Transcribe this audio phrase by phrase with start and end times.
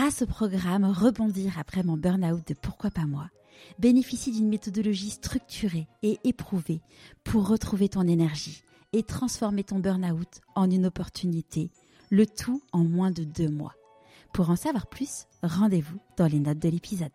[0.00, 3.26] grâce au programme Rebondir après mon burn-out de Pourquoi pas moi,
[3.78, 6.80] bénéficie d'une méthodologie structurée et éprouvée
[7.22, 8.62] pour retrouver ton énergie
[8.94, 11.70] et transformer ton burn-out en une opportunité,
[12.08, 13.74] le tout en moins de deux mois.
[14.32, 17.10] Pour en savoir plus, rendez-vous dans les notes de l'épisode.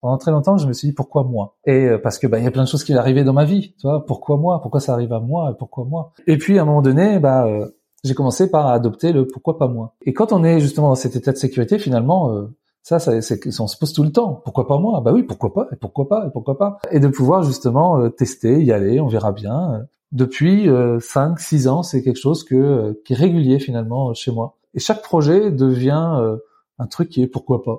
[0.00, 1.56] Pendant très longtemps, je me suis dit pourquoi moi?
[1.66, 3.76] Et euh, parce que bah y a plein de choses qui arrivaient dans ma vie,
[3.78, 4.60] tu vois, pourquoi moi?
[4.60, 5.52] Pourquoi ça arrive à moi?
[5.52, 6.12] Et pourquoi moi?
[6.26, 7.70] Et puis à un moment donné, bah euh,
[8.04, 9.94] j'ai commencé par adopter le pourquoi pas moi.
[10.02, 13.12] Et quand on est justement dans cet état de sécurité, finalement, euh, ça, ça
[13.60, 14.40] on se pose tout le temps.
[14.44, 15.00] Pourquoi pas moi?
[15.00, 15.68] Bah oui, pourquoi pas?
[15.72, 16.26] Et pourquoi pas?
[16.26, 16.78] Et pourquoi pas?
[16.90, 19.86] Et de pouvoir justement tester, y aller, on verra bien.
[20.12, 24.56] Depuis euh, 5, 6 ans, c'est quelque chose que qui est régulier finalement chez moi.
[24.74, 26.36] Et chaque projet devient
[26.78, 27.78] un truc qui est pourquoi pas.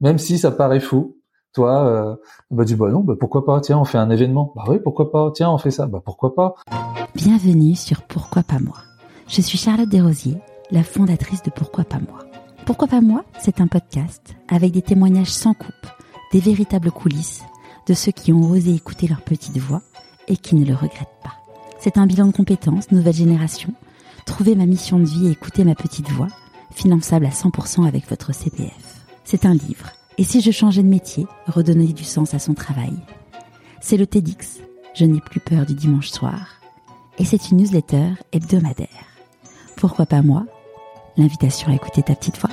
[0.00, 1.16] Même si ça paraît fou,
[1.52, 2.16] toi, euh,
[2.50, 3.60] bah du bah non, bah pourquoi pas?
[3.60, 4.52] Tiens, on fait un événement.
[4.54, 5.30] Bah oui, pourquoi pas?
[5.34, 5.86] Tiens, on fait ça.
[5.86, 6.54] Bah pourquoi pas?
[7.14, 8.87] Bienvenue sur Pourquoi pas moi.
[9.28, 10.38] Je suis Charlotte Desrosiers,
[10.70, 12.24] la fondatrice de Pourquoi pas moi.
[12.64, 15.86] Pourquoi pas moi C'est un podcast avec des témoignages sans coupe,
[16.32, 17.42] des véritables coulisses
[17.86, 19.82] de ceux qui ont osé écouter leur petite voix
[20.26, 21.34] et qui ne le regrettent pas.
[21.78, 23.72] C'est un bilan de compétences, nouvelle génération.
[24.26, 26.28] Trouver ma mission de vie et écouter ma petite voix,
[26.74, 29.04] finançable à 100% avec votre CPF.
[29.24, 32.92] C'est un livre et si je changeais de métier, redonner du sens à son travail?
[33.80, 34.58] C'est le TEDx,
[34.94, 36.60] Je n'ai plus peur du dimanche soir.
[37.18, 39.07] Et c'est une newsletter hebdomadaire.
[39.78, 40.44] Pourquoi pas moi?
[41.16, 42.50] L'invitation à écouter ta petite voix.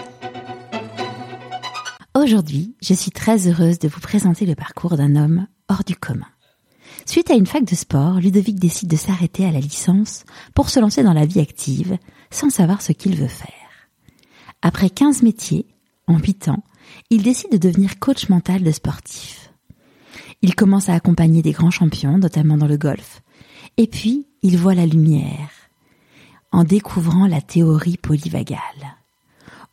[2.14, 6.28] Aujourd'hui, je suis très heureuse de vous présenter le parcours d'un homme hors du commun.
[7.08, 10.80] Suite à une fac de sport, Ludovic décide de s'arrêter à la licence pour se
[10.80, 11.98] lancer dans la vie active
[12.30, 13.90] sans savoir ce qu'il veut faire.
[14.62, 15.66] Après 15 métiers,
[16.06, 16.64] en 8 ans,
[17.10, 19.52] il décide de devenir coach mental de sportifs.
[20.44, 23.24] Il commence à accompagner des grands champions, notamment dans le golf.
[23.78, 25.50] Et puis, il voit la lumière
[26.56, 28.96] en découvrant la théorie polyvagale.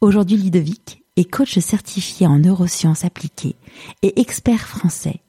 [0.00, 3.54] Aujourd'hui, Ludovic est coach certifié en neurosciences appliquées
[4.02, 5.20] et expert français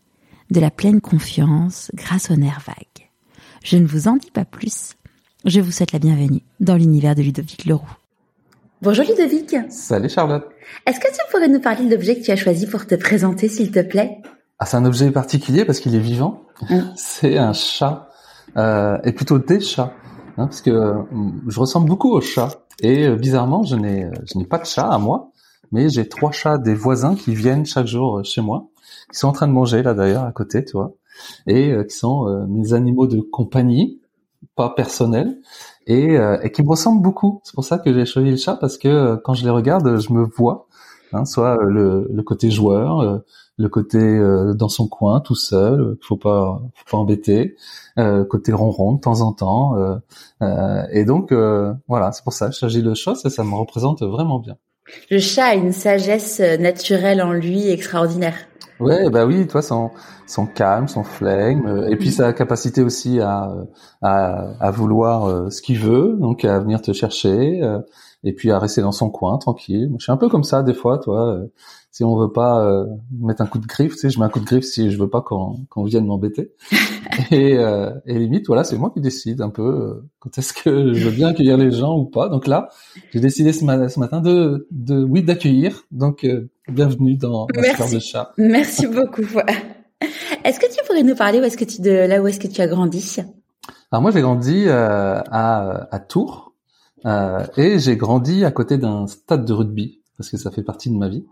[0.49, 3.07] de la pleine confiance grâce au nerf vague.
[3.63, 4.95] Je ne vous en dis pas plus.
[5.45, 7.97] Je vous souhaite la bienvenue dans l'univers de Ludovic Leroux.
[8.81, 9.55] Bonjour Ludovic.
[9.69, 10.49] Salut Charlotte.
[10.87, 13.47] Est-ce que tu pourrais nous parler de l'objet que tu as choisi pour te présenter,
[13.47, 14.23] s'il te plaît?
[14.57, 16.47] Ah, c'est un objet particulier parce qu'il est vivant.
[16.71, 16.91] Hum.
[16.95, 18.09] C'est un chat,
[18.57, 19.93] euh, et plutôt des chats,
[20.37, 21.01] hein, parce que euh,
[21.47, 22.65] je ressemble beaucoup au chat.
[22.81, 25.31] Et euh, bizarrement, je n'ai, je n'ai pas de chat à moi,
[25.71, 28.67] mais j'ai trois chats des voisins qui viennent chaque jour chez moi,
[29.11, 30.93] qui sont en train de manger là d'ailleurs à côté, tu vois,
[31.47, 34.01] et qui sont mes animaux de compagnie,
[34.55, 35.39] pas personnels
[35.87, 37.41] et, euh, et qui me ressemble beaucoup.
[37.43, 39.99] C'est pour ça que j'ai choisi le chat parce que euh, quand je les regarde,
[39.99, 40.67] je me vois,
[41.13, 43.21] hein, soit euh, le, le, côté joueur,
[43.57, 43.99] le côté
[44.55, 47.55] dans son coin tout seul, faut pas faut pas embêter,
[48.29, 49.75] côté ronron de temps en temps.
[50.91, 51.31] et donc
[51.87, 54.57] voilà, c'est pour ça que j'ai le chat, ça, ça me représente vraiment bien.
[55.09, 58.35] Le chat a une sagesse naturelle en lui extraordinaire.
[58.79, 59.91] Ouais, bah oui, toi, son,
[60.27, 63.53] son calme, son flegme, euh, et puis sa capacité aussi à,
[64.01, 67.79] à, à vouloir euh, ce qu'il veut, donc à venir te chercher, euh,
[68.23, 69.89] et puis à rester dans son coin, tranquille.
[69.89, 71.39] Moi, je suis un peu comme ça des fois, toi.
[71.91, 72.85] si on veut pas
[73.19, 74.97] mettre un coup de griffe, tu sais, je mets un coup de griffe si je
[74.97, 76.53] veux pas qu'on qu'on vienne m'embêter.
[77.31, 77.53] et,
[78.05, 81.29] et limite, voilà, c'est moi qui décide un peu quand est-ce que je veux bien
[81.29, 82.29] accueillir les gens ou pas.
[82.29, 82.69] Donc là,
[83.11, 85.83] j'ai décidé ce, matin de, de oui d'accueillir.
[85.91, 86.25] Donc
[86.69, 88.31] Bienvenue dans l'histoire de chat.
[88.37, 89.21] Merci beaucoup.
[90.45, 92.47] Est-ce que tu pourrais nous parler où est-ce que tu de là où est-ce que
[92.47, 93.17] tu as grandi?
[93.91, 96.42] Alors moi j'ai grandi euh, à, à Tours
[97.05, 100.89] euh, et j'ai grandi à côté d'un stade de rugby parce que ça fait partie
[100.89, 101.25] de ma vie.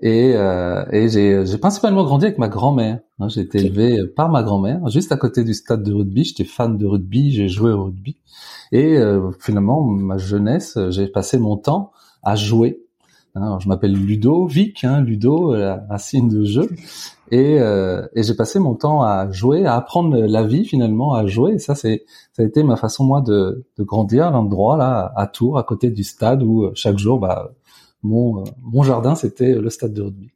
[0.00, 2.98] Et, euh, et j'ai, principalement grandi avec ma grand-mère.
[3.20, 6.24] Hein, j'ai été élevé par ma grand-mère, juste à côté du stade de rugby.
[6.24, 8.16] J'étais fan de rugby, j'ai joué au rugby.
[8.72, 11.92] Et euh, finalement, ma jeunesse, j'ai passé mon temps
[12.22, 12.84] à jouer
[13.36, 16.70] alors, je m'appelle Ludovic, hein, Ludo, la racine de jeu,
[17.30, 21.26] et, euh, et j'ai passé mon temps à jouer, à apprendre la vie finalement, à
[21.26, 21.54] jouer.
[21.54, 25.12] Et ça, c'est ça a été ma façon moi de, de grandir à l'endroit là,
[25.16, 27.52] à Tours, à côté du stade où euh, chaque jour, bah,
[28.02, 30.30] mon euh, mon jardin c'était le stade de rugby.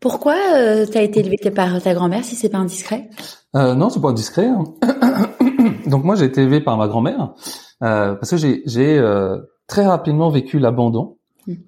[0.00, 3.10] Pourquoi euh, tu as été élevé par ta grand-mère si c'est pas indiscret?
[3.54, 4.46] Euh, Non, c'est pas indiscret.
[4.48, 4.64] Hein.
[5.86, 7.34] Donc moi, j'ai été élevé par ma grand-mère
[7.82, 9.00] euh, parce que j'ai j'ai
[9.66, 11.16] très rapidement vécu l'abandon.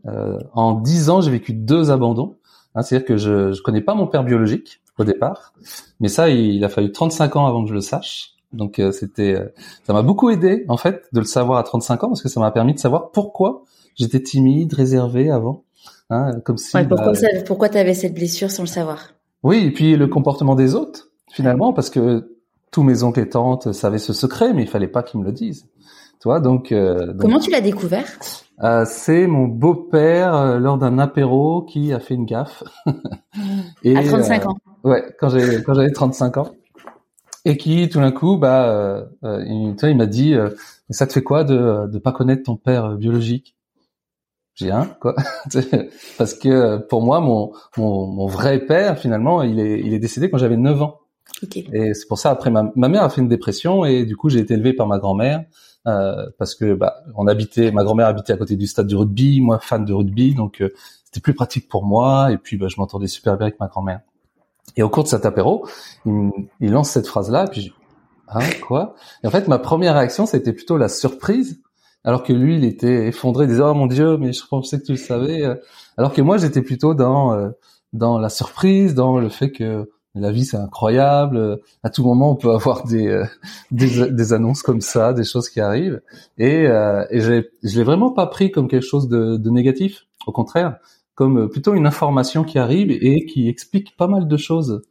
[0.06, 2.36] Euh, en dix ans, j'ai vécu deux abandons.
[2.74, 5.52] Hein, C'est-à-dire que je je connais pas mon père biologique au départ,
[6.00, 8.34] mais ça, il, a fallu 35 ans avant que je le sache.
[8.52, 9.48] Donc euh, c'était, euh,
[9.86, 12.38] ça m'a beaucoup aidé en fait de le savoir à 35 ans parce que ça
[12.38, 13.64] m'a permis de savoir pourquoi
[13.94, 15.64] j'étais timide, réservé avant.
[16.10, 16.76] Hein, comme si.
[16.76, 19.14] Ouais, pourquoi bah, pourquoi tu avais cette blessure sans le savoir?
[19.42, 22.36] Oui, et puis le comportement des autres finalement parce que
[22.70, 25.32] tous mes oncles et tantes savaient ce secret, mais il fallait pas qu'ils me le
[25.32, 25.66] disent
[26.24, 26.74] Donc,
[27.18, 28.06] comment tu l'as découvert?
[28.86, 32.62] C'est mon beau-père lors d'un apéro qui a fait une gaffe.
[33.82, 34.56] Et, à 35 ans.
[34.84, 36.50] Ouais, quand j'ai quand j'avais 35 ans
[37.44, 40.34] et qui tout d'un coup bah euh, il, il m'a dit
[40.90, 43.56] ça te fait quoi de de pas connaître ton père biologique?
[44.54, 45.14] J'ai un quoi
[46.18, 50.30] parce que pour moi mon, mon, mon vrai père finalement il est il est décédé
[50.30, 51.01] quand j'avais 9 ans
[51.42, 51.68] okay.
[51.72, 54.28] et c'est pour ça après ma, ma mère a fait une dépression et du coup
[54.28, 55.44] j'ai été élevé par ma grand-mère
[55.86, 59.40] euh, parce que bah on habitait ma grand-mère habitait à côté du stade du rugby
[59.40, 60.70] moi fan de rugby donc euh,
[61.04, 64.00] c'était plus pratique pour moi et puis bah, je m'entendais super bien avec ma grand-mère
[64.76, 65.66] et au cours de cet apéro
[66.06, 66.30] il,
[66.60, 67.70] il lance cette phrase là et puis je,
[68.28, 68.94] hein quoi?
[69.22, 71.60] Et en fait ma première réaction c'était plutôt la surprise
[72.04, 74.84] alors que lui, il était effondré, il disait oh mon Dieu, mais je pensais que
[74.84, 75.44] tu le savais.
[75.96, 77.50] Alors que moi, j'étais plutôt dans euh,
[77.92, 81.60] dans la surprise, dans le fait que la vie c'est incroyable.
[81.82, 83.24] À tout moment, on peut avoir des euh,
[83.70, 86.00] des, des, annonces comme ça, des choses qui arrivent.
[86.38, 90.06] Et, euh, et je l'ai vraiment pas pris comme quelque chose de, de négatif.
[90.26, 90.76] Au contraire,
[91.14, 94.82] comme plutôt une information qui arrive et qui explique pas mal de choses.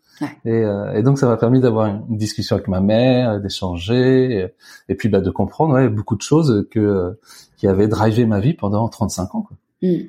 [0.45, 4.51] Et, euh, et, donc ça m'a permis d'avoir une discussion avec ma mère, d'échanger,
[4.87, 7.17] et, puis bah, de comprendre ouais, beaucoup de choses que
[7.57, 9.41] qui avaient drivé ma vie pendant 35 ans.
[9.41, 9.57] Quoi.
[9.81, 10.03] Hmm.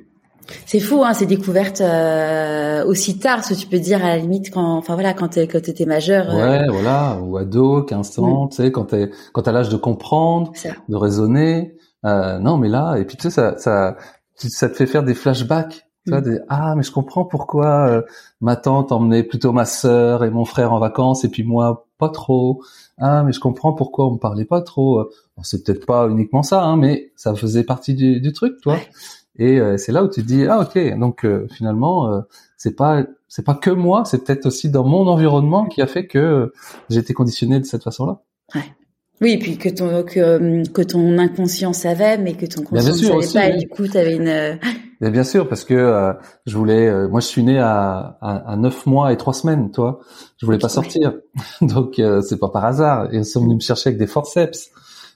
[0.67, 4.19] C'est fou, hein, ces découvertes euh, aussi tard, ce que tu peux dire à la
[4.19, 6.31] limite quand, enfin voilà, quand t'es quand majeur.
[6.31, 6.37] Euh.
[6.37, 8.49] Ouais, voilà, ou ado, 15 ans, hmm.
[8.51, 10.53] tu sais, quand t'es quand t'as l'âge de comprendre,
[10.89, 11.77] de raisonner.
[12.05, 13.97] Euh, non, mais là, et puis tu sais, ça, ça,
[14.35, 16.41] ça te fait faire des flashbacks tu vois, mm.
[16.49, 18.03] ah mais je comprends pourquoi euh,
[18.41, 22.09] ma tante emmenait plutôt ma sœur et mon frère en vacances et puis moi pas
[22.09, 22.61] trop.
[22.99, 25.05] Ah mais je comprends pourquoi on me parlait pas trop.
[25.37, 28.79] Bon, c'est peut-être pas uniquement ça, hein, mais ça faisait partie du, du truc, toi.
[29.39, 32.23] Et euh, c'est là où tu te dis ah ok donc finalement
[32.57, 36.07] c'est pas c'est pas que moi, c'est peut-être aussi dans mon environnement qui a fait
[36.07, 36.53] que
[36.91, 38.21] j'ai été conditionné de cette façon-là.
[38.55, 38.61] Ouais.
[39.23, 43.23] Oui, et puis que ton que, que ton inconscient savait, mais que ton conscient ne
[43.23, 44.59] savait pas, et du coup, tu avais une
[45.03, 46.13] mais bien sûr, parce que euh,
[46.47, 46.87] je voulais.
[46.87, 49.99] Euh, moi, je suis né à, à, à 9 mois et trois semaines, toi.
[50.39, 51.15] Je voulais pas sortir,
[51.61, 53.13] donc euh, c'est pas par hasard.
[53.13, 54.71] Et ils sont venus me chercher avec des forceps.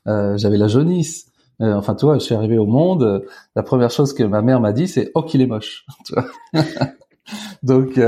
[0.04, 1.26] J'avais la jaunisse.
[1.60, 3.24] Enfin, toi, je suis arrivé au monde.
[3.54, 5.86] la première chose que ma mère m'a dit, c'est "Oh, qu'il est moche."
[7.62, 7.98] donc,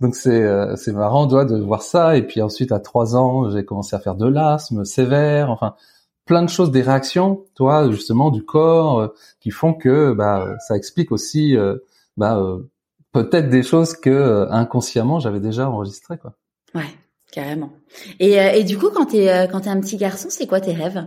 [0.00, 2.16] donc c'est c'est marrant, toi, de voir ça.
[2.16, 5.50] Et puis ensuite, à trois ans, j'ai commencé à faire de l'asthme sévère.
[5.50, 5.74] Enfin,
[6.30, 9.08] plein de choses, des réactions, toi, justement, du corps, euh,
[9.40, 11.78] qui font que bah, ça explique aussi euh,
[12.16, 12.70] bah, euh,
[13.10, 16.34] peut-être des choses que inconsciemment j'avais déjà enregistrées, quoi.
[16.72, 16.86] Ouais,
[17.32, 17.70] carrément.
[18.20, 21.04] Et, et du coup, quand t'es quand t'es un petit garçon, c'est quoi tes rêves?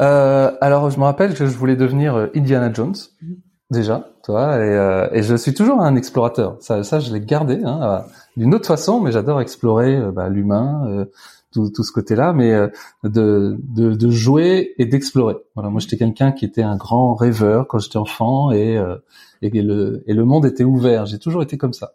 [0.00, 2.96] Alors, je me rappelle que je voulais devenir Indiana Jones.
[3.22, 3.36] Mhm.
[3.70, 6.56] Déjà, toi, et, et je suis toujours un explorateur.
[6.58, 8.02] Ça, ça, je l'ai gardé hein,
[8.36, 11.06] d'une autre façon, mais j'adore explorer bah, l'humain,
[11.52, 12.68] tout, tout ce côté-là, mais euh,
[13.04, 15.36] de, de, de, jouer et d'explorer.
[15.54, 18.96] Voilà, moi j'étais quelqu'un qui était un grand rêveur quand j'étais enfant et, euh,
[19.42, 21.06] et, le, et le monde était ouvert.
[21.06, 21.92] J'ai toujours été comme ça.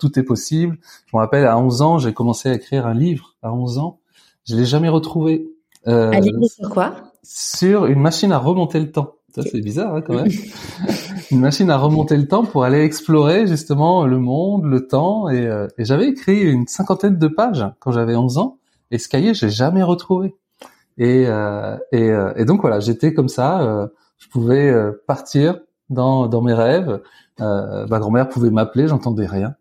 [0.00, 0.78] Tout est possible.
[1.06, 3.36] Je me rappelle, à 11 ans, j'ai commencé à écrire un livre.
[3.42, 4.00] À 11 ans,
[4.44, 5.48] je l'ai jamais retrouvé.
[5.86, 6.94] Euh, un livre sur quoi?
[7.28, 9.14] Sur une machine à remonter le temps.
[9.34, 10.30] Ça, c'est bizarre hein, quand même.
[11.30, 15.28] une machine à remonter le temps pour aller explorer justement le monde, le temps.
[15.28, 18.58] Et, euh, et j'avais écrit une cinquantaine de pages quand j'avais 11 ans.
[18.90, 20.34] Et ce cahier, j'ai jamais retrouvé.
[20.98, 23.60] Et, euh, et, euh, et, donc voilà, j'étais comme ça.
[23.60, 23.88] Euh,
[24.18, 27.02] je pouvais euh, partir dans, dans mes rêves.
[27.40, 29.54] Euh, ma grand-mère pouvait m'appeler, j'entendais rien.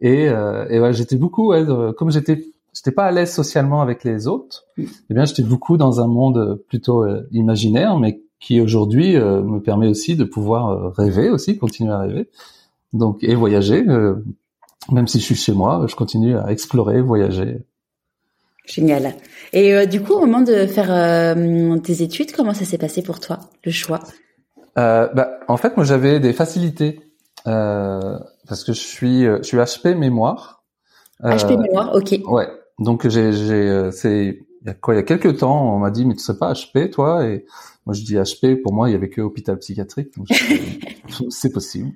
[0.00, 1.52] Et, et voilà, j'étais beaucoup,
[1.96, 4.66] comme j'étais, j'étais pas à l'aise socialement avec les autres.
[4.78, 10.16] Eh bien, j'étais beaucoup dans un monde plutôt imaginaire, mais qui aujourd'hui me permet aussi
[10.16, 12.28] de pouvoir rêver aussi, continuer à rêver.
[12.92, 13.84] Donc et voyager.
[14.92, 17.64] même si je suis chez moi, je continue à explorer, voyager.
[18.68, 19.14] Génial.
[19.52, 23.02] Et euh, du coup, au moment de faire euh, tes études, comment ça s'est passé
[23.02, 24.00] pour toi, le choix?
[24.78, 27.00] Euh, bah, En fait, moi, j'avais des facilités
[27.46, 30.64] euh, parce que je suis, je suis HP mémoire.
[31.22, 32.20] HP mémoire, ok.
[32.28, 32.46] Ouais.
[32.78, 34.94] Donc j'ai, j'ai, c'est il y a quoi?
[34.94, 37.26] Il y a quelques temps, on m'a dit mais tu sais pas HP, toi?
[37.26, 37.44] Et
[37.86, 38.60] moi, je dis HP.
[38.60, 40.14] Pour moi, il y avait que hôpital psychiatrique.
[41.30, 41.92] c'est possible.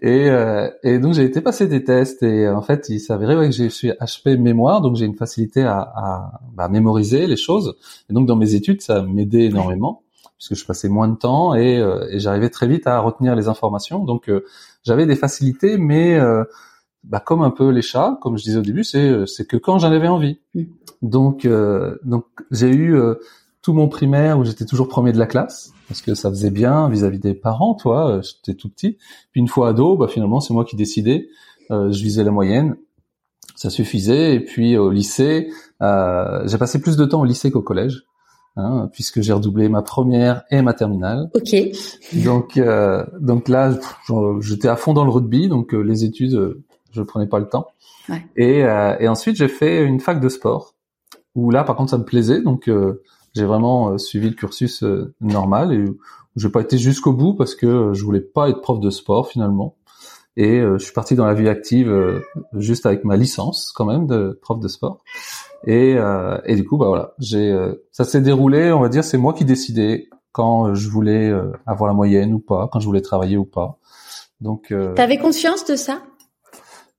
[0.00, 3.50] Et, euh, et donc j'ai été passer des tests et en fait il s'avérait ouais,
[3.50, 7.76] que je suis HP mémoire, donc j'ai une facilité à, à bah, mémoriser les choses.
[8.10, 10.02] Et donc dans mes études ça m'aidait énormément
[10.36, 13.46] puisque je passais moins de temps et, euh, et j'arrivais très vite à retenir les
[13.46, 14.04] informations.
[14.04, 14.44] Donc euh,
[14.82, 16.42] j'avais des facilités, mais euh,
[17.04, 19.78] bah, comme un peu les chats, comme je disais au début, c'est c'est que quand
[19.78, 20.38] j'en avais envie.
[20.54, 20.62] Mm.
[21.02, 21.48] Donc
[22.04, 22.96] donc j'ai eu
[23.62, 26.88] tout mon primaire où j'étais toujours premier de la classe parce que ça faisait bien
[26.88, 28.96] vis-à-vis des parents, toi, euh, j'étais tout petit.
[29.30, 31.28] Puis une fois ado, bah finalement c'est moi qui décidais,
[31.70, 32.76] euh, je visais la moyenne,
[33.56, 34.34] ça suffisait.
[34.34, 35.50] Et puis au lycée,
[35.82, 38.04] euh, j'ai passé plus de temps au lycée qu'au collège.
[38.56, 41.30] hein, puisque j'ai redoublé ma première et ma terminale.
[41.34, 41.54] Ok.
[42.24, 43.78] Donc, euh, donc là,
[44.40, 47.48] j'étais à fond dans le rugby, donc euh, les études, euh, je prenais pas le
[47.48, 47.66] temps.
[48.08, 48.24] Ouais.
[48.36, 50.74] Et, et ensuite, j'ai fait une fac de sport,
[51.34, 52.70] où là, par contre, ça me plaisait, donc
[53.34, 54.84] j'ai vraiment suivi le cursus
[55.20, 55.84] normal et
[56.36, 59.76] j'ai pas été jusqu'au bout parce que je voulais pas être prof de sport finalement.
[60.36, 62.22] Et je suis parti dans la vie active
[62.54, 65.02] juste avec ma licence quand même de prof de sport.
[65.66, 69.04] Et, euh, et du coup, bah voilà, j'ai, euh, ça s'est déroulé, on va dire,
[69.04, 72.86] c'est moi qui décidais quand je voulais euh, avoir la moyenne ou pas, quand je
[72.86, 73.78] voulais travailler ou pas.
[74.40, 74.72] Donc.
[74.72, 76.02] Euh, T'avais conscience de ça?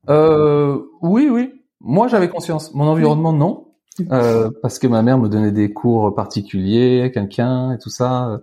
[0.10, 1.52] Euh, Oui, oui.
[1.82, 2.74] Moi, j'avais conscience.
[2.74, 3.68] Mon environnement, non.
[4.12, 8.42] Euh, parce que ma mère me donnait des cours particuliers, quelqu'un et tout ça.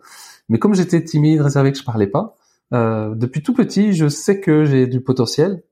[0.48, 2.36] Mais comme j'étais timide, réservé, que je parlais pas,
[2.72, 5.62] euh, depuis tout petit, je sais que j'ai du potentiel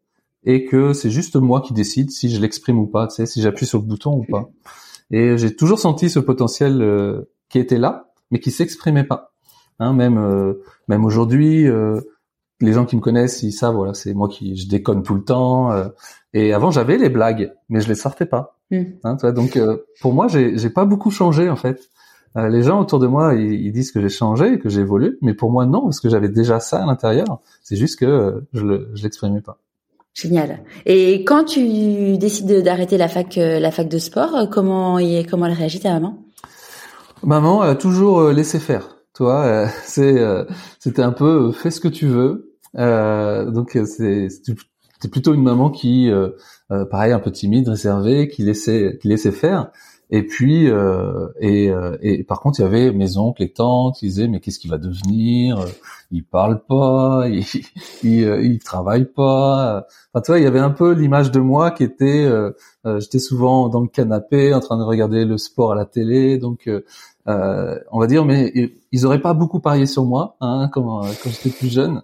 [0.44, 3.42] et que c'est juste moi qui décide si je l'exprime ou pas, tu sais, si
[3.42, 4.48] j'appuie sur le bouton ou pas.
[5.10, 9.32] Et j'ai toujours senti ce potentiel euh, qui était là, mais qui s'exprimait pas.
[9.78, 10.54] Hein, même euh,
[10.88, 12.00] même aujourd'hui, euh,
[12.60, 15.22] les gens qui me connaissent, ils savent, voilà, c'est moi qui je déconne tout le
[15.22, 15.70] temps.
[16.34, 18.56] et avant, j'avais les blagues, mais je les sortais pas.
[18.70, 18.82] Mm.
[19.04, 19.58] Hein, tu vois, donc
[20.00, 21.88] pour moi, j'ai pas beaucoup changé en fait.
[22.34, 25.34] les gens autour de moi, ils, ils disent que j'ai changé, que j'ai évolué, mais
[25.34, 27.40] pour moi non, parce que j'avais déjà ça à l'intérieur.
[27.62, 29.58] C'est juste que je le, je l'exprimais pas.
[30.20, 30.64] Génial.
[30.84, 34.98] Et quand tu décides d'arrêter la fac, euh, la fac de sport, euh, comment
[35.30, 36.18] comment elle réagit ta maman?
[37.22, 38.96] Maman a toujours euh, laissé faire.
[39.14, 40.16] Toi, c'est
[40.80, 42.47] c'était un peu fais ce que tu veux.
[42.74, 46.10] Donc c'est c'était plutôt une maman qui,
[46.90, 49.70] pareil, un peu timide, réservée, qui laissait qui laissait faire.
[50.10, 53.96] Et puis, euh, et, euh, et, par contre, il y avait mes oncles et tantes
[53.98, 55.62] qui disaient mais qu'est-ce qu'il va devenir?
[56.10, 57.44] Il parle pas, il,
[58.02, 59.86] il, euh, il, travaille pas.
[60.12, 62.52] Enfin, tu vois, il y avait un peu l'image de moi qui était, euh,
[63.00, 66.70] j'étais souvent dans le canapé en train de regarder le sport à la télé, donc
[67.28, 68.52] on va dire, mais
[68.92, 72.02] ils auraient pas beaucoup parié sur moi hein, quand, quand j'étais plus jeune.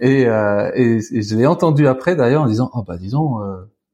[0.00, 3.40] Et, et, et je l'ai entendu après d'ailleurs en disant oh bah disons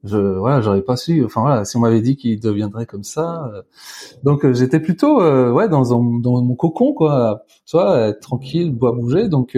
[0.04, 3.50] je voilà j'aurais pas su enfin voilà si on m'avait dit qu'il deviendrait comme ça
[3.54, 3.62] euh,
[4.24, 7.44] donc euh, j'étais plutôt euh, ouais dans, dans mon cocon quoi.
[7.74, 9.28] Être tranquille bois bouger.
[9.28, 9.56] Donc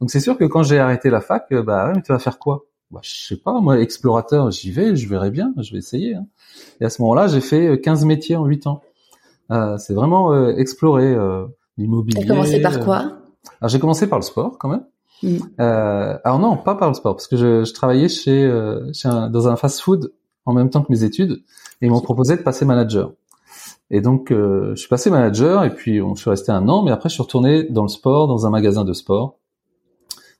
[0.00, 2.38] donc c'est sûr que quand j'ai arrêté la fac bah ouais, mais tu vas faire
[2.38, 2.64] quoi?
[2.90, 3.60] Bah je sais pas.
[3.60, 6.26] Moi explorateur j'y vais je verrai bien je vais essayer hein.
[6.80, 8.82] et à ce moment-là j'ai fait 15 métiers en 8 ans
[9.78, 11.16] c'est vraiment explorer
[11.76, 12.96] l'immobilier tu as commencé par quoi?
[13.60, 14.84] Alors j'ai commencé par le sport quand même
[15.22, 15.36] Mm.
[15.60, 19.08] Euh, alors non, pas par le sport, parce que je, je travaillais chez, euh, chez
[19.08, 20.12] un, dans un fast-food
[20.46, 21.42] en même temps que mes études,
[21.80, 23.12] et ils m'ont proposé de passer manager.
[23.90, 26.82] Et donc, euh, je suis passé manager, et puis on, je suis resté un an,
[26.82, 29.36] mais après je suis retourné dans le sport, dans un magasin de sport.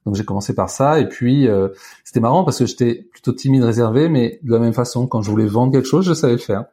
[0.07, 1.69] Donc j'ai commencé par ça, et puis euh,
[2.05, 5.31] c'était marrant parce que j'étais plutôt timide, réservé, mais de la même façon, quand je
[5.31, 6.65] voulais vendre quelque chose, je savais le faire.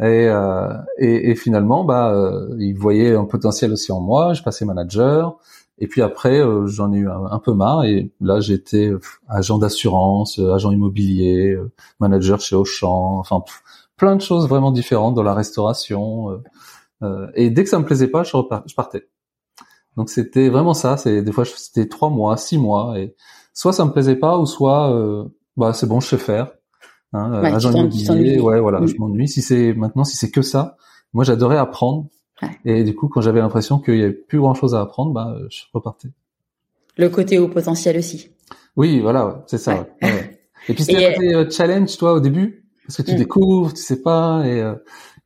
[0.00, 4.32] Et, euh, et, et, finalement, bah, euh, ils voyaient un potentiel aussi en moi.
[4.32, 5.38] Je passais manager.
[5.80, 9.58] Et puis après, euh, j'en ai eu un, peu marre et là j'étais euh, agent
[9.58, 11.56] d'assurance, euh, agent immobilier,
[12.00, 13.42] manager chez Auchan, enfin
[13.96, 16.40] plein de choses vraiment différentes dans la restauration.
[17.34, 18.32] et dès que ça me plaisait pas, je,
[18.66, 19.08] je partais.
[19.96, 20.96] Donc c'était vraiment ça.
[20.96, 23.14] C'est des fois c'était trois mois, six mois et
[23.54, 24.92] soit ça me plaisait pas ou soit
[25.56, 26.52] bah c'est bon, je sais faire.
[27.12, 29.28] Hein, agent immobilier, ouais voilà, je m'ennuie.
[29.28, 30.76] Si c'est maintenant, si c'est que ça,
[31.12, 32.08] moi j'adorais apprendre
[32.64, 35.36] et du coup, quand j'avais l'impression qu'il y avait plus grand chose à apprendre, bah,
[35.50, 36.08] je repartais.
[36.96, 38.30] Le côté au potentiel aussi.
[38.76, 39.86] Oui, voilà, c'est ça.
[40.68, 43.18] Et puis c'était un côté euh, challenge, toi, au début, parce que tu mm.
[43.18, 44.74] découvres, tu sais pas, et, euh,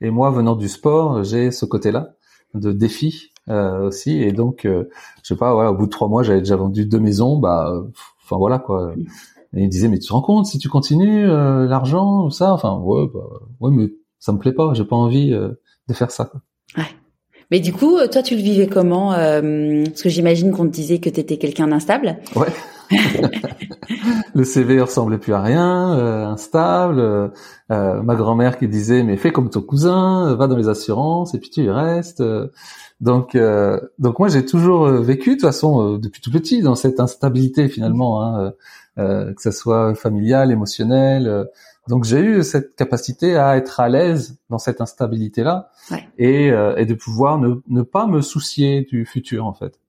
[0.00, 2.14] et moi, venant du sport, j'ai ce côté-là
[2.54, 4.88] de défi euh, aussi, et donc, euh,
[5.22, 7.72] je sais pas, ouais, au bout de trois mois, j'avais déjà vendu deux maisons, bah,
[8.22, 8.94] enfin voilà quoi.
[8.96, 9.04] Mm.
[9.54, 13.06] Et il disait, mais tu te rends compte si tu continues l'argent, ça, enfin ouais,
[13.12, 13.20] bah,
[13.60, 16.32] ouais, mais ça me plaît pas, j'ai pas envie de faire ça.
[16.76, 16.84] Ouais.
[17.52, 20.72] Mais du coup, euh, toi, tu le vivais comment euh, Parce que j'imagine qu'on te
[20.72, 22.16] disait que tu étais quelqu'un d'instable.
[22.34, 22.48] Ouais.
[24.34, 26.98] le CV ressemblait plus à rien, euh, instable.
[26.98, 31.38] Euh, ma grand-mère qui disait mais fais comme ton cousin, va dans les assurances et
[31.38, 32.22] puis tu y restes.
[33.00, 33.34] donc
[33.98, 38.22] donc moi j'ai toujours vécu de toute façon depuis tout petit dans cette instabilité finalement,
[38.22, 38.52] hein,
[38.96, 41.48] que ce soit familiale, émotionnelle.
[41.88, 45.70] Donc j'ai eu cette capacité à être à l'aise dans cette instabilité là
[46.16, 49.80] et, euh, et, de pouvoir ne, ne, pas me soucier du futur en fait.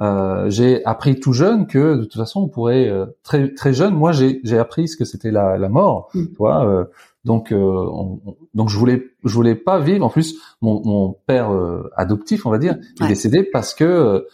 [0.00, 3.94] Euh, j'ai appris tout jeune que de toute façon on pourrait euh, très très jeune.
[3.94, 6.10] Moi j'ai j'ai appris ce que c'était la, la mort.
[6.14, 6.26] Mm.
[6.26, 6.84] Tu vois, euh,
[7.24, 8.20] donc on,
[8.54, 10.04] donc je voulais je voulais pas vivre.
[10.04, 11.50] En plus mon, mon père
[11.96, 14.26] adoptif on va dire il est décédé parce que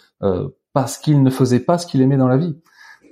[0.74, 2.54] parce qu'il ne faisait pas ce qu'il aimait dans la vie.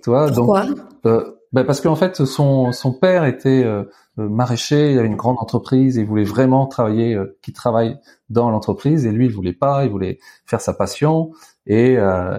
[0.06, 0.66] Tu vois, Pourquoi?
[1.02, 3.82] donc bah parce qu'en fait son son père était euh,
[4.20, 7.98] euh, maraîcher, il avait une grande entreprise et il voulait vraiment travailler, euh, qui travaille
[8.30, 11.32] dans l'entreprise et lui il voulait pas, il voulait faire sa passion
[11.66, 11.96] et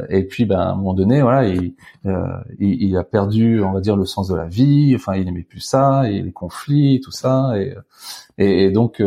[0.09, 3.81] et puis ben à un moment donné voilà il, il, il a perdu on va
[3.81, 7.11] dire le sens de la vie, enfin il n'aimait plus ça et les conflits tout
[7.11, 7.75] ça et
[8.37, 9.03] et, donc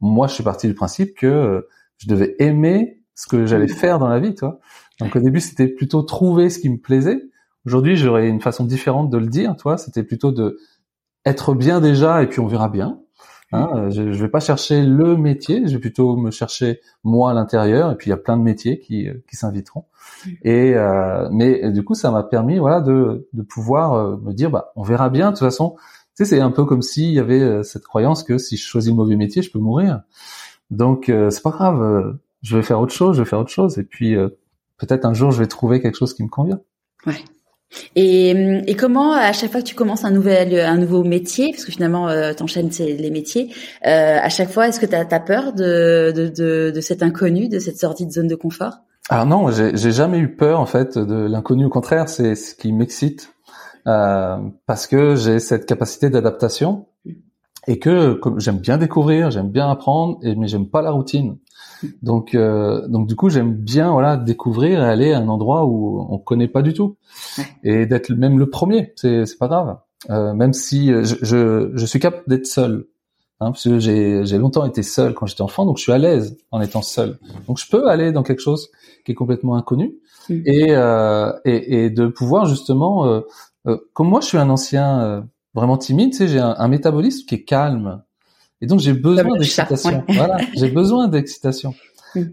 [0.00, 4.08] moi je suis parti du principe que je devais aimer ce que j'allais faire dans
[4.08, 4.60] la vie, toi.
[4.98, 7.20] Donc au début c'était plutôt trouver ce qui me plaisait
[7.68, 9.76] Aujourd'hui, j'aurais une façon différente de le dire, toi.
[9.76, 10.58] C'était plutôt de
[11.26, 12.98] être bien déjà et puis on verra bien.
[13.52, 13.88] Hein.
[13.88, 13.90] Mm.
[13.90, 17.92] je, je vais pas chercher le métier, je vais plutôt me chercher moi à l'intérieur.
[17.92, 19.84] Et puis il y a plein de métiers qui, euh, qui s'inviteront.
[20.24, 20.30] Mm.
[20.44, 24.50] Et euh, mais du coup, ça m'a permis, voilà, de, de pouvoir euh, me dire,
[24.50, 25.26] bah, on verra bien.
[25.26, 25.76] De toute façon,
[26.16, 28.66] tu sais, c'est un peu comme s'il y avait euh, cette croyance que si je
[28.66, 30.00] choisis le mauvais métier, je peux mourir.
[30.70, 32.18] Donc c'est pas grave.
[32.40, 33.78] je vais faire autre chose, je vais faire autre chose.
[33.78, 34.16] Et puis
[34.78, 36.60] peut-être un jour, je vais trouver quelque chose qui me convient.
[37.06, 37.14] Ouais.
[37.94, 38.30] Et,
[38.66, 41.72] et, comment à chaque fois que tu commences un nouvel un nouveau métier, parce que
[41.72, 43.52] finalement euh, t'enchaînes les métiers,
[43.86, 47.48] euh, à chaque fois est-ce que tu as, peur de, de, de, de, cet inconnu,
[47.48, 48.78] de cette sortie de zone de confort?
[49.10, 51.64] Alors non, j'ai jamais eu peur en fait de l'inconnu.
[51.64, 53.32] Au contraire, c'est ce qui m'excite
[53.86, 56.86] euh, parce que j'ai cette capacité d'adaptation
[57.66, 61.38] et que j'aime bien découvrir, j'aime bien apprendre, et, mais j'aime pas la routine.
[62.02, 66.06] Donc, euh, donc du coup, j'aime bien voilà découvrir et aller à un endroit où
[66.10, 66.96] on connaît pas du tout
[67.62, 68.92] et d'être même le premier.
[68.96, 69.78] C'est c'est pas grave.
[70.10, 72.86] Euh, même si euh, je, je, je suis capable d'être seul,
[73.40, 75.98] hein, parce que j'ai j'ai longtemps été seul quand j'étais enfant, donc je suis à
[75.98, 77.18] l'aise en étant seul.
[77.46, 78.70] Donc je peux aller dans quelque chose
[79.04, 79.94] qui est complètement inconnu
[80.28, 80.42] mm.
[80.46, 83.20] et, euh, et, et de pouvoir justement, euh,
[83.66, 87.26] euh, comme moi je suis un ancien vraiment timide, tu sais, j'ai un, un métabolisme
[87.26, 88.02] qui est calme.
[88.60, 90.04] Et donc j'ai besoin d'excitation.
[90.08, 91.74] Voilà, j'ai besoin d'excitation.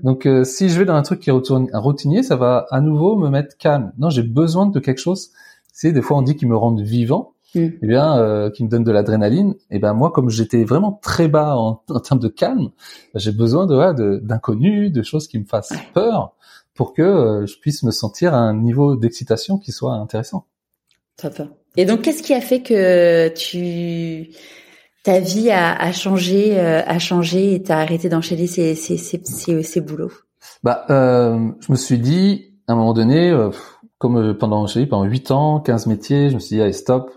[0.04, 3.16] Donc euh, si je vais dans un truc qui est routinier, ça va à nouveau
[3.16, 3.92] me mettre calme.
[3.98, 5.32] Non, j'ai besoin de quelque chose.
[5.72, 7.68] C'est des fois on dit qu'il me rende vivant, mm.
[7.82, 9.56] eh bien euh, qui me donne de l'adrénaline.
[9.70, 12.70] Et eh ben moi comme j'étais vraiment très bas en, termes de calme,
[13.14, 16.34] ben, j'ai besoin de d'inconnus, de, choses qui me fassent peur
[16.74, 20.46] pour que euh, je puisse me sentir à un niveau d'excitation qui soit intéressant.
[21.18, 21.42] Top.
[21.78, 24.30] Et donc qu'est-ce qui a fait que tu
[25.06, 29.64] ta vie a, a changé, euh, a changé et t'as arrêté d'enchaîner ces, ces, ces,
[29.64, 30.12] ces, boulots?
[30.64, 33.52] Bah, euh, je me suis dit, à un moment donné, euh,
[34.00, 37.12] comme euh, pendant, je pendant 8 ans, 15 métiers, je me suis dit, allez, stop,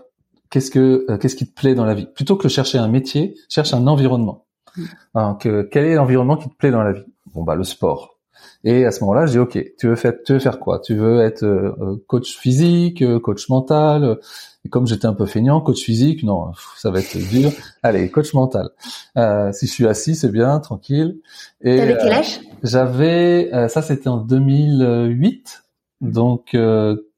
[0.51, 2.05] qu'est-ce que, qu'est-ce qui te plaît dans la vie?
[2.05, 4.45] Plutôt que chercher un métier, cherche un environnement.
[4.77, 4.83] Mm.
[5.15, 7.05] Donc, quel est l'environnement qui te plaît dans la vie?
[7.33, 8.18] Bon, bah, le sport.
[8.63, 10.79] Et à ce moment-là, je dis ok, tu veux faire, tu veux faire quoi?
[10.79, 11.75] Tu veux être
[12.07, 14.19] coach physique, coach mental,
[14.65, 17.51] et comme j'étais un peu feignant, coach physique, non, ça va être dur.
[17.83, 18.69] Allez, coach mental.
[19.17, 21.19] Euh, si je suis assis, c'est bien, tranquille.
[21.61, 22.39] Et T'avais quel euh, âge?
[22.63, 25.63] J'avais, euh, ça c'était en 2008,
[26.01, 26.57] donc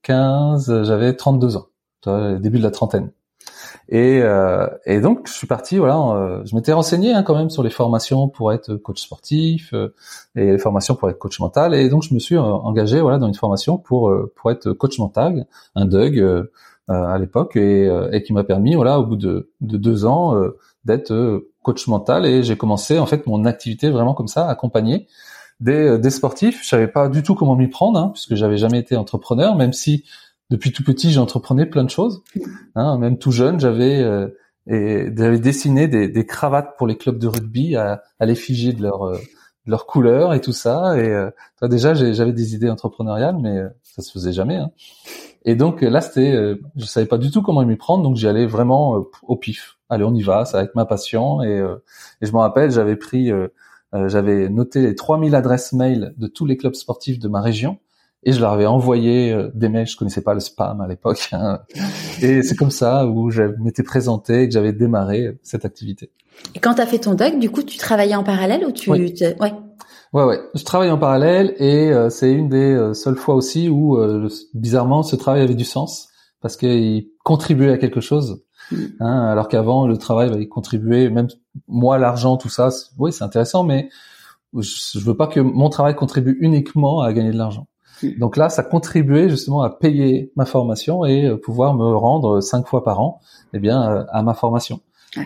[0.03, 1.67] 15, j'avais 32 ans,
[2.39, 3.11] début de la trentaine.
[3.91, 4.21] Et,
[4.85, 8.29] et donc je suis parti, voilà, je m'étais renseigné hein, quand même sur les formations
[8.29, 9.73] pour être coach sportif
[10.35, 11.75] et les formations pour être coach mental.
[11.75, 15.45] Et donc je me suis engagé, voilà, dans une formation pour pour être coach mental,
[15.75, 16.23] un DUG
[16.91, 20.05] euh, à l'époque et, euh, et, qui m'a permis, voilà, au bout de, de deux
[20.05, 24.49] ans, euh, d'être coach mental et j'ai commencé en fait mon activité vraiment comme ça,
[24.49, 25.07] accompagner
[25.59, 26.63] des, des sportifs.
[26.63, 29.73] Je savais pas du tout comment m'y prendre, hein, puisque j'avais jamais été entrepreneur, même
[29.73, 30.05] si
[30.51, 32.21] depuis tout petit j'entreprenais plein de choses.
[32.75, 34.05] Hein, même tout jeune, j'avais
[34.67, 38.83] et j'avais dessiné des, des, cravates pour les clubs de rugby à, à l'effigie de
[38.83, 39.11] leur
[39.65, 40.95] de leur couleur et tout ça.
[40.97, 41.31] Et euh,
[41.63, 44.57] déjà j'avais des idées entrepreneuriales, mais ça se faisait jamais.
[44.57, 44.71] Hein.
[45.43, 48.27] Et donc là, c'était, euh, je savais pas du tout comment m'y prendre, donc j'y
[48.27, 49.77] allais vraiment euh, au pif.
[49.89, 51.41] Allez, on y va, ça va être ma passion.
[51.41, 51.83] Et, euh,
[52.21, 53.31] et je me rappelle, j'avais pris,
[53.93, 57.77] j'avais noté les 3000 adresses mail de tous les clubs sportifs de ma région
[58.23, 59.87] et je leur avais envoyé des mails.
[59.87, 61.29] Je connaissais pas le spam à l'époque.
[61.31, 61.59] Hein.
[62.21, 66.11] Et c'est comme ça où je m'étais présenté et que j'avais démarré cette activité.
[66.55, 68.89] Et quand tu as fait ton doc, du coup, tu travaillais en parallèle ou tu,
[68.89, 69.13] ouais.
[69.39, 69.53] ouais.
[70.13, 70.41] Ouais, ouais.
[70.55, 74.27] Je travaille en parallèle et euh, c'est une des euh, seules fois aussi où, euh,
[74.53, 76.09] bizarrement, ce travail avait du sens
[76.41, 78.43] parce qu'il contribuait à quelque chose.
[78.71, 78.75] Mm.
[78.99, 81.27] Hein, alors qu'avant, le travail, va y contribuer, même
[81.67, 83.89] moi, l'argent, tout ça, oui, c'est intéressant, mais
[84.57, 87.67] je, veux pas que mon travail contribue uniquement à gagner de l'argent.
[88.17, 92.83] Donc là, ça contribuait justement à payer ma formation et pouvoir me rendre cinq fois
[92.83, 93.19] par an,
[93.53, 94.79] eh bien, à ma formation.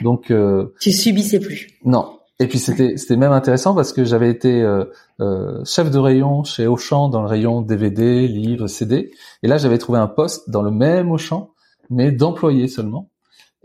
[0.04, 0.34] Donc,
[0.80, 1.68] tu subissais plus.
[1.84, 4.86] Non, et puis c'était c'était même intéressant parce que j'avais été euh,
[5.22, 9.12] euh, chef de rayon chez Auchan dans le rayon DVD, livres, CD.
[9.42, 11.52] Et là j'avais trouvé un poste dans le même Auchan,
[11.90, 13.10] mais d'employé seulement.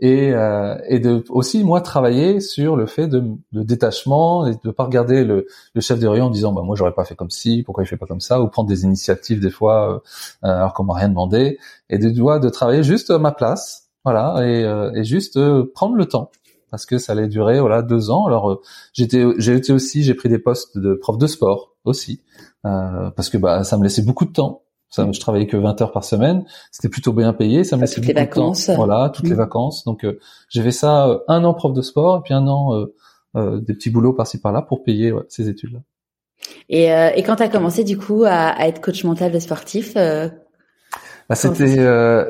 [0.03, 4.71] Et, euh, et de aussi moi travailler sur le fait de, de détachement et de
[4.71, 7.29] pas regarder le, le, chef de rayon en disant bah moi j'aurais pas fait comme
[7.29, 9.99] ci, pourquoi il fait pas comme ça, ou prendre des initiatives des fois euh,
[10.41, 11.59] alors qu'on m'a rien demandé.
[11.91, 14.63] Et de doigt de travailler juste à ma place voilà, et,
[14.95, 15.39] et juste
[15.75, 16.31] prendre le temps
[16.71, 18.25] parce que ça allait durer voilà deux ans.
[18.25, 18.61] Alors
[18.93, 22.21] j'étais j'ai été aussi j'ai pris des postes de prof de sport aussi
[22.63, 25.93] parce que bah ça me laissait beaucoup de temps ça, je travaillais que 20 heures
[25.93, 26.43] par semaine.
[26.69, 27.63] C'était plutôt bien payé.
[27.63, 28.75] Ça me laissait beaucoup de temps.
[28.75, 29.37] Voilà, toutes les mm.
[29.37, 29.85] vacances.
[29.85, 32.75] Donc, euh, j'ai fait ça euh, un an prof de sport et puis un an
[33.35, 35.79] euh, des petits boulots par-ci par-là pour payer ces études-là.
[36.67, 39.93] Et, et quand tu as commencé du coup à, à, être coach mental de sportif
[39.93, 41.77] bah, c'était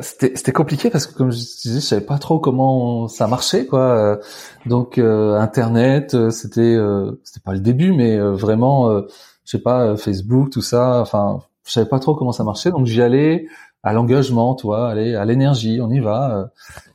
[0.02, 3.66] c'était c'était compliqué parce que comme je disais, je savais pas trop comment ça marchait
[3.66, 4.20] quoi.
[4.66, 6.78] Donc internet, c'était
[7.24, 9.06] c'était pas le début mais vraiment je
[9.46, 13.02] sais pas Facebook tout ça, enfin je savais pas trop comment ça marchait, donc j'y
[13.02, 13.48] allais
[13.84, 16.38] à l'engagement, toi, allez, à l'énergie, on y va.
[16.38, 16.46] Euh,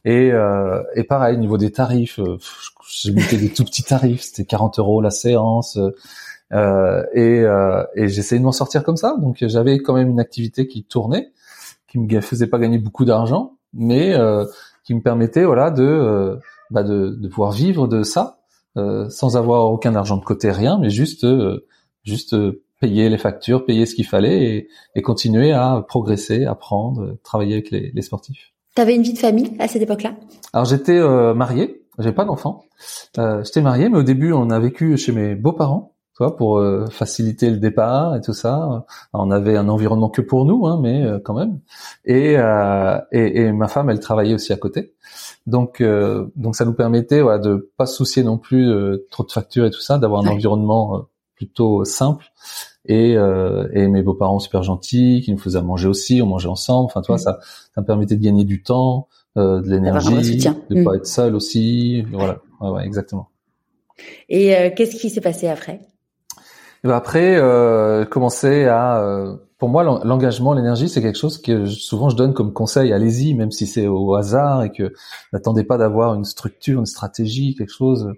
[0.05, 2.39] et, euh, et pareil, au niveau des tarifs, euh,
[2.89, 5.79] j'ai mis des tout petits tarifs, c'était 40 euros la séance.
[6.53, 9.17] Euh, et, euh, et j'essayais de m'en sortir comme ça.
[9.21, 11.33] Donc j'avais quand même une activité qui tournait,
[11.89, 14.15] qui me faisait pas gagner beaucoup d'argent, mais
[14.85, 16.39] qui me permettait, voilà, de,
[16.71, 18.39] bah de, de pouvoir vivre de ça,
[18.77, 21.27] sans avoir aucun argent de côté, rien, mais juste,
[22.05, 22.37] juste
[22.81, 27.71] payer les factures, payer ce qu'il fallait et, et, continuer à progresser, apprendre, travailler avec
[27.71, 28.53] les, les sportifs.
[28.75, 30.15] T'avais une vie de famille à cette époque-là?
[30.53, 32.65] Alors j'étais euh, marié, j'avais pas d'enfant.
[33.19, 36.87] Euh, j'étais marié, mais au début on a vécu chez mes beaux-parents, toi, pour euh,
[36.87, 38.87] faciliter le départ et tout ça.
[39.13, 41.61] on avait un environnement que pour nous, hein, mais euh, quand même.
[42.07, 44.95] Et, euh, et, et, ma femme, elle travaillait aussi à côté.
[45.47, 45.83] Donc,
[46.35, 48.69] donc ça nous permettait voilà, de pas se soucier non plus
[49.11, 52.25] trop de factures et tout ça, d'avoir un environnement plutôt simple.
[52.87, 56.87] Et, euh, et mes beaux-parents super gentils, qui nous faisaient manger aussi, on mangeait ensemble.
[56.87, 57.19] Enfin, toi, mm.
[57.19, 57.39] ça,
[57.75, 60.97] ça me permettait de gagner du temps, euh, de l'énergie, de pas mm.
[60.97, 62.03] être seul aussi.
[62.13, 63.29] Voilà, ouais, ouais exactement.
[64.29, 65.81] Et euh, qu'est-ce qui s'est passé après?
[66.85, 71.65] Et ben après, euh, commencer à, euh, pour moi, l'engagement, l'énergie, c'est quelque chose que
[71.65, 72.93] souvent je donne comme conseil.
[72.93, 74.93] Allez-y, même si c'est au hasard et que
[75.33, 78.13] n'attendez pas d'avoir une structure, une stratégie, quelque chose.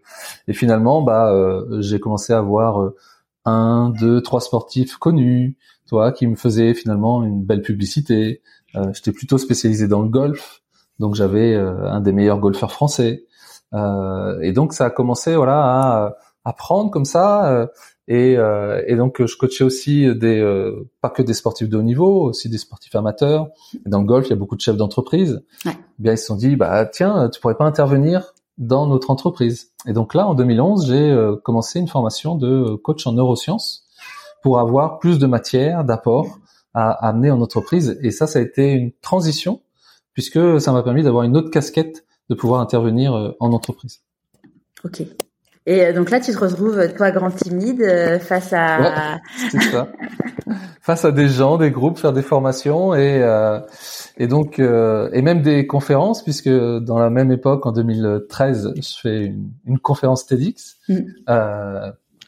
[0.49, 2.97] Et finalement, bah, euh, j'ai commencé à avoir euh,
[3.45, 8.43] un, deux, trois sportifs connus, toi, qui me faisaient finalement une belle publicité.
[8.75, 10.63] Euh, J'étais plutôt spécialisé dans le golf,
[10.99, 13.25] donc j'avais un des meilleurs golfeurs français.
[13.73, 17.69] et donc ça a commencé, voilà, à apprendre comme ça
[18.09, 21.83] et, euh, et, donc je coachais aussi des euh, pas que des sportifs de haut
[21.83, 23.49] niveau, aussi des sportifs amateurs.
[23.85, 25.45] dans le golf, il y a beaucoup de chefs d'entreprise.
[25.67, 25.73] Ouais.
[25.77, 29.73] Eh bien ils se sont dit bah tiens, tu pourrais pas intervenir dans notre entreprise.
[29.87, 33.87] Et donc là en 2011, j'ai euh, commencé une formation de coach en neurosciences
[34.43, 36.39] pour avoir plus de matière, d'apport
[36.73, 37.99] à, à amener en entreprise.
[38.03, 39.61] Et ça, ça a été une transition
[40.15, 44.01] puisque ça m'a permis d'avoir une autre casquette de pouvoir intervenir euh, en entreprise.
[44.83, 45.03] Ok.
[45.67, 49.19] Et euh, donc là, tu te retrouves, toi, grand timide, euh, face à...
[49.51, 49.89] c'est ça.
[50.81, 53.61] face à des gens, des groupes, faire des formations et, euh,
[54.17, 59.27] et donc, et même des conférences, puisque dans la même époque, en 2013, je fais
[59.27, 60.79] une, une conférence TEDx.
[60.89, 61.01] Mm.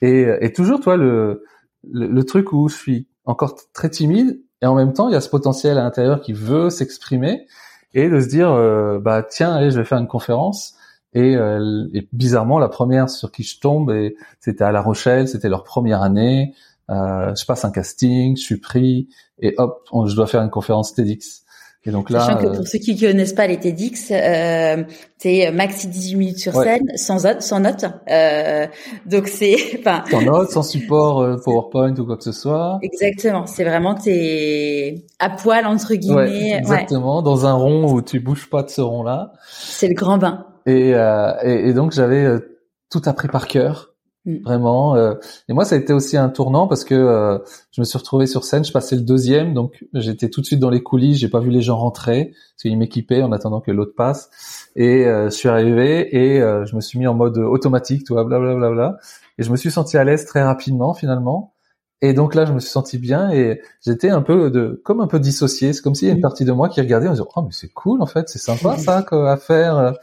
[0.03, 1.45] et, et toujours, toi, le,
[1.90, 5.23] le, truc où je suis encore très timide et en même temps, il y a
[5.23, 7.47] ce potentiel à l'intérieur qui veut s'exprimer
[7.95, 8.53] et de se dire,
[9.01, 10.75] bah tiens, allez, je vais faire une conférence
[11.14, 13.92] et, euh, et, bizarrement, la première sur qui je tombe,
[14.40, 16.55] c'était à La Rochelle, c'était leur première année.
[16.90, 20.94] Euh, je passe un casting, je suis pris, et hop, je dois faire une conférence
[20.94, 21.44] TEDx.
[21.87, 24.85] Et donc là, Sachant que pour euh, ceux qui connaissent pas les TEDx, euh,
[25.16, 27.87] c'est maxi 18 minutes sur scène, sans, sans notes.
[28.11, 28.66] Euh,
[29.07, 32.79] donc c'est, enfin, sans notes, sans support euh, PowerPoint ou quoi que ce soit.
[32.83, 33.46] Exactement.
[33.46, 36.53] C'est vraiment t'es à poil entre guillemets.
[36.53, 37.23] Ouais, exactement.
[37.23, 39.33] Dans un rond où tu bouges pas de ce rond-là.
[39.51, 40.50] C'est le grand bain.
[40.66, 43.94] Et, euh, et, et, donc j'avais euh, tout appris par cœur,
[44.25, 44.42] mm.
[44.42, 44.96] vraiment.
[44.96, 45.14] Euh,
[45.49, 48.44] et moi, ça a été aussi un tournant parce que je me suis retrouvé sur
[48.44, 48.64] scène.
[48.64, 51.18] Je passais le deuxième, donc j'étais tout de suite dans les coulisses.
[51.18, 54.31] J'ai pas vu les gens rentrer parce qu'ils m'équipaient en attendant que l'autre passe.
[54.77, 58.55] Et je suis arrivé et je me suis mis en mode automatique, tout blablabla.
[58.55, 58.99] Bla, bla, bla,
[59.38, 61.55] et je me suis senti à l'aise très rapidement finalement.
[62.03, 65.07] Et donc là, je me suis senti bien et j'étais un peu de, comme un
[65.07, 65.73] peu dissocié.
[65.73, 67.53] C'est comme s'il y a une partie de moi qui regardait en disant, oh mais
[67.53, 69.94] c'est cool en fait, c'est sympa ça quoi, à faire.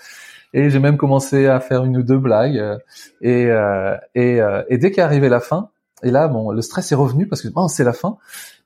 [0.54, 2.58] Et j'ai même commencé à faire une ou deux blagues.
[2.58, 2.78] Euh,
[3.22, 5.70] et, euh, et, euh, et dès qu'est arrivé la fin,
[6.04, 8.18] et là, bon, le stress est revenu parce que oh, c'est la fin.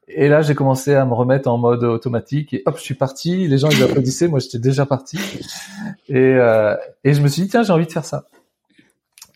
[0.07, 3.47] Et là, j'ai commencé à me remettre en mode automatique et hop, je suis parti.
[3.47, 5.17] Les gens ils applaudissaient, moi j'étais déjà parti.
[6.09, 8.25] Et, euh, et je me suis dit tiens, j'ai envie de faire ça.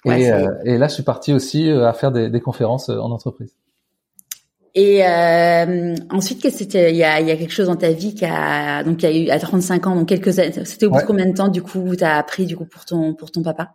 [0.06, 3.54] et, euh, et, là, je suis parti aussi à faire des, des conférences en entreprise.
[4.78, 6.92] Et euh, ensuite, qu'est-ce c'était?
[6.92, 9.10] Il y a, il y a quelque chose dans ta vie qui a donc il
[9.10, 10.52] y a eu à 35 ans, donc quelques années.
[10.66, 12.84] C'était au bout de combien de temps du coup tu as appris du coup pour
[12.84, 13.72] ton pour ton papa?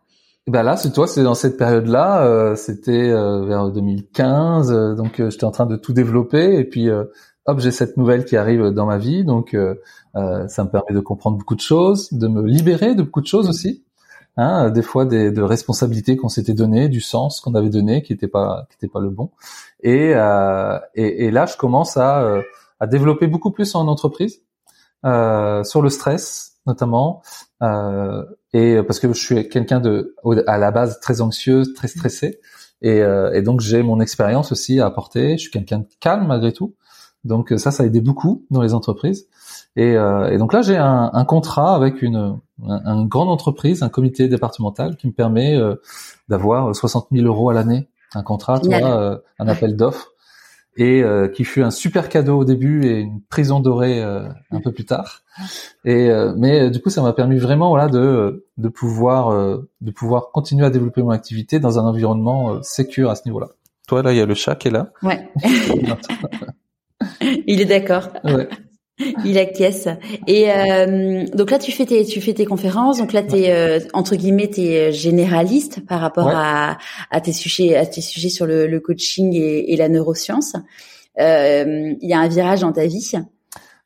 [0.46, 5.22] Ben là, c'est toi, c'est dans cette période-là, euh, c'était euh, vers 2015, euh, donc
[5.28, 6.88] j'étais en train de tout développer et puis
[7.46, 9.74] hop, j'ai cette nouvelle qui arrive dans ma vie, donc euh,
[10.48, 13.48] ça me permet de comprendre beaucoup de choses, de me libérer de beaucoup de choses
[13.48, 13.84] aussi.
[14.36, 18.12] Hein, des fois des, de responsabilités qu'on s'était donné, du sens qu'on avait donné qui
[18.12, 19.30] n'était pas qui était pas le bon.
[19.82, 20.12] Et,
[20.94, 22.40] et, et là, je commence à,
[22.78, 24.42] à développer beaucoup plus en entreprise
[25.02, 27.22] sur le stress notamment,
[27.62, 30.14] euh, et parce que je suis quelqu'un de
[30.46, 32.40] à la base très anxieuse, très stressé,
[32.82, 35.32] et, euh, et donc j'ai mon expérience aussi à apporter.
[35.32, 36.74] Je suis quelqu'un de calme malgré tout,
[37.24, 39.26] donc ça, ça a aidé beaucoup dans les entreprises.
[39.76, 43.88] Et, euh, et donc là, j'ai un, un, contrat avec une, une, grande entreprise, un
[43.88, 45.76] comité départemental qui me permet euh,
[46.28, 50.12] d'avoir 60 000 euros à l'année, un contrat, tu vois, euh, un appel d'offres
[50.76, 54.60] et euh, qui fut un super cadeau au début et une prison dorée euh, un
[54.60, 55.22] peu plus tard.
[55.84, 60.30] Et euh, mais du coup, ça m'a permis vraiment voilà de de pouvoir de pouvoir
[60.32, 63.48] continuer à développer mon activité dans un environnement sécure à ce niveau-là.
[63.88, 64.90] Toi là, il y a le chat qui est là.
[65.02, 65.28] Ouais.
[67.46, 68.08] il est d'accord.
[68.24, 68.48] Ouais.
[69.24, 69.88] Il acquiesce.
[70.26, 72.98] Et euh, donc là, tu fais tes, tu fais tes conférences.
[72.98, 76.78] Donc là, t'es euh, entre guillemets, t'es généraliste par rapport à,
[77.10, 80.54] à tes sujets, à tes sujets sur le, le coaching et, et, la neuroscience.
[81.18, 83.12] Euh, il y a un virage dans ta vie.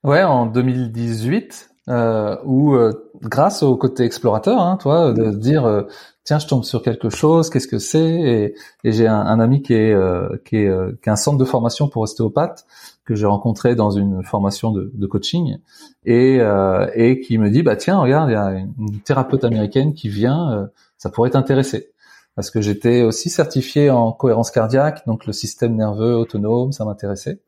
[0.02, 2.76] Ouais, en 2018, euh, où
[3.22, 5.84] grâce au côté explorateur, hein, toi, de dire
[6.24, 8.04] tiens, je tombe sur quelque chose, qu'est-ce que c'est?
[8.04, 9.96] Et, et j'ai un, un, ami qui est
[10.44, 12.66] qui est qui a un centre de formation pour ostéopathes
[13.04, 15.58] que j'ai rencontré dans une formation de, coaching
[16.04, 19.94] et, euh, et qui me dit bah tiens regarde il y a une thérapeute américaine
[19.94, 20.66] qui vient euh,
[20.98, 21.90] ça pourrait t'intéresser.
[22.34, 27.40] Parce que j'étais aussi certifié en cohérence cardiaque donc le système nerveux autonome ça m'intéressait.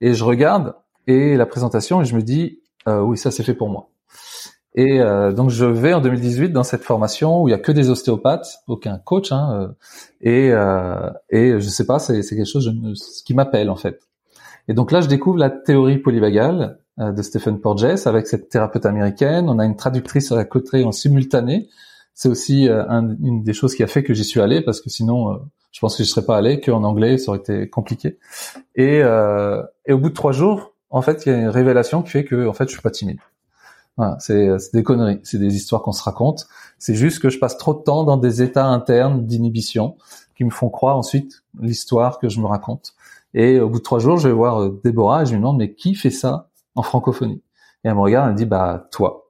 [0.00, 0.74] Et je regarde
[1.06, 3.88] et la présentation et je me dis euh, oui ça c'est fait pour moi.
[4.74, 7.72] Et euh, donc je vais en 2018 dans cette formation où il y a que
[7.72, 9.68] des ostéopathes, aucun coach, hein, euh,
[10.22, 12.72] et euh, et je sais pas, c'est quelque chose
[13.26, 14.00] qui m'appelle en fait.
[14.68, 18.86] Et donc là, je découvre la théorie polyvagale euh, de Stephen Porges avec cette thérapeute
[18.86, 19.48] américaine.
[19.48, 21.68] On a une traductrice à la côté en simultané.
[22.14, 22.84] C'est aussi euh,
[23.22, 25.36] une des choses qui a fait que j'y suis allé parce que sinon, euh,
[25.72, 28.18] je pense que je serais pas allé qu'en anglais, ça aurait été compliqué.
[28.74, 32.10] Et, et au bout de trois jours, en fait, il y a une révélation qui
[32.10, 33.20] fait que, en fait, je suis pas timide.
[33.96, 36.46] Voilà, c'est des conneries, c'est des histoires qu'on se raconte.
[36.78, 39.96] C'est juste que je passe trop de temps dans des états internes d'inhibition
[40.36, 42.94] qui me font croire ensuite l'histoire que je me raconte.
[43.34, 45.58] Et au bout de trois jours, je vais voir euh, Déborah et je lui demande
[45.58, 47.42] mais qui fait ça en francophonie?
[47.84, 49.26] Et elle me regarde, elle me dit bah toi.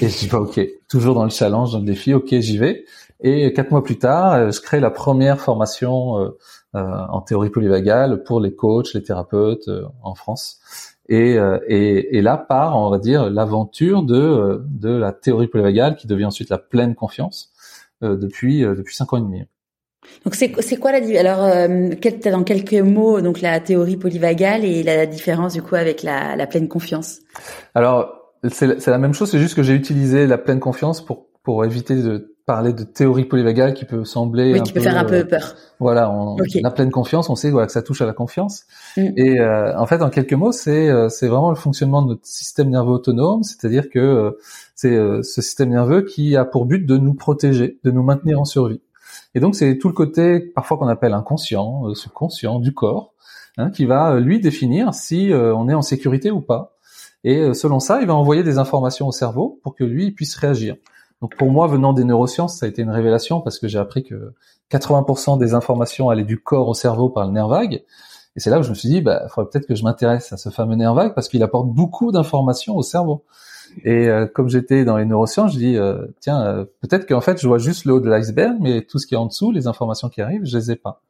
[0.00, 2.84] Et je dis bah ok, toujours dans le challenge, dans le défi, ok j'y vais.
[3.20, 6.30] Et quatre mois plus tard, euh, je crée la première formation euh,
[6.74, 9.68] en théorie polyvagale pour les coachs, les thérapeutes
[10.02, 10.60] en France.
[11.08, 16.06] Et, et, et, là part, on va dire, l'aventure de, de la théorie polyvagale qui
[16.06, 17.52] devient ensuite la pleine confiance
[18.00, 19.42] depuis depuis cinq ans et demi.
[20.24, 21.90] Donc c'est quoi la alors euh,
[22.30, 26.46] dans quelques mots donc la théorie polyvagale et la différence du coup avec la, la
[26.46, 27.20] pleine confiance?
[27.74, 31.26] Alors c'est c'est la même chose, c'est juste que j'ai utilisé la pleine confiance pour
[31.42, 35.04] pour éviter de parler de théorie polyvagale qui peut sembler oui, qui peut faire un
[35.04, 35.54] peu euh, peur.
[35.78, 38.64] Voilà, on, la pleine confiance, on sait voilà, que ça touche à la confiance.
[38.96, 39.08] Mm.
[39.16, 42.26] Et euh, en fait, en quelques mots, c'est euh, c'est vraiment le fonctionnement de notre
[42.26, 44.36] système nerveux autonome, c'est-à-dire que
[44.74, 48.44] c'est ce système nerveux qui a pour but de nous protéger, de nous maintenir en
[48.44, 48.80] survie.
[49.34, 53.14] Et donc c'est tout le côté parfois qu'on appelle inconscient, euh, subconscient du corps,
[53.56, 56.76] hein, qui va euh, lui définir si euh, on est en sécurité ou pas.
[57.24, 60.74] Et selon ça, il va envoyer des informations au cerveau pour que lui puisse réagir.
[61.20, 64.02] Donc pour moi, venant des neurosciences, ça a été une révélation parce que j'ai appris
[64.02, 64.34] que
[64.72, 67.84] 80% des informations allaient du corps au cerveau par le nerf vague.
[68.34, 70.36] Et c'est là où je me suis dit, bah, faudrait peut-être que je m'intéresse à
[70.36, 73.24] ce fameux nerf vague parce qu'il apporte beaucoup d'informations au cerveau.
[73.84, 77.40] Et euh, comme j'étais dans les neurosciences, je dis euh, tiens, euh, peut-être qu'en fait
[77.40, 79.66] je vois juste le haut de l'iceberg, mais tout ce qui est en dessous, les
[79.66, 81.02] informations qui arrivent, je les ai pas.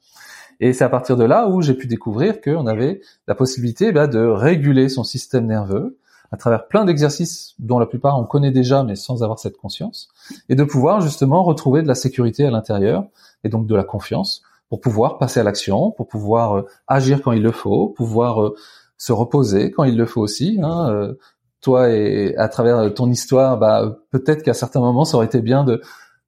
[0.60, 4.06] Et c'est à partir de là où j'ai pu découvrir qu'on avait la possibilité bah,
[4.06, 5.98] de réguler son système nerveux
[6.30, 10.08] à travers plein d'exercices dont la plupart on connaît déjà, mais sans avoir cette conscience,
[10.48, 13.04] et de pouvoir justement retrouver de la sécurité à l'intérieur
[13.44, 17.42] et donc de la confiance pour pouvoir passer à l'action, pour pouvoir agir quand il
[17.42, 18.52] le faut, pouvoir
[18.96, 21.14] se reposer quand il le faut aussi, hein,
[21.62, 25.64] toi et à travers ton histoire, bah peut-être qu'à certains moments, ça aurait été bien
[25.64, 25.80] de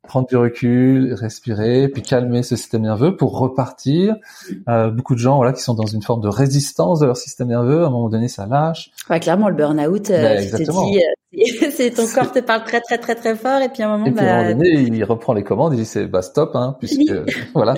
[0.07, 4.17] prendre du recul, respirer, puis calmer ce système nerveux pour repartir.
[4.69, 7.49] Euh, beaucoup de gens, voilà, qui sont dans une forme de résistance de leur système
[7.49, 8.91] nerveux, à un moment donné, ça lâche.
[9.09, 10.41] Ouais, clairement, le burn-out, euh, euh,
[11.73, 14.07] c'est ton corps te parle très très très très fort, et puis à un moment,
[14.07, 16.23] et puis, à un moment bah, donné, il reprend les commandes, il dit c'est bah
[16.23, 17.13] stop, hein, puisque
[17.55, 17.75] voilà.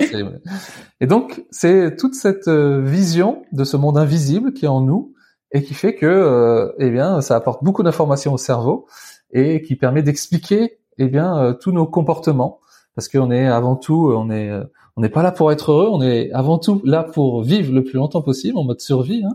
[0.99, 5.13] Et donc, c'est toute cette euh, vision de ce monde invisible qui est en nous,
[5.51, 8.87] et qui fait que euh, eh bien ça apporte beaucoup d'informations au cerveau
[9.31, 12.59] et qui permet d'expliquer eh bien euh, tous nos comportements
[12.95, 14.63] parce qu'on est avant tout on est euh,
[14.95, 17.83] on n'est pas là pour être heureux on est avant tout là pour vivre le
[17.83, 19.33] plus longtemps possible en mode survie hein.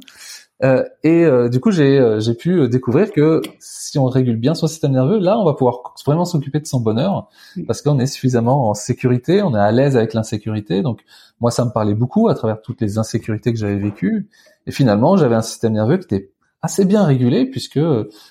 [0.62, 4.54] Euh, et euh, du coup, j'ai euh, j'ai pu découvrir que si on régule bien
[4.54, 7.28] son système nerveux, là, on va pouvoir vraiment s'occuper de son bonheur
[7.66, 10.82] parce qu'on est suffisamment en sécurité, on est à l'aise avec l'insécurité.
[10.82, 11.00] Donc
[11.40, 14.28] moi, ça me parlait beaucoup à travers toutes les insécurités que j'avais vécues.
[14.66, 16.30] Et finalement, j'avais un système nerveux qui était
[16.64, 17.80] assez bien régulé puisque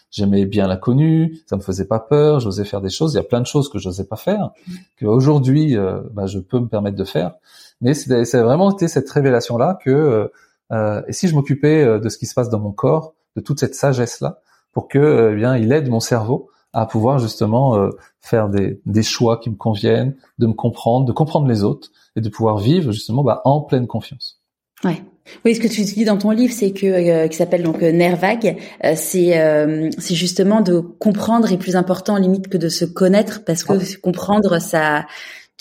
[0.10, 3.14] j'aimais bien l'inconnu, ça me faisait pas peur, j'osais faire des choses.
[3.14, 4.52] Il y a plein de choses que j'osais pas faire
[4.96, 5.76] que aujourd'hui,
[6.14, 7.34] bah, je peux me permettre de faire.
[7.82, 10.32] Mais c'est vraiment été cette révélation là que
[10.72, 13.42] euh, et si je m'occupais euh, de ce qui se passe dans mon corps, de
[13.42, 14.40] toute cette sagesse là,
[14.72, 17.90] pour que euh, eh bien il aide mon cerveau à pouvoir justement
[18.22, 22.22] faire des, des, choix qui me conviennent, de me comprendre, de comprendre les autres et
[22.22, 24.40] de pouvoir vivre justement bah, en pleine confiance.
[24.86, 25.04] Ouais.
[25.44, 28.56] Oui, ce que tu dis dans ton livre, c'est que qui s'appelle donc nerf vague,
[28.96, 34.00] c'est c'est justement de comprendre est plus important limite que de se connaître parce que
[34.00, 35.06] comprendre ça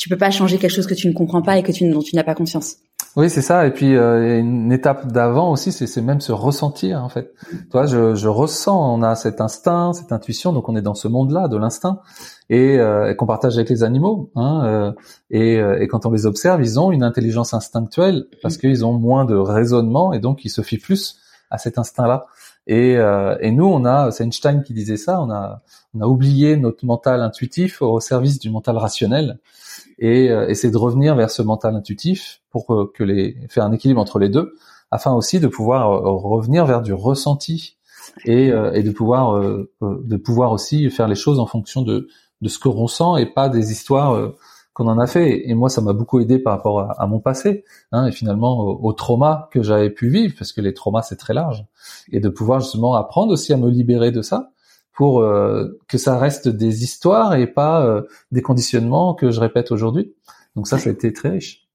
[0.00, 2.00] tu peux pas changer quelque chose que tu ne comprends pas et que tu dont
[2.00, 2.76] tu n'as pas conscience.
[3.16, 3.66] Oui, c'est ça.
[3.66, 7.34] Et puis euh, une étape d'avant aussi, c'est même se ressentir en fait.
[7.70, 11.06] Toi, je, je, ressens, on a cet instinct, cette intuition, donc on est dans ce
[11.06, 12.00] monde-là de l'instinct
[12.48, 14.30] et, euh, qu'on partage avec les animaux.
[14.36, 14.92] Hein, euh,
[15.30, 18.60] et, et, quand on les observe, ils ont une intelligence instinctuelle parce mm.
[18.60, 21.18] qu'ils ont moins de raisonnement et donc ils se fient plus
[21.50, 22.26] à cet instinct-là.
[22.66, 25.62] Et, et nous, on a, c'est Einstein qui disait ça, on a,
[25.94, 29.40] on a oublié notre mental intuitif au service du mental rationnel
[30.00, 33.72] et euh, essayer de revenir vers ce mental intuitif pour euh, que les faire un
[33.72, 34.54] équilibre entre les deux,
[34.90, 37.76] afin aussi de pouvoir euh, revenir vers du ressenti
[38.24, 39.40] et, et de pouvoir
[39.80, 42.08] de pouvoir aussi faire les choses en fonction de
[42.40, 44.32] de ce que l'on sent et pas des histoires
[44.72, 45.48] qu'on en a fait.
[45.48, 48.88] Et moi, ça m'a beaucoup aidé par rapport à, mon passé, hein, et finalement au,
[48.88, 51.66] au trauma que j'avais pu vivre, parce que les traumas c'est très large,
[52.10, 54.50] et de pouvoir justement apprendre aussi à me libérer de ça,
[55.00, 59.72] pour euh, que ça reste des histoires et pas euh, des conditionnements que je répète
[59.72, 60.12] aujourd'hui.
[60.56, 61.66] Donc ça, ça a été très riche.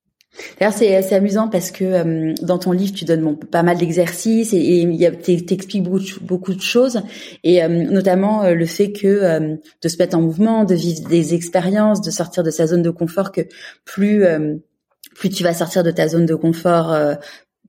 [0.59, 3.79] D'ailleurs, c'est assez amusant parce que euh, dans ton livre, tu donnes bon, pas mal
[3.79, 4.87] d'exercices et
[5.23, 7.01] tu expliques beaucoup, beaucoup, de choses,
[7.43, 12.11] et notamment le fait que de se mettre en mouvement, de vivre des expériences, de
[12.11, 13.41] sortir de sa zone de confort, que
[13.85, 14.23] plus
[15.15, 16.95] plus tu vas sortir de ta zone de confort,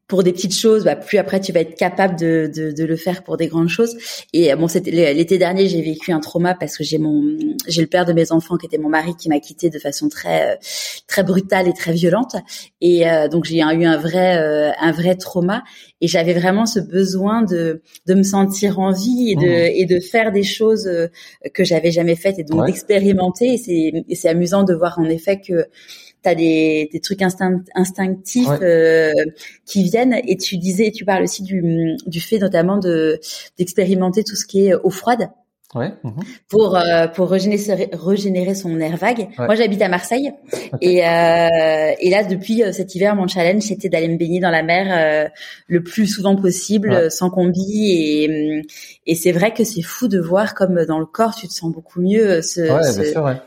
[0.09, 2.97] pour des petites choses, bah, plus après tu vas être capable de, de, de, le
[2.97, 3.97] faire pour des grandes choses.
[4.33, 7.89] Et euh, bon, l'été dernier, j'ai vécu un trauma parce que j'ai mon j'ai le
[7.89, 10.57] père de mes enfants qui était mon mari qui m'a quitté de façon très euh,
[11.09, 12.37] très brutale et très violente.
[12.81, 15.65] Et euh, donc j'ai eu un vrai un vrai trauma.
[16.01, 19.73] Et j'avais vraiment ce besoin de de me sentir en vie et de mmh.
[19.75, 20.89] et de faire des choses
[21.53, 23.55] que j'avais jamais faites et donc d'expérimenter.
[23.55, 25.67] Et c'est c'est amusant de voir en effet que
[26.27, 29.13] tu as des, des trucs instinctifs euh,
[29.65, 33.21] qui viennent et tu disais tu parles aussi du, du fait notamment de
[33.59, 35.29] d'expérimenter tout ce qui est eau froide.
[35.75, 35.93] Ouais.
[36.05, 36.23] Mhm.
[36.49, 39.29] Pour euh, pour régénérer régénérer son air vague.
[39.37, 40.33] Moi j'habite à Marseille
[40.81, 44.51] et euh, et là depuis euh, cet hiver mon challenge c'était d'aller me baigner dans
[44.51, 45.29] la mer euh,
[45.67, 48.63] le plus souvent possible sans combi et
[49.07, 51.73] et c'est vrai que c'est fou de voir comme dans le corps tu te sens
[51.73, 53.41] beaucoup mieux ce, ouais, bien sûr,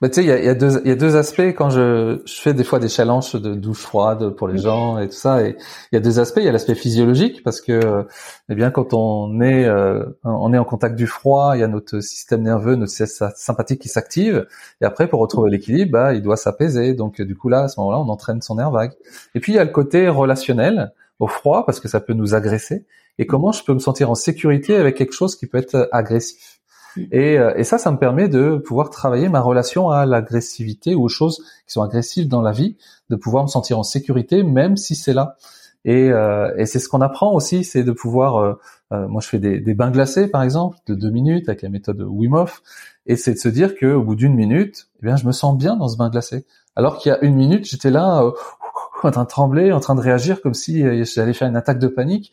[0.00, 2.20] Bah, tu sais, il y a, y, a deux, y a deux aspects quand je,
[2.24, 5.42] je fais des fois des challenges de douche froide pour les gens et tout ça.
[5.42, 5.56] Et
[5.90, 6.38] il y a deux aspects.
[6.38, 8.06] Il y a l'aspect physiologique parce que,
[8.48, 11.68] eh bien, quand on est, euh, on est en contact du froid, il y a
[11.68, 14.46] notre système nerveux, notre système sympathique qui s'active.
[14.80, 16.94] Et après, pour retrouver l'équilibre, bah, il doit s'apaiser.
[16.94, 18.92] Donc, du coup, là, à ce moment-là, on entraîne son nerf vague.
[19.34, 22.34] Et puis, il y a le côté relationnel au froid parce que ça peut nous
[22.36, 22.86] agresser.
[23.18, 26.57] Et comment je peux me sentir en sécurité avec quelque chose qui peut être agressif?
[26.96, 31.04] Et, euh, et, ça, ça me permet de pouvoir travailler ma relation à l'agressivité ou
[31.04, 32.76] aux choses qui sont agressives dans la vie,
[33.10, 35.36] de pouvoir me sentir en sécurité même si c'est là.
[35.84, 38.36] Et, euh, et c'est ce qu'on apprend aussi, c'est de pouvoir.
[38.36, 38.54] Euh,
[38.92, 41.68] euh, moi, je fais des, des, bains glacés, par exemple, de deux minutes avec la
[41.68, 42.62] méthode Wim Hof,
[43.06, 45.56] et c'est de se dire que au bout d'une minute, eh bien, je me sens
[45.56, 46.44] bien dans ce bain glacé.
[46.74, 48.22] Alors qu'il y a une minute, j'étais là
[49.02, 51.88] en train de trembler, en train de réagir comme si j'allais faire une attaque de
[51.88, 52.32] panique.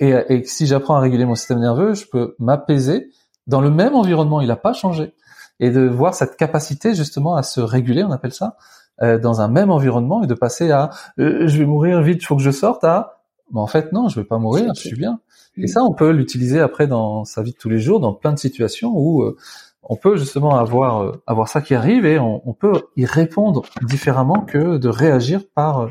[0.00, 3.10] Et, et si j'apprends à réguler mon système nerveux, je peux m'apaiser
[3.48, 5.14] dans le même environnement, il n'a pas changé.
[5.58, 8.56] Et de voir cette capacité justement à se réguler, on appelle ça,
[9.02, 12.26] euh, dans un même environnement et de passer à euh, je vais mourir vite, il
[12.26, 14.96] faut que je sorte à mais en fait non, je vais pas mourir, je suis
[14.96, 15.20] bien.
[15.56, 18.32] Et ça, on peut l'utiliser après dans sa vie de tous les jours, dans plein
[18.32, 19.36] de situations où euh,
[19.82, 24.76] on peut justement avoir avoir ça qui arrive et on, peut y répondre différemment que
[24.76, 25.88] de réagir par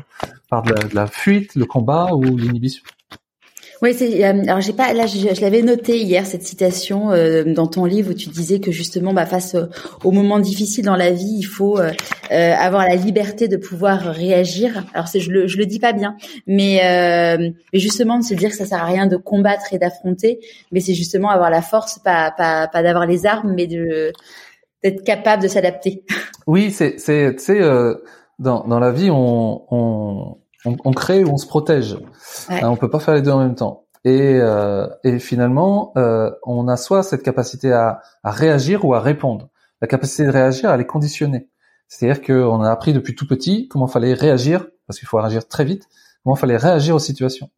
[0.48, 2.84] par de la fuite, le combat ou l'inhibition.
[3.80, 7.68] Oui, c'est euh, alors j'ai pas là je, l'avais noté hier cette citation euh, dans
[7.68, 9.54] ton livre où tu disais que justement bah, face
[10.02, 11.92] aux moments difficiles dans la vie, il faut euh,
[12.30, 14.84] avoir la liberté de pouvoir réagir.
[14.94, 16.16] Alors c'est je le je le dis pas bien,
[16.46, 16.80] mais
[17.38, 20.40] mais justement de se dire que ça sert à rien de combattre et d'affronter,
[20.72, 24.12] mais c'est justement avoir la force pas pas pas d'avoir les armes mais de
[24.82, 26.04] d'être capable de s'adapter.
[26.46, 27.60] Oui, c'est c'est tu sais
[28.38, 31.94] dans dans la vie on on on, on, crée ou on se protège.
[32.48, 32.62] Ouais.
[32.62, 33.84] Hein, on peut pas faire les deux en même temps.
[34.04, 34.40] Et,
[35.04, 35.92] et finalement,
[36.46, 39.48] on a soit cette capacité à, à réagir ou à répondre.
[39.82, 41.48] La capacité de réagir, elle est conditionnée.
[41.88, 45.64] C'est-à-dire qu'on a appris depuis tout petit comment fallait réagir, parce qu'il faut réagir très
[45.64, 45.88] vite,
[46.22, 47.50] comment fallait réagir aux situations.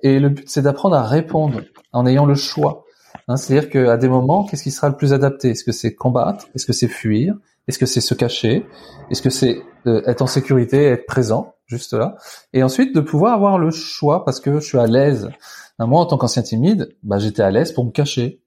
[0.00, 2.84] Et le but, c'est d'apprendre à répondre en ayant le choix.
[3.28, 5.50] Hein, C'est-à-dire qu'à des moments, qu'est-ce qui sera le plus adapté?
[5.50, 6.46] Est-ce que c'est combattre?
[6.54, 7.34] Est-ce que c'est fuir?
[7.68, 8.66] Est-ce que c'est se cacher?
[9.10, 12.16] Est-ce que c'est euh, être en sécurité, être présent, juste là
[12.52, 15.30] Et ensuite, de pouvoir avoir le choix parce que je suis à l'aise.
[15.78, 18.42] Hein, moi, en tant qu'ancien timide, bah, j'étais à l'aise pour me cacher.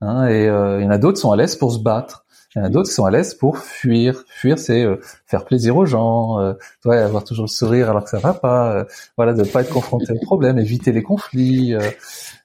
[0.00, 2.22] Hein, et euh, il y en a d'autres qui sont à l'aise pour se battre.
[2.54, 4.24] Il y en a d'autres qui sont à l'aise pour fuir.
[4.28, 6.52] Fuir, c'est euh, faire plaisir aux gens, euh,
[6.84, 8.84] avoir toujours le sourire alors que ça va pas, euh,
[9.16, 11.74] voilà, de pas être confronté au problème, éviter les conflits.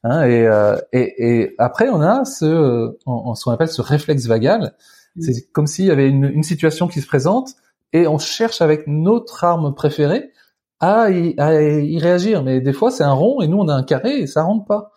[0.04, 0.48] Hein, et,
[0.94, 4.74] et, et, après, on a ce, on, ce qu'on appelle ce réflexe vagal.
[5.18, 5.22] Mm.
[5.22, 7.50] C'est comme s'il y avait une, une, situation qui se présente
[7.94, 10.32] et on cherche avec notre arme préférée
[10.80, 12.44] à y, à y réagir.
[12.44, 14.66] Mais des fois, c'est un rond et nous, on a un carré et ça rentre
[14.66, 14.92] pas.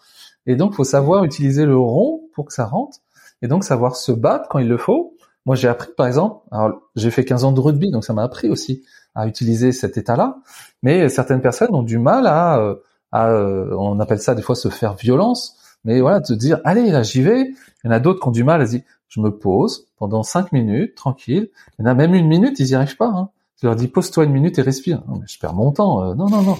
[0.46, 2.98] Et donc, faut savoir utiliser le rond pour que ça rentre
[3.42, 5.16] et donc savoir se battre quand il le faut.
[5.46, 8.22] Moi, j'ai appris, par exemple, alors j'ai fait 15 ans de rugby, donc ça m'a
[8.22, 8.82] appris aussi
[9.14, 10.36] à utiliser cet état-là.
[10.82, 12.76] Mais certaines personnes ont du mal à, euh,
[13.10, 16.90] à, euh, on appelle ça des fois se faire violence, mais voilà, de dire, allez,
[16.90, 17.40] là, j'y vais.
[17.82, 19.86] Il y en a d'autres qui ont du mal à se dire, je me pose
[19.98, 21.50] pendant cinq minutes, tranquille.
[21.78, 23.12] Il y en a même une minute, ils y arrivent pas.
[23.14, 23.28] Hein.
[23.60, 25.02] Je leur dis, pose-toi une minute et respire.
[25.06, 26.02] Non, mais je perds mon temps.
[26.02, 26.56] Euh, non, non, non.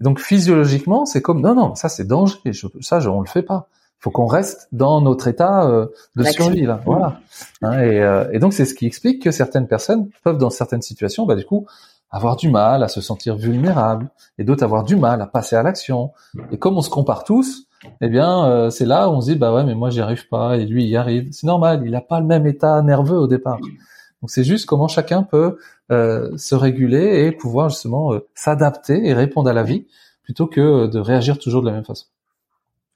[0.00, 2.36] Donc physiologiquement, c'est comme, non, non, ça c'est danger.
[2.80, 3.68] ça, je, on le fait pas
[3.98, 5.86] faut qu'on reste dans notre état euh,
[6.16, 6.80] de survie là.
[6.84, 7.20] Voilà.
[7.62, 10.82] Hein, et, euh, et, donc c'est ce qui explique que certaines personnes peuvent dans certaines
[10.82, 11.66] situations, bah, du coup,
[12.10, 15.62] avoir du mal à se sentir vulnérables et d'autres avoir du mal à passer à
[15.62, 16.12] l'action.
[16.52, 17.65] Et comme on se compare tous,
[18.00, 20.28] eh bien euh, c'est là où on se dit bah ouais mais moi j'y arrive
[20.28, 21.28] pas et lui il y arrive.
[21.32, 23.58] C'est normal, il n'a pas le même état nerveux au départ.
[23.60, 25.58] Donc c'est juste comment chacun peut
[25.90, 29.86] se réguler et pouvoir justement s'adapter et répondre à la vie
[30.22, 32.06] plutôt que de réagir toujours de la même façon.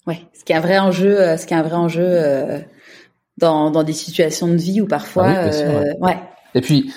[0.07, 2.59] Ouais, ce qui est un vrai enjeu, euh, ce qui est un vrai enjeu euh,
[3.37, 6.19] dans, dans des situations de vie où parfois, ah euh, ouais.
[6.55, 6.93] Et puis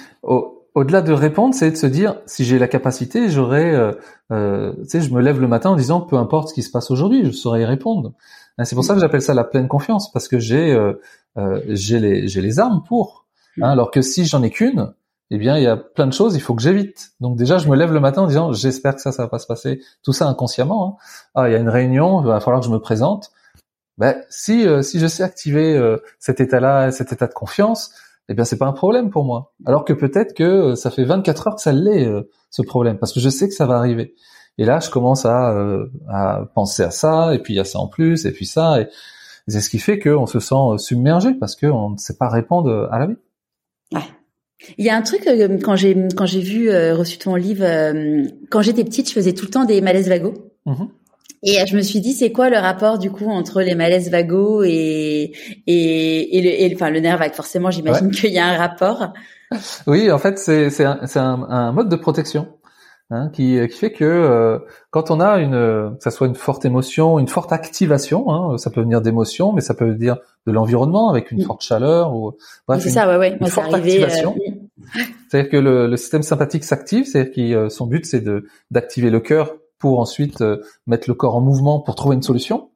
[0.76, 3.74] au-delà de répondre, c'est de se dire si j'ai la capacité, j'aurais,
[4.32, 6.72] euh, tu sais, je me lève le matin en disant peu importe ce qui se
[6.72, 8.14] passe aujourd'hui, je saurais y répondre.
[8.58, 10.78] Hein, c'est pour ça que j'appelle ça la pleine confiance parce que j'ai
[11.68, 13.26] j'ai les j'ai les armes pour.
[13.62, 14.94] Hein, alors que si j'en ai qu'une,
[15.36, 17.14] eh bien, il y a plein de choses, il faut que j'évite.
[17.20, 19.40] Donc déjà, je me lève le matin en disant, j'espère que ça, ça va pas
[19.40, 19.82] se passer.
[20.04, 21.00] Tout ça inconsciemment.
[21.00, 21.04] Hein.
[21.34, 23.32] Ah, il y a une réunion, il va falloir que je me présente.
[23.98, 27.92] Ben, si euh, si je sais activer euh, cet état-là, cet état de confiance,
[28.30, 29.54] eh bien, c'est pas un problème pour moi.
[29.66, 32.08] Alors que peut-être que euh, ça fait 24 heures que ça l'est
[32.50, 34.16] ce problème, parce que je sais que ça va arriver.
[34.58, 35.56] Et là, je commence à,
[36.08, 38.82] à penser à ça, et puis il y a ça en plus, et puis ça,
[38.82, 38.88] et
[39.48, 43.00] c'est ce qui fait qu'on se sent submergé parce qu'on ne sait pas répondre à
[43.00, 43.18] la vie.
[43.92, 44.02] Ouais.
[44.78, 47.64] Il y a un truc euh, quand j'ai quand j'ai vu euh, reçu ton livre
[47.66, 50.34] euh, quand j'étais petite, je faisais tout le temps des malaises vagos.
[50.66, 50.90] Mm-hmm.
[51.44, 54.64] Et je me suis dit, c'est quoi le rapport du coup entre les malaises vagos
[54.64, 55.34] et
[55.68, 57.34] et, et le et, enfin le nerf vague?
[57.34, 59.14] Forcément, j'imagine qu'il y a un rapport.
[59.86, 62.48] Oui, en fait, c'est c'est un, un, un, mode de protection
[63.12, 65.52] hein, qui qui fait que quand on a une
[65.98, 69.62] que ça soit une forte émotion, une forte activation, hein, ça peut venir d'émotion, mais
[69.62, 70.18] ça peut venir
[70.48, 72.38] de l'environnement avec une forte chaleur ou
[72.70, 73.38] bref, c'est ça, ouais, ouais.
[73.40, 74.34] Une forte activation.
[75.30, 79.10] C'est-à-dire que le, le, système sympathique s'active, c'est-à-dire que euh, son but c'est de d'activer
[79.10, 82.70] le cœur pour ensuite euh, mettre le corps en mouvement pour trouver une solution.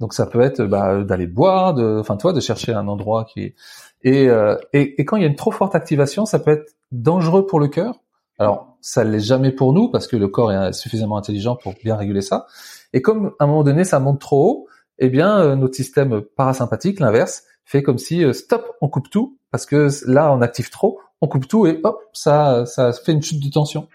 [0.00, 3.40] Donc ça peut être bah, d'aller boire, de, enfin toi, de chercher un endroit qui
[3.42, 3.54] est
[4.00, 6.74] et, euh, et, et quand il y a une trop forte activation, ça peut être
[6.90, 8.00] dangereux pour le cœur.
[8.38, 11.96] Alors ça l'est jamais pour nous parce que le corps est suffisamment intelligent pour bien
[11.96, 12.46] réguler ça.
[12.94, 16.98] Et comme à un moment donné ça monte trop haut, eh bien notre système parasympathique,
[16.98, 21.28] l'inverse, fait comme si stop, on coupe tout parce que là on active trop, on
[21.28, 23.86] coupe tout et hop, ça, ça fait une chute de tension.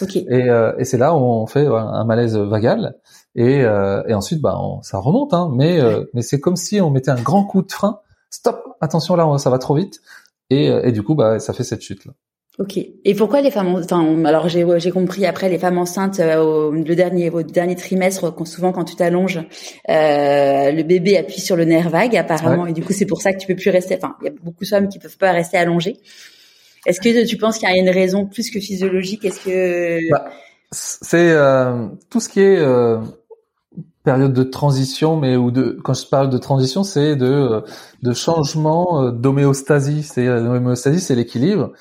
[0.00, 0.26] Okay.
[0.28, 2.96] Et, euh, et c'est là où on fait un malaise vagal
[3.34, 6.90] et, euh, et ensuite bah ça remonte, hein, mais euh, mais c'est comme si on
[6.90, 8.00] mettait un grand coup de frein.
[8.30, 10.00] Stop, attention là, ça va trop vite
[10.50, 12.12] et, et du coup bah ça fait cette chute là.
[12.58, 12.76] Ok.
[12.76, 16.94] Et pourquoi les femmes, enfin, alors j'ai j'ai compris après les femmes enceintes au, le
[16.96, 19.38] dernier au dernier trimestre, souvent quand tu t'allonges,
[19.88, 23.32] euh, le bébé appuie sur le nerf vague apparemment et du coup c'est pour ça
[23.32, 23.96] que tu peux plus rester.
[23.96, 25.98] Enfin, il y a beaucoup de femmes qui peuvent pas rester allongées.
[26.88, 29.22] Est-ce que tu penses qu'il y a une raison plus que physiologique?
[29.26, 30.24] Est-ce que bah,
[30.70, 32.98] c'est euh, tout ce qui est euh,
[34.04, 37.60] période de transition, mais ou de quand je parle de transition, c'est de euh,
[38.02, 40.02] de changement euh, d'homéostasie.
[40.02, 41.72] C'est l'homéostasie, c'est l'équilibre.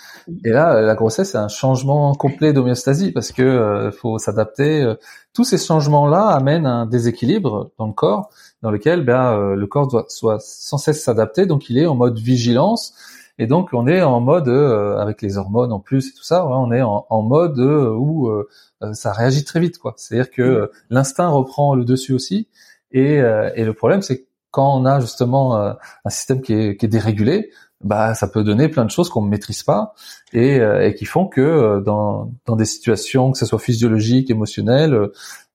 [0.44, 4.94] Et là, la grossesse, c'est un changement complet d'homéostasie parce que faut s'adapter.
[5.34, 8.30] Tous ces changements-là amènent un déséquilibre dans le corps,
[8.62, 11.46] dans lequel ben, le corps doit soit sans cesse s'adapter.
[11.46, 12.94] Donc, il est en mode vigilance
[13.40, 16.48] et donc on est en mode euh, avec les hormones en plus et tout ça,
[16.48, 18.48] on est en, mode euh, où euh,
[18.94, 19.94] ça réagit très vite quoi.
[19.98, 20.70] C'est-à-dire que mm.
[20.90, 22.48] l'instinct reprend le dessus aussi
[22.92, 26.90] Et, et le problème, c'est quand on a justement un système qui est, qui est
[26.90, 27.52] dérégulé,
[27.84, 29.94] bah ça peut donner plein de choses qu'on ne maîtrise pas
[30.34, 34.98] et, et qui font que dans, dans des situations que ce soit physiologiques, émotionnelles,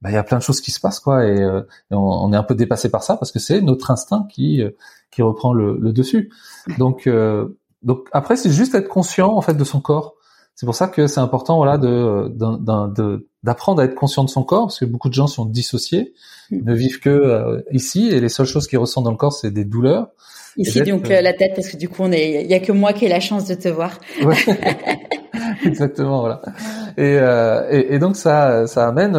[0.02, 1.44] bah, il y a plein de choses qui se passent quoi et,
[1.90, 4.62] on, on, est un peu dépassé par ça parce que c'est notre instinct qui
[5.10, 6.30] qui reprend le, le dessus.
[6.78, 7.08] Donc
[7.82, 10.14] donc après c'est juste être conscient en fait de son corps
[10.54, 14.66] c'est pour ça que c'est important, voilà, de d'apprendre à être conscient de son corps,
[14.66, 16.12] parce que beaucoup de gens sont dissociés,
[16.50, 16.64] mm.
[16.64, 19.50] ne vivent que euh, ici, et les seules choses qu'ils ressentent dans le corps, c'est
[19.50, 20.08] des douleurs.
[20.56, 22.70] Ici donc euh, la tête, parce que du coup, on est, il y a que
[22.70, 23.98] moi qui ai la chance de te voir.
[24.24, 24.36] Ouais.
[25.66, 26.42] Exactement, voilà.
[26.96, 29.18] Et, euh, et, et, donc ça, ça amène,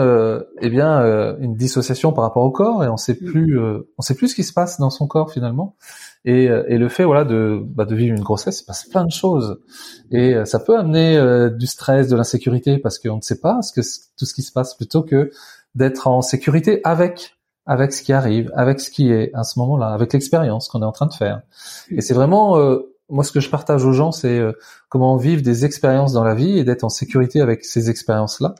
[0.61, 3.25] eh bien, une dissociation par rapport au corps, et on sait mm.
[3.25, 3.59] plus,
[3.97, 5.75] on sait plus ce qui se passe dans son corps finalement.
[6.25, 9.05] Et, euh, et le fait voilà de, bah, de vivre une grossesse, il passe plein
[9.05, 9.59] de choses.
[10.11, 13.61] Et euh, ça peut amener euh, du stress, de l'insécurité, parce qu'on ne sait pas
[13.61, 13.81] ce que,
[14.17, 15.31] tout ce qui se passe, plutôt que
[15.75, 19.87] d'être en sécurité avec avec ce qui arrive, avec ce qui est à ce moment-là,
[19.87, 21.41] avec l'expérience qu'on est en train de faire.
[21.89, 22.57] Et c'est vraiment
[23.07, 24.41] moi ce que je partage aux gens, c'est
[24.89, 28.55] comment vivre des expériences dans la vie et d'être en sécurité avec ces expériences-là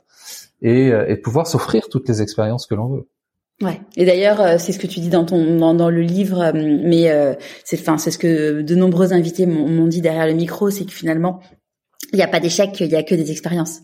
[0.62, 3.06] et, et pouvoir s'offrir toutes les expériences que l'on veut.
[3.62, 3.80] Ouais.
[3.96, 6.52] Et d'ailleurs, euh, c'est ce que tu dis dans ton dans, dans le livre, euh,
[6.52, 7.34] mais euh,
[7.64, 10.92] c'est enfin c'est ce que de nombreux invités m'ont dit derrière le micro, c'est que
[10.92, 11.38] finalement
[12.12, 13.78] il n'y a pas d'échec, il y a que des expériences.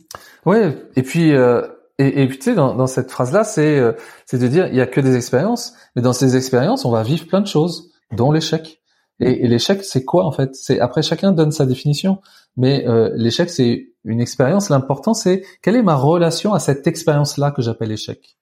[0.45, 0.77] Ouais.
[0.97, 1.63] Et puis euh,
[1.99, 3.81] et, et puis tu sais dans, dans cette phrase là, c'est
[4.27, 7.05] c'est de dire il y a que des expériences, mais dans ces expériences, on va
[7.05, 8.83] vivre plein de choses, dont l'échec.
[9.21, 10.51] Et, et l'échec, c'est quoi en fait?
[10.55, 12.19] C'est après chacun donne sa définition,
[12.57, 14.69] mais l'échec c'est une expérience.
[14.69, 18.37] L'important c'est quelle est ma relation à cette expérience là que j'appelle échec?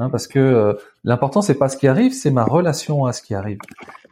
[0.00, 0.72] Hein, parce que euh,
[1.04, 3.58] l'important c'est pas ce qui arrive, c'est ma relation à ce qui arrive.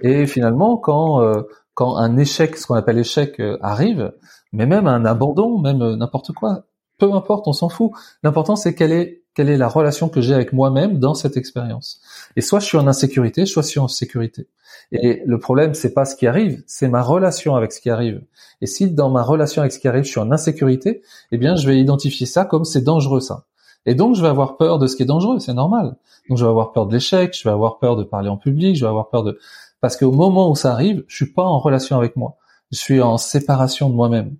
[0.02, 1.42] Et finalement, quand euh,
[1.74, 4.12] quand un échec, ce qu'on appelle échec, euh, arrive,
[4.52, 6.64] mais même un abandon, même n'importe quoi,
[6.98, 7.92] peu importe, on s'en fout.
[8.22, 12.00] L'important c'est quelle est quelle est la relation que j'ai avec moi-même dans cette expérience.
[12.36, 14.48] Et soit je suis en insécurité, soit je suis en sécurité.
[14.92, 18.20] Et le problème, c'est pas ce qui arrive, c'est ma relation avec ce qui arrive.
[18.60, 21.54] Et si dans ma relation avec ce qui arrive, je suis en insécurité, eh bien,
[21.56, 23.44] je vais identifier ça comme c'est dangereux ça.
[23.88, 25.96] Et donc, je vais avoir peur de ce qui est dangereux, c'est normal.
[26.28, 28.76] Donc, je vais avoir peur de l'échec, je vais avoir peur de parler en public,
[28.76, 29.38] je vais avoir peur de...
[29.80, 32.36] Parce qu'au moment où ça arrive, je suis pas en relation avec moi.
[32.70, 34.36] Je suis en séparation de moi-même.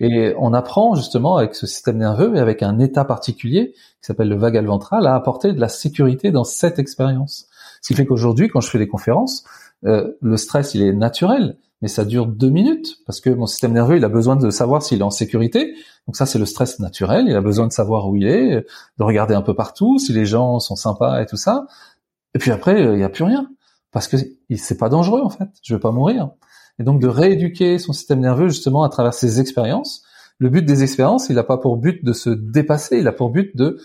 [0.00, 4.28] Et on apprend justement avec ce système nerveux et avec un état particulier qui s'appelle
[4.28, 7.46] le vagal ventral à apporter de la sécurité dans cette expérience.
[7.80, 9.44] Ce qui fait qu'aujourd'hui, quand je fais des conférences,
[9.86, 13.72] euh, le stress, il est naturel mais ça dure deux minutes parce que mon système
[13.72, 15.74] nerveux il a besoin de savoir s'il est en sécurité.
[16.06, 17.26] Donc ça c'est le stress naturel.
[17.28, 18.66] Il a besoin de savoir où il est,
[18.98, 21.66] de regarder un peu partout si les gens sont sympas et tout ça.
[22.34, 23.50] Et puis après il n'y a plus rien
[23.92, 24.16] parce que
[24.56, 25.48] c'est pas dangereux en fait.
[25.62, 26.30] Je vais pas mourir.
[26.78, 30.02] Et donc de rééduquer son système nerveux justement à travers ces expériences.
[30.38, 33.28] Le but des expériences, il n'a pas pour but de se dépasser, il a pour
[33.28, 33.78] but de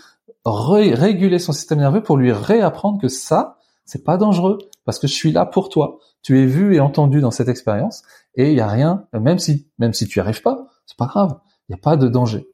[0.46, 5.14] réguler son système nerveux pour lui réapprendre que ça, c'est pas dangereux parce que je
[5.14, 6.00] suis là pour toi.
[6.22, 8.04] Tu es vu et entendu dans cette expérience
[8.36, 11.06] et il y a rien, même si même si tu n'y arrives pas, c'est pas
[11.06, 11.38] grave.
[11.68, 12.48] Il n'y a pas de danger.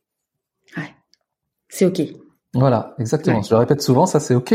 [0.78, 0.94] Ouais.
[1.70, 2.02] C'est ok.
[2.54, 3.42] Voilà, exactement.
[3.42, 4.54] Je le répète souvent, ça c'est ok.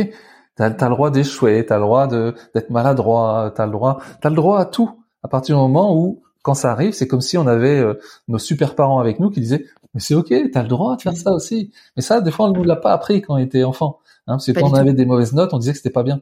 [0.57, 3.73] Tu as, le droit d'échouer, tu as le droit de d'être maladroit, tu as le
[3.73, 4.91] droit, t'as le droit à tout.
[5.23, 7.95] À partir du moment où quand ça arrive, c'est comme si on avait euh,
[8.29, 9.65] nos super parents avec nous qui disaient
[9.97, 11.73] mais c'est ok, tu as le droit de faire ça aussi.
[11.97, 13.99] Mais ça, des fois, on ne nous l'a pas appris quand on était enfant.
[14.27, 16.21] Hein, parce que quand on avait des mauvaises notes, on disait que c'était pas bien.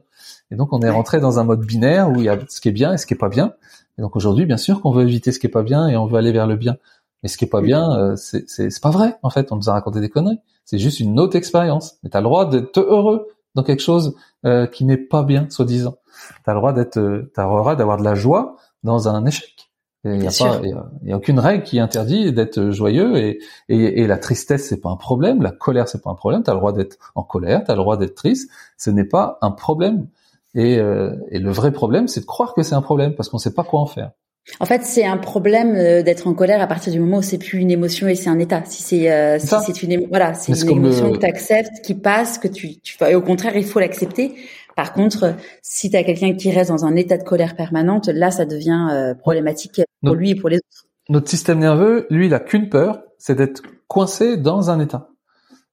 [0.51, 2.69] Et donc on est rentré dans un mode binaire où il y a ce qui
[2.69, 3.53] est bien et ce qui est pas bien.
[3.97, 6.05] Et donc aujourd'hui, bien sûr qu'on veut éviter ce qui est pas bien et on
[6.05, 6.77] veut aller vers le bien.
[7.23, 9.51] Mais ce qui est pas bien, euh, c'est c'est pas vrai en fait.
[9.51, 10.39] On nous a raconté des conneries.
[10.65, 11.97] C'est juste une autre expérience.
[12.03, 15.97] Mais t'as le droit d'être heureux dans quelque chose euh, qui n'est pas bien, soi-disant.
[16.43, 19.64] T'as le droit d'être, euh, t'as le droit d'avoir de la joie dans un échec.
[20.05, 23.39] Il n'y a pas, il y a, aucune règle qui interdit d'être joyeux et,
[23.69, 26.43] et, et, la tristesse c'est pas un problème, la colère c'est pas un problème.
[26.43, 28.49] T'as le droit d'être en colère, t'as le droit d'être triste.
[28.77, 30.07] Ce n'est pas un problème.
[30.53, 33.37] Et, euh, et le vrai problème, c'est de croire que c'est un problème parce qu'on
[33.37, 34.11] ne sait pas quoi en faire.
[34.59, 37.39] En fait, c'est un problème euh, d'être en colère à partir du moment où c'est
[37.39, 38.61] plus une émotion et c'est un état.
[38.65, 42.37] Si c'est euh, si c'est une voilà, c'est une émotion que tu acceptes, qui passe,
[42.37, 44.35] que tu tu et au contraire, il faut l'accepter.
[44.75, 48.31] Par contre, si tu as quelqu'un qui reste dans un état de colère permanente, là
[48.31, 50.87] ça devient euh, problématique pour lui et pour les autres.
[51.09, 55.09] Notre système nerveux, lui, il a qu'une peur, c'est d'être coincé dans un état.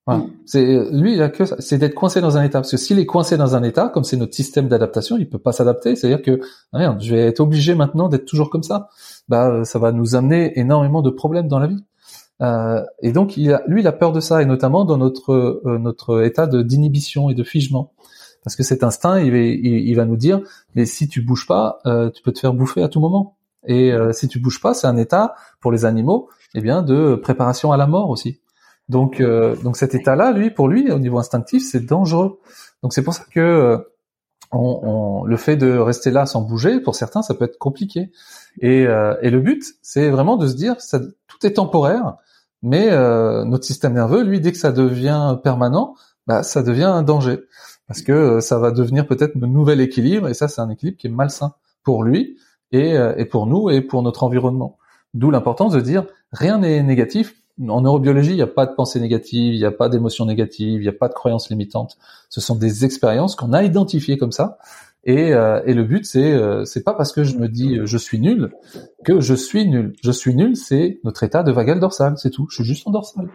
[0.07, 0.25] Voilà.
[0.25, 0.31] Mm.
[0.47, 2.61] C'est lui, il a que c'est d'être coincé dans un état.
[2.61, 5.39] Parce que s'il est coincé dans un état, comme c'est notre système d'adaptation, il peut
[5.39, 5.97] pas s'adapter.
[5.97, 6.41] C'est-à-dire que
[6.73, 8.89] ah je vais être obligé maintenant d'être toujours comme ça.
[9.29, 11.85] Bah, ça va nous amener énormément de problèmes dans la vie.
[12.41, 15.33] Euh, et donc, il a, lui, il a peur de ça, et notamment dans notre
[15.33, 17.93] euh, notre état de d'inhibition et de figement.
[18.45, 20.41] Parce que cet instinct, il va, il, va nous dire,
[20.75, 23.37] mais si tu bouges pas, euh, tu peux te faire bouffer à tout moment.
[23.67, 27.15] Et euh, si tu bouges pas, c'est un état pour les animaux, eh bien, de
[27.15, 28.41] préparation à la mort aussi.
[28.89, 32.41] Donc, euh, donc cet état-là, lui, pour lui, au niveau instinctif, c'est dangereux.
[32.83, 33.79] Donc c'est pour ça que euh,
[34.53, 38.11] on, le fait de rester là sans bouger, pour certains, ça peut être compliqué.
[38.61, 42.17] Et, euh, et le but, c'est vraiment de se dire, ça, tout est temporaire,
[42.63, 45.95] mais euh, notre système nerveux, lui, dès que ça devient permanent,
[46.27, 47.41] bah, ça devient un danger,
[47.87, 50.99] parce que euh, ça va devenir peut-être un nouvel équilibre, et ça, c'est un équilibre
[50.99, 52.39] qui est malsain pour lui,
[52.71, 54.79] et, et pour nous, et pour notre environnement.
[55.13, 57.35] D'où l'importance de dire, rien n'est négatif,
[57.69, 60.81] en neurobiologie, il n'y a pas de pensée négative, il n'y a pas d'émotion négative,
[60.81, 61.99] il n'y a pas de croyances limitantes.
[62.29, 64.59] Ce sont des expériences qu'on a identifiées comme ça.
[65.05, 67.99] Et, euh, et le but, c'est euh, pas parce que je me dis euh, je
[67.99, 68.53] suis nul
[69.05, 69.95] que je suis nul.
[70.03, 72.47] Je suis nul, c'est notre état de vagal dorsal, c'est tout.
[72.51, 73.29] Je suis juste en dorsal.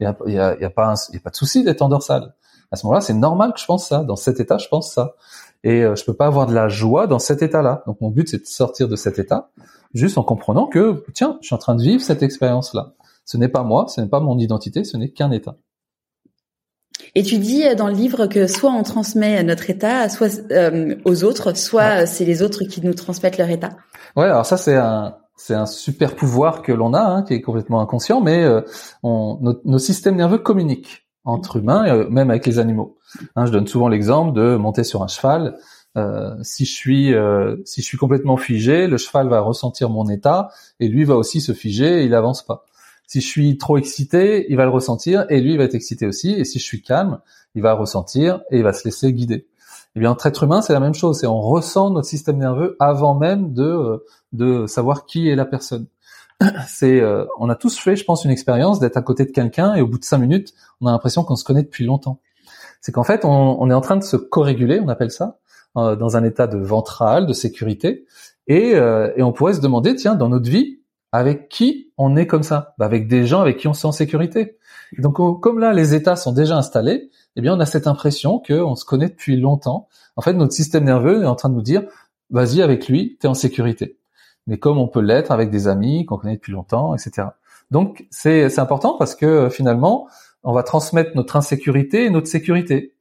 [0.00, 2.34] Il y a, y a, a pas a pas de souci d'être en dorsal.
[2.70, 4.04] À ce moment-là, c'est normal que je pense ça.
[4.04, 5.14] Dans cet état, je pense ça.
[5.62, 7.82] Et euh, je peux pas avoir de la joie dans cet état-là.
[7.86, 9.50] Donc mon but, c'est de sortir de cet état,
[9.94, 12.92] juste en comprenant que tiens, je suis en train de vivre cette expérience-là.
[13.24, 15.56] Ce n'est pas moi, ce n'est pas mon identité, ce n'est qu'un état.
[17.14, 20.96] Et tu dis euh, dans le livre que soit on transmet notre état soit euh,
[21.04, 23.70] aux autres, soit euh, c'est les autres qui nous transmettent leur état.
[24.16, 27.40] Ouais, alors ça c'est un c'est un super pouvoir que l'on a, hein, qui est
[27.40, 28.46] complètement inconscient, mais
[29.02, 32.96] on, nos, systèmes nerveux communiquent entre humains, même avec les animaux.
[33.36, 35.56] Hein, je donne souvent l'exemple de monter sur un cheval.
[36.42, 37.14] si je suis
[37.64, 40.50] si je suis complètement figé, le cheval va ressentir mon état
[40.80, 42.64] et lui va aussi se figer et il avance pas.
[43.06, 46.32] Si je suis trop excité, il va le ressentir et lui va être excité aussi.
[46.32, 47.20] Et si je suis calme,
[47.54, 49.46] il va ressentir et il va se laisser guider.
[49.96, 51.20] Eh bien, en être humain, c'est la même chose.
[51.20, 55.44] C'est on ressent notre système nerveux avant même de euh, de savoir qui est la
[55.44, 55.86] personne.
[56.66, 59.74] C'est, euh, on a tous fait, je pense, une expérience d'être à côté de quelqu'un
[59.74, 62.20] et au bout de cinq minutes, on a l'impression qu'on se connaît depuis longtemps.
[62.80, 65.38] C'est qu'en fait, on, est en train de se co-réguler, on appelle ça,
[65.76, 68.04] euh, dans un état de ventral, de sécurité,
[68.46, 70.80] et, et on pourrait se demander, tiens, dans notre vie,
[71.12, 72.74] avec qui on est comme ça?
[72.76, 74.58] Bah Avec des gens avec qui on se sent en sécurité.
[74.98, 78.74] donc, comme là, les états sont déjà installés, eh bien, on a cette impression qu'on
[78.74, 79.88] se connaît depuis longtemps.
[80.16, 81.84] En fait, notre système nerveux est en train de nous dire,
[82.30, 83.96] vas-y, avec lui, tu es en sécurité.
[84.46, 87.28] Mais comme on peut l'être avec des amis qu'on connaît depuis longtemps, etc.
[87.70, 90.06] Donc, c'est important parce que finalement,
[90.42, 92.94] on va transmettre notre insécurité et notre sécurité.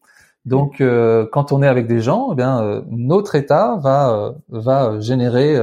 [0.45, 4.31] Donc, euh, quand on est avec des gens, eh bien, euh, notre état va euh,
[4.49, 5.57] va générer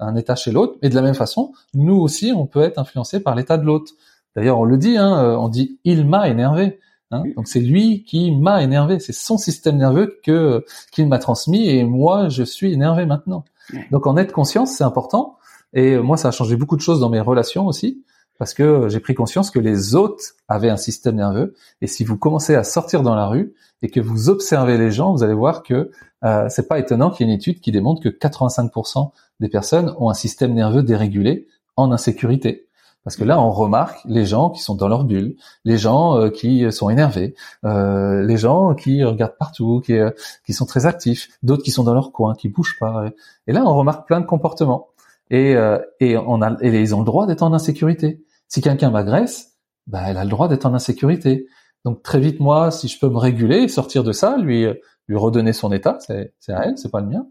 [0.00, 0.78] un état chez l'autre.
[0.82, 3.92] Et de la même façon, nous aussi, on peut être influencé par l'état de l'autre.
[4.36, 6.80] D'ailleurs, on le dit, hein, euh, on dit il m'a énervé.
[7.10, 7.24] Hein.
[7.36, 11.82] Donc c'est lui qui m'a énervé, c'est son système nerveux que qu'il m'a transmis et
[11.82, 13.44] moi je suis énervé maintenant.
[13.90, 15.38] Donc en être conscience, c'est important.
[15.72, 18.04] Et moi, ça a changé beaucoup de choses dans mes relations aussi,
[18.38, 21.54] parce que j'ai pris conscience que les autres avaient un système nerveux.
[21.80, 25.12] Et si vous commencez à sortir dans la rue et que vous observez les gens,
[25.12, 25.90] vous allez voir que
[26.24, 29.10] euh, c'est pas étonnant qu'il y ait une étude qui démontre que 85%
[29.40, 32.66] des personnes ont un système nerveux dérégulé en insécurité.
[33.04, 36.28] Parce que là, on remarque les gens qui sont dans leur bulle, les gens euh,
[36.28, 37.34] qui sont énervés,
[37.64, 40.10] euh, les gens qui regardent partout, qui, euh,
[40.44, 43.06] qui sont très actifs, d'autres qui sont dans leur coin, qui bougent pas.
[43.46, 44.88] Et là, on remarque plein de comportements.
[45.30, 48.22] Et, euh, et, on a, et ils ont le droit d'être en insécurité.
[48.48, 49.54] Si quelqu'un m'agresse,
[49.86, 51.46] bah, elle a le droit d'être en insécurité.
[51.84, 54.66] Donc très vite, moi, si je peux me réguler, sortir de ça, lui
[55.10, 57.26] lui redonner son état, c'est à elle, c'est pas le mien.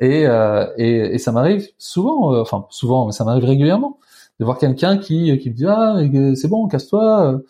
[0.00, 3.98] Et, euh, et, et, ça m'arrive souvent, enfin souvent, mais ça m'arrive régulièrement,
[4.38, 5.96] de voir quelqu'un qui, qui me dit ah
[6.36, 7.40] c'est bon, casse-toi.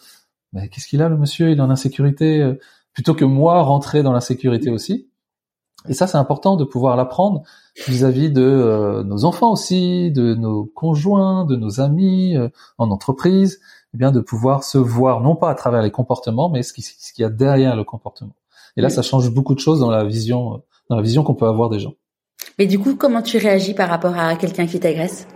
[0.52, 1.50] Mais qu'est-ce qu'il a le monsieur?
[1.50, 2.54] Il est en insécurité.
[2.94, 5.08] Plutôt que moi rentrer dans l'insécurité aussi.
[5.88, 7.42] Et ça, c'est important de pouvoir l'apprendre
[7.86, 13.60] vis-à-vis de euh, nos enfants aussi, de nos conjoints, de nos amis euh, en entreprise,
[13.94, 16.82] eh bien de pouvoir se voir non pas à travers les comportements, mais ce qu'il
[16.82, 18.34] ce qu'il y a derrière le comportement.
[18.76, 21.46] Et là, ça change beaucoup de choses dans la vision, dans la vision qu'on peut
[21.46, 21.94] avoir des gens.
[22.58, 25.26] Mais du coup, comment tu réagis par rapport à quelqu'un qui t'agresse?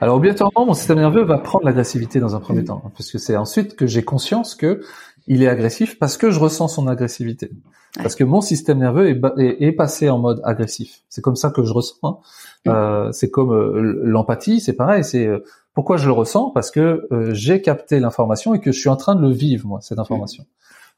[0.00, 2.66] Alors, obligatoirement, mon système nerveux va prendre l'agressivité dans un premier mm.
[2.66, 4.80] temps, hein, parce que c'est ensuite que j'ai conscience que
[5.26, 7.50] il est agressif parce que je ressens son agressivité.
[7.96, 11.02] Parce que mon système nerveux est, est, passé en mode agressif.
[11.08, 11.96] C'est comme ça que je ressens.
[12.02, 12.18] Hein.
[12.66, 12.70] Mm.
[12.70, 15.04] Euh, c'est comme euh, l'empathie, c'est pareil.
[15.04, 15.44] C'est euh,
[15.74, 16.50] pourquoi je le ressens?
[16.50, 19.66] Parce que euh, j'ai capté l'information et que je suis en train de le vivre
[19.66, 20.42] moi cette information.
[20.42, 20.46] Mm.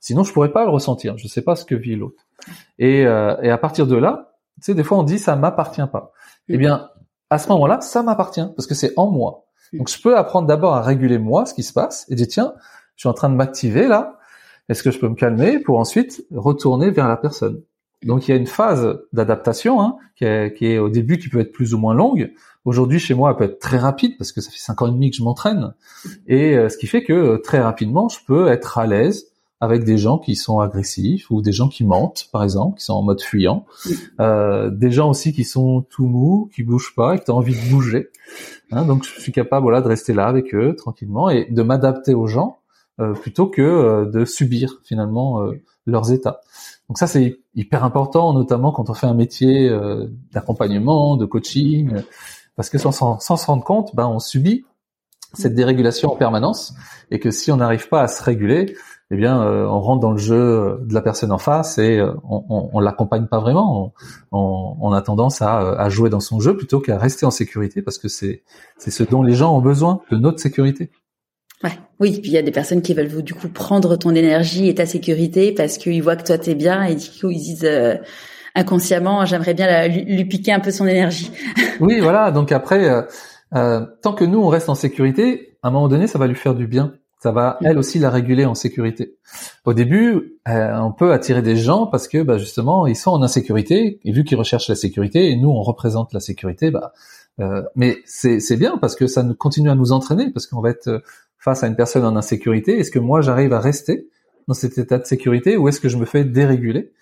[0.00, 1.18] Sinon, je pourrais pas le ressentir.
[1.18, 2.26] Je sais pas ce que vit l'autre.
[2.78, 5.86] Et, euh, et à partir de là, tu sais, des fois on dit ça m'appartient
[5.90, 6.12] pas.
[6.48, 6.88] Eh bien,
[7.30, 9.44] à ce moment-là, ça m'appartient parce que c'est en moi.
[9.72, 12.54] Donc, je peux apprendre d'abord à réguler moi ce qui se passe et dire tiens,
[12.94, 14.18] je suis en train de m'activer là.
[14.68, 17.62] Est-ce que je peux me calmer pour ensuite retourner vers la personne?
[18.04, 21.28] Donc, il y a une phase d'adaptation hein, qui, est, qui est au début qui
[21.28, 22.32] peut être plus ou moins longue.
[22.64, 24.90] Aujourd'hui, chez moi, elle peut être très rapide parce que ça fait cinq ans et
[24.90, 25.74] demi que je m'entraîne.
[26.26, 29.84] Et euh, ce qui fait que euh, très rapidement, je peux être à l'aise avec
[29.84, 33.02] des gens qui sont agressifs ou des gens qui mentent, par exemple, qui sont en
[33.02, 33.64] mode fuyant,
[34.20, 37.54] euh, des gens aussi qui sont tout mous, qui bougent pas et qui ont envie
[37.54, 38.10] de bouger.
[38.70, 42.14] Hein, donc je suis capable voilà de rester là avec eux tranquillement et de m'adapter
[42.14, 42.58] aux gens
[43.20, 45.42] plutôt que de subir finalement
[45.84, 46.40] leurs états.
[46.88, 49.70] Donc ça c'est hyper important, notamment quand on fait un métier
[50.32, 51.92] d'accompagnement, de coaching,
[52.56, 54.64] parce que sans, sans, sans se rendre compte, ben on subit
[55.34, 56.74] cette dérégulation en permanence
[57.10, 58.74] et que si on n'arrive pas à se réguler,
[59.12, 62.12] eh bien, euh, on rentre dans le jeu de la personne en face et euh,
[62.28, 63.92] on, on, on l'accompagne pas vraiment.
[64.32, 67.82] On, on, a tendance à, à, jouer dans son jeu plutôt qu'à rester en sécurité
[67.82, 68.42] parce que c'est
[68.78, 70.90] c'est ce dont les gens ont besoin de notre sécurité.
[71.62, 72.18] Ouais, oui.
[72.20, 74.86] Puis il y a des personnes qui veulent du coup prendre ton énergie et ta
[74.86, 77.94] sécurité parce qu'ils voient que toi t'es bien et du coup ils disent euh,
[78.56, 81.30] inconsciemment j'aimerais bien lui, lui, piquer un peu son énergie.
[81.80, 82.32] oui, voilà.
[82.32, 83.06] Donc après
[83.54, 86.34] euh, tant que nous on reste en sécurité, à un moment donné, ça va lui
[86.34, 86.92] faire du bien.
[87.26, 89.16] Ça va elle aussi la réguler en sécurité.
[89.64, 93.20] Au début, euh, on peut attirer des gens parce que bah, justement ils sont en
[93.20, 96.92] insécurité et vu qu'ils recherchent la sécurité et nous on représente la sécurité, bah,
[97.40, 100.70] euh, mais c'est bien parce que ça nous continue à nous entraîner parce qu'on va
[100.70, 101.02] être
[101.36, 102.78] face à une personne en insécurité.
[102.78, 104.08] Est-ce que moi j'arrive à rester
[104.46, 106.92] dans cet état de sécurité ou est-ce que je me fais déréguler?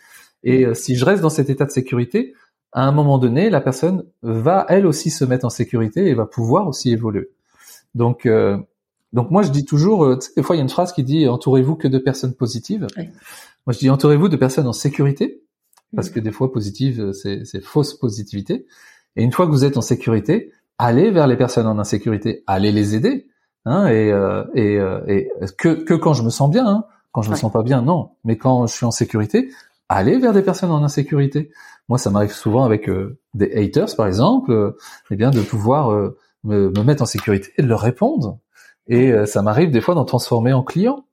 [0.42, 2.32] Et si je reste dans cet état de sécurité,
[2.72, 6.24] à un moment donné, la personne va elle aussi se mettre en sécurité et va
[6.24, 7.28] pouvoir aussi évoluer.
[7.94, 8.56] Donc, euh,
[9.14, 11.26] donc moi je dis toujours, euh, des fois il y a une phrase qui dit
[11.26, 12.86] entourez-vous que de personnes positives.
[12.96, 15.42] Moi je dis entourez-vous de personnes en sécurité,
[15.96, 18.66] parce que des fois positive euh, c'est fausse positivité.
[19.16, 22.72] Et une fois que vous êtes en sécurité, allez vers les personnes en insécurité, allez
[22.72, 23.28] les aider.
[23.66, 24.12] Hein, et,
[24.54, 24.74] et,
[25.06, 26.84] et que, que quand je me sens bien, hein.
[27.12, 28.10] quand je me sens pas bien, non.
[28.24, 29.48] Mais quand je suis en sécurité,
[29.88, 31.50] allez vers des personnes en insécurité.
[31.88, 34.76] Moi, ça m'arrive souvent avec euh, des haters, par exemple, euh,
[35.10, 38.38] eh bien de pouvoir euh, me, me, mettre en sécurité et de leur répondre.
[38.88, 41.04] Et ça m'arrive des fois d'en transformer en client,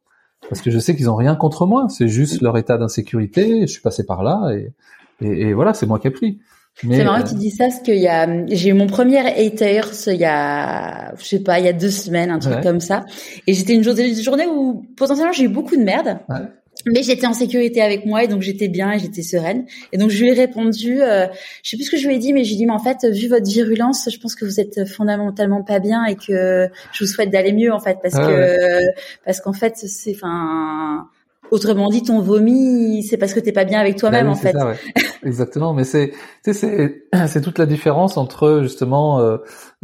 [0.50, 1.88] parce que je sais qu'ils ont rien contre moi.
[1.90, 3.62] C'est juste leur état d'insécurité.
[3.62, 4.74] Je suis passé par là et,
[5.22, 6.40] et, et voilà, c'est moi qui ai pris.
[6.76, 9.92] C'est marrant que tu dis ça, parce qu'il y a, j'ai eu mon premier haters
[10.08, 13.06] il y a, je sais pas, il y a deux semaines, un truc comme ça.
[13.46, 16.20] Et j'étais une journée où potentiellement j'ai eu beaucoup de merde.
[16.30, 16.38] Ouais
[16.86, 19.66] mais j'étais en sécurité avec moi et donc j'étais bien et j'étais sereine.
[19.92, 21.28] Et donc je lui ai répondu euh,
[21.64, 23.06] je sais plus ce que je lui ai dit mais j'ai dit mais en fait
[23.06, 27.10] vu votre virulence je pense que vous êtes fondamentalement pas bien et que je vous
[27.10, 28.80] souhaite d'aller mieux en fait parce ah que
[29.26, 31.08] parce qu'en fait c'est enfin
[31.52, 34.56] Autrement dit, ton vomi, c'est parce que t'es pas bien avec toi-même, bah en fait.
[34.56, 34.78] ouais.
[35.24, 39.38] Exactement, mais c'est, c'est, c'est toute la différence entre justement euh,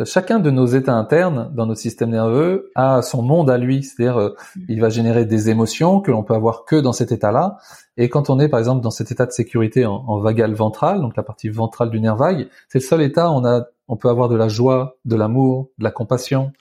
[0.05, 4.17] chacun de nos états internes dans notre système nerveux a son monde à lui, c'est-à-dire
[4.17, 4.35] euh,
[4.67, 7.57] il va générer des émotions que l'on peut avoir que dans cet état-là.
[7.97, 11.01] Et quand on est par exemple dans cet état de sécurité en, en vagal ventral,
[11.01, 13.95] donc la partie ventrale du nerf vague, c'est le seul état où on a, on
[13.95, 16.51] peut avoir de la joie, de l'amour, de la compassion.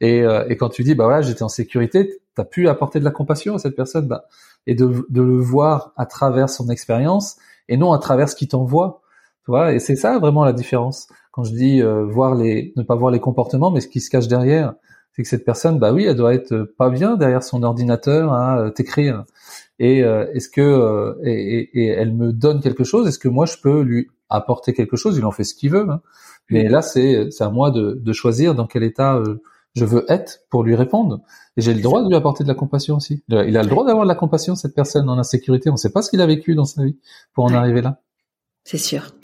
[0.00, 3.04] Et, euh, et quand tu dis bah voilà j'étais en sécurité, t'as pu apporter de
[3.04, 4.24] la compassion à cette personne, bah
[4.68, 7.36] et de, de le voir à travers son expérience
[7.68, 9.00] et non à travers ce qu'il t'envoie.
[9.44, 11.08] Tu vois, et c'est ça vraiment la différence.
[11.32, 14.10] Quand je dis euh, voir les, ne pas voir les comportements, mais ce qui se
[14.10, 14.74] cache derrière,
[15.12, 18.58] c'est que cette personne, bah oui, elle doit être pas bien derrière son ordinateur à
[18.60, 19.24] euh, t'écrire.
[19.78, 23.56] Et euh, est-ce que et, et, elle me donne quelque chose Est-ce que moi je
[23.56, 25.16] peux lui apporter quelque chose?
[25.16, 25.88] Il en fait ce qu'il veut.
[25.88, 26.02] Hein.
[26.50, 29.22] Mais là, c'est c'est à moi de, de choisir dans quel état
[29.74, 31.20] je veux être pour lui répondre.
[31.56, 33.22] Et j'ai le droit de lui apporter de la compassion aussi.
[33.28, 35.70] Il a le droit d'avoir de la compassion, cette personne en insécurité.
[35.70, 36.98] On ne sait pas ce qu'il a vécu dans sa vie
[37.32, 38.00] pour en arriver là.
[38.64, 39.14] C'est sûr.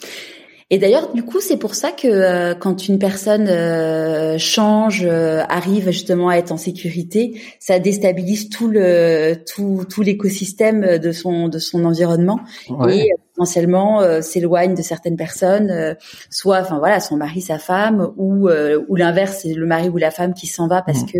[0.75, 5.41] Et d'ailleurs, du coup, c'est pour ça que euh, quand une personne euh, change, euh,
[5.47, 11.47] arrive justement à être en sécurité, ça déstabilise tout le tout, tout l'écosystème de son
[11.47, 12.41] de son environnement
[12.89, 15.95] et potentiellement s'éloigne de certaines personnes,
[16.29, 20.11] soit, enfin voilà, son mari, sa femme, ou ou l'inverse, c'est le mari ou la
[20.11, 21.11] femme qui s'en va parce mmh.
[21.13, 21.19] que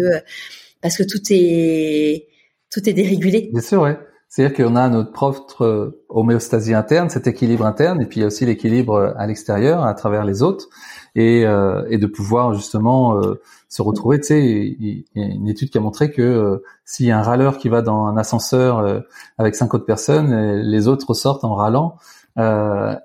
[0.81, 2.27] parce que tout est
[2.69, 3.51] tout est dérégulé.
[3.53, 3.97] Bien sûr, ouais.
[4.29, 8.27] C'est-à-dire qu'on a notre propre homéostasie interne, cet équilibre interne, et puis il y a
[8.27, 10.67] aussi l'équilibre à l'extérieur, à travers les autres,
[11.15, 14.19] et, euh, de pouvoir justement euh, se retrouver.
[14.19, 17.17] Tu sais, il y a une étude qui a montré que euh, s'il y a
[17.17, 18.99] un râleur qui va dans un ascenseur euh,
[19.37, 21.95] avec cinq autres personnes, les autres ressortent en râlant.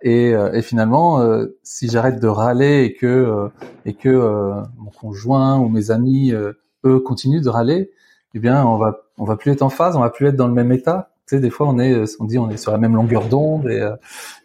[0.02, 1.24] Et, et, finalement,
[1.62, 3.48] si j'arrête de râler et que
[3.86, 4.08] et que
[4.76, 7.92] mon conjoint ou mes amis eux continuent de râler,
[8.34, 10.48] eh bien on va on va plus être en phase, on va plus être dans
[10.48, 13.26] le même état des fois on est, on dit on est sur la même longueur
[13.26, 13.96] d'onde et, euh,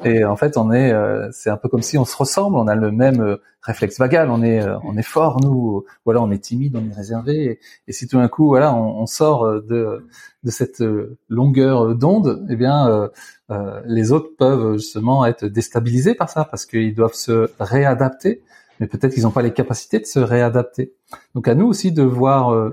[0.04, 2.68] et en fait on est, euh, c'est un peu comme si on se ressemble, on
[2.68, 6.38] a le même euh, réflexe vagal, on est, on est fort nous, voilà, on est
[6.38, 10.06] timide, on est réservé et, si tout d'un coup voilà on, sort de
[10.44, 10.84] de cette
[11.30, 13.10] longueur d'onde, eh bien
[13.86, 18.44] les autres peuvent justement être déstabilisés par ça parce qu'ils doivent se réadapter,
[18.80, 20.94] mais peut-être qu'ils n'ont pas les capacités de se réadapter.
[21.34, 22.72] Donc à nous aussi de voir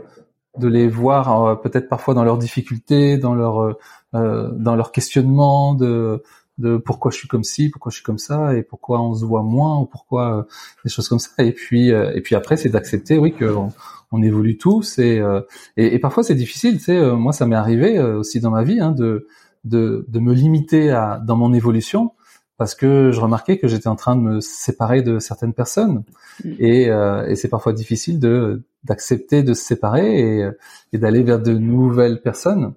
[0.58, 3.76] de les voir peut-être parfois dans leurs difficultés, dans leur
[4.14, 6.22] euh, dans leur questionnement, de
[6.58, 9.24] de pourquoi je suis comme ci, pourquoi je suis comme ça, et pourquoi on se
[9.24, 10.42] voit moins, ou pourquoi euh,
[10.84, 11.30] des choses comme ça.
[11.38, 13.54] Et puis, et puis après, c'est d'accepter, oui, que
[14.14, 14.98] on, évolue tous.
[14.98, 15.22] Et,
[15.78, 16.76] et, parfois, c'est difficile.
[16.76, 19.26] Tu sais, moi, ça m'est arrivé aussi dans ma vie hein, de,
[19.64, 22.12] de de me limiter à dans mon évolution
[22.58, 26.04] parce que je remarquais que j'étais en train de me séparer de certaines personnes
[26.44, 26.50] mm.
[26.58, 30.48] et, euh, et c'est parfois difficile de d'accepter de se séparer et,
[30.92, 32.74] et d'aller vers de nouvelles personnes.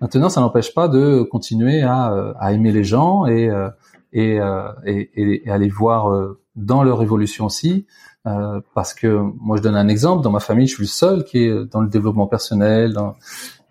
[0.00, 3.68] Maintenant, ça n'empêche pas de continuer à, à aimer les gens et euh,
[4.12, 7.86] et, euh, et, et, à les voir euh, dans leur évolution aussi.
[8.26, 9.06] Euh, parce que
[9.40, 10.22] moi, je donne un exemple.
[10.22, 12.92] Dans ma famille, je suis le seul qui est dans le développement personnel.
[12.92, 13.16] Dans,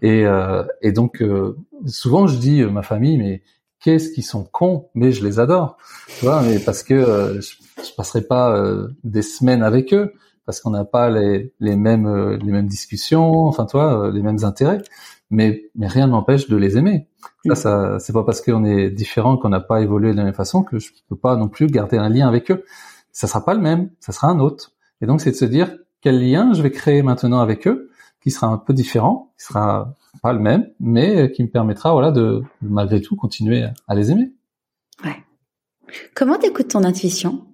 [0.01, 0.25] et,
[0.83, 1.23] et donc,
[1.87, 3.41] souvent, je dis ma famille, mais
[3.81, 5.77] qu'est-ce qu'ils sont cons, mais je les adore,
[6.19, 10.13] tu vois, mais parce que euh, je, je, passerai pas euh, des semaines avec eux
[10.45, 14.43] parce qu'on n'a pas les, les mêmes euh, les mêmes discussions, enfin toi, les mêmes
[14.43, 14.81] intérêts,
[15.29, 17.07] mais mais rien n'empêche de les aimer.
[17.45, 20.33] Ça, ça c'est pas parce qu'on est différent qu'on n'a pas évolué de la même
[20.33, 22.63] façon que je peux pas non plus garder un lien avec eux.
[23.11, 24.71] Ça sera pas le même, ça sera un autre.
[25.01, 27.89] Et donc c'est de se dire quel lien je vais créer maintenant avec eux,
[28.27, 32.11] qui sera un peu différent, qui sera pas le même, mais qui me permettra, voilà,
[32.11, 34.33] de malgré tout continuer à les aimer.
[35.05, 35.15] Ouais.
[36.13, 37.45] Comment t'écoutes ton intuition?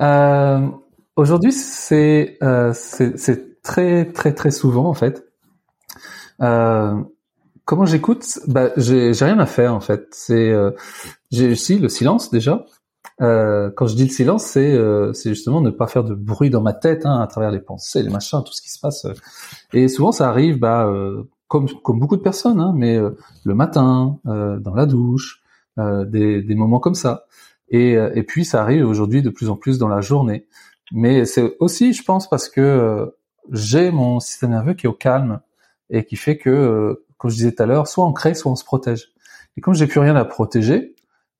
[0.00, 0.68] Euh,
[1.16, 5.26] Aujourd'hui, c'est euh, c'est très très très souvent en fait.
[6.40, 6.94] Euh,
[7.64, 8.24] comment j'écoute?
[8.46, 10.06] Bah, j'ai rien à faire en fait.
[10.12, 10.54] C'est
[11.32, 12.64] j'ai aussi le silence déjà.
[13.20, 16.62] Euh, quand je dis le silence, c'est euh, justement ne pas faire de bruit dans
[16.62, 19.06] ma tête hein, à travers les pensées, les machins, tout ce qui se passe.
[19.72, 23.10] Et souvent, ça arrive bah, euh, comme, comme beaucoup de personnes, hein, mais euh,
[23.44, 25.42] le matin, euh, dans la douche,
[25.78, 27.26] euh, des, des, moments comme ça.
[27.68, 30.46] Et, et puis ça arrive aujourd'hui de plus en plus dans la journée.
[30.92, 33.12] Mais c'est aussi, je pense, parce que
[33.50, 35.40] j'ai mon système nerveux qui est au calme
[35.90, 38.56] et qui fait que, comme je disais tout à l'heure, soit on crée, soit on
[38.56, 39.12] se protège.
[39.56, 40.93] Et comme j'ai plus rien à protéger,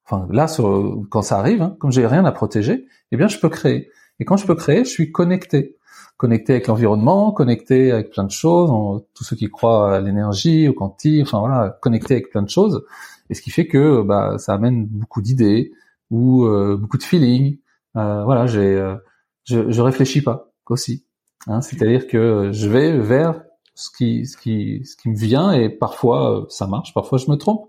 [0.07, 3.39] enfin là, sur, quand ça arrive, hein, comme j'ai rien à protéger, eh bien je
[3.39, 3.91] peux créer.
[4.21, 5.77] Et quand je peux créer, je suis connecté
[6.17, 10.73] connecté avec l'environnement, connecté avec plein de choses, tous ceux qui croient à l'énergie, au
[10.73, 12.85] quanti, enfin voilà, connecté avec plein de choses,
[13.31, 15.73] et ce qui fait que bah ça amène beaucoup d'idées
[16.11, 17.59] ou euh, beaucoup de feeling.
[17.97, 18.97] Euh, voilà, j'ai, euh,
[19.45, 21.05] je, je réfléchis pas aussi.
[21.47, 23.43] Hein, c'est-à-dire que je vais vers
[23.75, 27.37] ce qui, ce qui, ce qui me vient et parfois ça marche, parfois je me
[27.37, 27.69] trompe.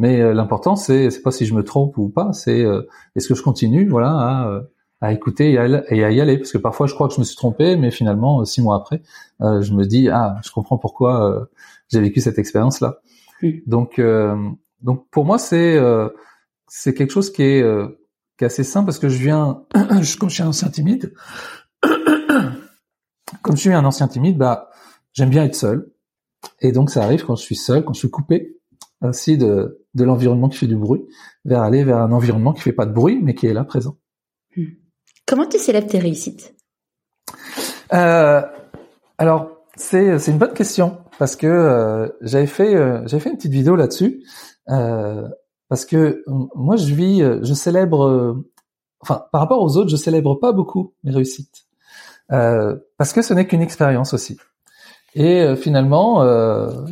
[0.00, 2.66] Mais l'important c'est, c'est pas si je me trompe ou pas, c'est
[3.14, 4.62] est-ce que je continue, voilà, à
[5.00, 5.66] à écouter et à,
[6.10, 6.36] y aller?
[6.38, 9.02] Parce que parfois je crois que je me suis trompé mais finalement six mois après
[9.40, 11.44] euh, je me dis ah je comprends pourquoi euh,
[11.88, 13.00] j'ai vécu cette expérience là
[13.66, 14.36] donc euh,
[14.82, 16.08] donc pour moi c'est euh,
[16.68, 17.64] c'est quelque chose qui est
[18.36, 21.14] qui est assez simple parce que je viens je, comme je suis un ancien timide
[23.42, 24.68] comme je suis un ancien timide bah
[25.12, 25.90] j'aime bien être seul.
[26.60, 28.59] Et donc ça arrive quand je suis seul quand je suis coupé
[29.02, 31.02] aussi de de l'environnement qui fait du bruit
[31.44, 33.96] vers aller vers un environnement qui fait pas de bruit mais qui est là présent.
[35.26, 36.54] Comment tu célèbres tes réussites?
[37.92, 38.42] Euh,
[39.18, 43.36] Alors, c'est c'est une bonne question parce que euh, j'avais fait euh, j'avais fait une
[43.36, 44.24] petite vidéo là-dessus
[44.70, 45.28] euh,
[45.68, 46.24] parce que
[46.54, 48.42] moi je vis je célèbre
[49.00, 51.66] enfin par rapport aux autres je célèbre pas beaucoup mes réussites
[52.28, 54.38] parce que ce n'est qu'une expérience aussi.
[55.14, 56.22] Et finalement,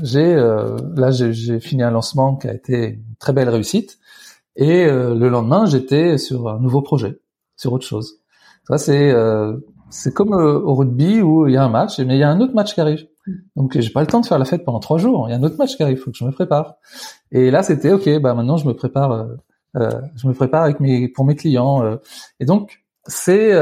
[0.03, 3.99] j'ai là j'ai fini un lancement qui a été une très belle réussite.
[4.57, 7.21] Et le lendemain, j'étais sur un nouveau projet,
[7.57, 8.19] sur autre chose.
[8.69, 9.57] Ça c'est euh,
[9.91, 12.31] c'est comme euh, au rugby où il y a un match, mais il y a
[12.31, 13.07] un autre match qui arrive.
[13.57, 15.29] Donc j'ai pas le temps de faire la fête pendant trois jours.
[15.29, 16.75] Il y a un autre match qui arrive, il faut que je me prépare.
[17.33, 19.27] Et là c'était ok, bah maintenant je me prépare, euh,
[19.77, 21.83] euh je me prépare avec mes pour mes clients.
[21.83, 21.97] Euh.
[22.41, 23.53] et donc c'est,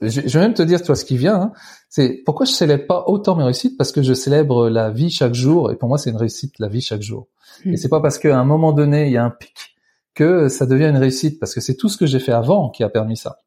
[0.00, 1.52] je vais même te dire, toi, ce qui vient, hein,
[1.88, 3.76] c'est pourquoi je célèbre pas autant mes réussites?
[3.76, 5.72] Parce que je célèbre la vie chaque jour.
[5.72, 7.28] Et pour moi c'est une réussite la vie chaque jour.
[7.64, 7.72] Hmm.
[7.72, 9.76] Et c'est pas parce qu'à un moment donné il y a un pic
[10.14, 12.84] que ça devient une réussite parce que c'est tout ce que j'ai fait avant qui
[12.84, 13.38] a permis ça.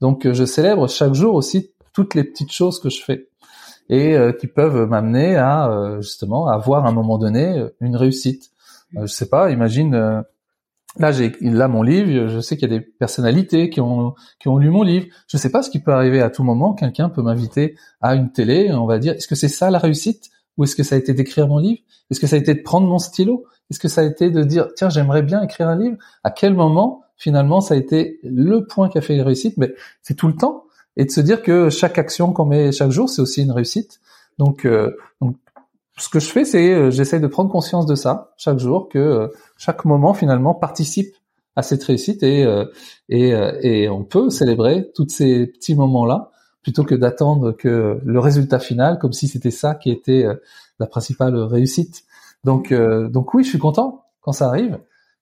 [0.00, 3.28] Donc euh, je célèbre chaque jour aussi toutes les petites choses que je fais
[3.88, 8.50] et euh, qui peuvent m'amener à euh, justement avoir à un moment donné une réussite.
[8.94, 10.24] je sais pas, imagine
[10.98, 14.48] là j'ai là mon livre, je sais qu'il y a des personnalités qui ont qui
[14.48, 15.06] ont lu mon livre.
[15.28, 18.32] Je sais pas ce qui peut arriver à tout moment, quelqu'un peut m'inviter à une
[18.32, 19.14] télé, on va dire.
[19.14, 20.30] Est-ce que c'est ça la réussite?
[20.56, 21.80] Ou est-ce que ça a été d'écrire mon livre?
[22.10, 23.44] Est-ce que ça a été de prendre mon stylo?
[23.70, 25.96] Est-ce que ça a été de dire tiens j'aimerais bien écrire un livre?
[26.24, 29.74] À quel moment finalement ça a été le point qui a fait une réussite Mais
[30.02, 30.64] c'est tout le temps.
[30.96, 34.00] Et de se dire que chaque action qu'on met chaque jour c'est aussi une réussite.
[34.38, 35.36] Donc, euh, donc
[36.00, 38.98] ce que je fais c'est euh, j'essaie de prendre conscience de ça chaque jour que
[38.98, 41.14] euh, chaque moment finalement participe
[41.56, 42.46] à cette réussite et
[43.08, 43.30] et,
[43.62, 46.30] et on peut célébrer tous ces petits moments là
[46.62, 50.26] plutôt que d'attendre que le résultat final comme si c'était ça qui était
[50.80, 52.04] la principale réussite.
[52.42, 54.80] Donc, euh, donc oui, je suis content quand ça arrive,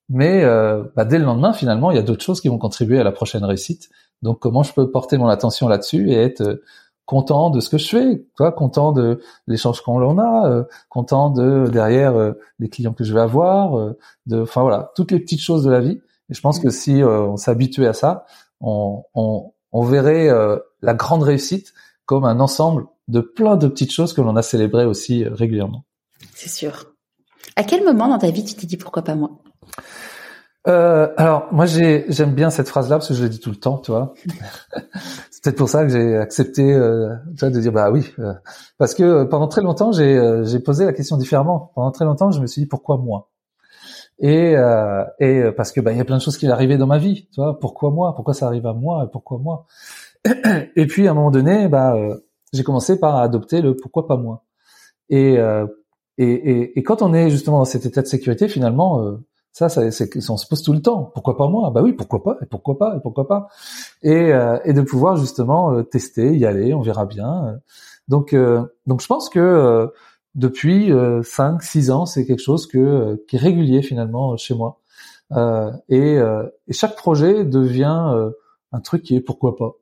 [0.08, 2.98] mais euh, bah, dès le lendemain, finalement, il y a d'autres choses qui vont contribuer
[2.98, 3.90] à la prochaine réussite.
[4.22, 6.62] Donc, comment je peux porter mon attention là-dessus et être euh,
[7.08, 11.66] content de ce que je fais, content de l'échange qu'on en a, euh, content de
[11.72, 13.94] derrière les clients que je vais avoir,
[14.26, 16.02] de, enfin voilà, toutes les petites choses de la vie.
[16.28, 18.26] Et je pense que si on s'habituait à ça,
[18.60, 20.28] on, on, on verrait
[20.82, 21.72] la grande réussite
[22.04, 25.84] comme un ensemble de plein de petites choses que l'on a célébrées aussi régulièrement.
[26.34, 26.92] C'est sûr.
[27.56, 29.30] À quel moment dans ta vie tu t'es dit pourquoi pas moi?
[30.66, 33.78] Euh, alors moi j'aime bien cette phrase-là parce que je l'ai dis tout le temps,
[33.78, 34.14] tu vois.
[35.30, 38.34] c'est peut-être pour ça que j'ai accepté euh, de dire bah oui, euh,
[38.76, 41.70] parce que euh, pendant très longtemps j'ai j'ai posé la question différemment.
[41.74, 43.30] Pendant très longtemps je me suis dit pourquoi moi?
[44.18, 44.54] Et
[45.20, 47.28] et parce que bah il y a plein de choses qui arrivaient dans ma vie,
[47.32, 47.58] tu vois.
[47.60, 48.14] Pourquoi moi?
[48.16, 49.04] Pourquoi ça arrive à moi?
[49.04, 49.66] Et Pourquoi moi?
[50.76, 51.96] Et puis à un moment donné bah
[52.52, 54.44] j'ai commencé par adopter le pourquoi pas moi.
[55.08, 55.38] Et
[56.20, 59.20] et, et, et, quand on est justement dans cet état de sécurité, finalement,
[59.52, 61.10] ça, ça c'est, on se pose tout le temps.
[61.14, 61.70] Pourquoi pas moi?
[61.70, 62.36] Bah oui, pourquoi pas?
[62.42, 62.96] Et pourquoi pas?
[62.96, 63.48] Et pourquoi pas?
[64.02, 67.58] Et, euh, et de pouvoir justement euh, tester, y aller, on verra bien.
[68.08, 69.90] Donc, euh, donc je pense que
[70.34, 70.92] depuis
[71.22, 74.80] 5, 6 ans, c'est quelque chose que, qui est régulier finalement chez moi.
[75.88, 78.30] Et, et, chaque projet devient
[78.72, 79.72] un truc qui est pourquoi pas.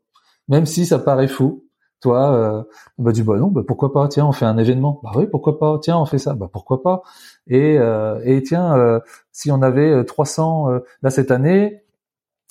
[0.48, 1.65] Même si ça paraît fou,
[2.00, 2.62] toi, euh,
[2.98, 5.00] bah du bah non, bah pourquoi pas Tiens, on fait un événement.
[5.02, 6.34] Bah oui, pourquoi pas Tiens, on fait ça.
[6.34, 7.02] Bah pourquoi pas
[7.46, 9.00] Et euh, et tiens, euh,
[9.32, 11.82] si on avait 300 euh, là cette année,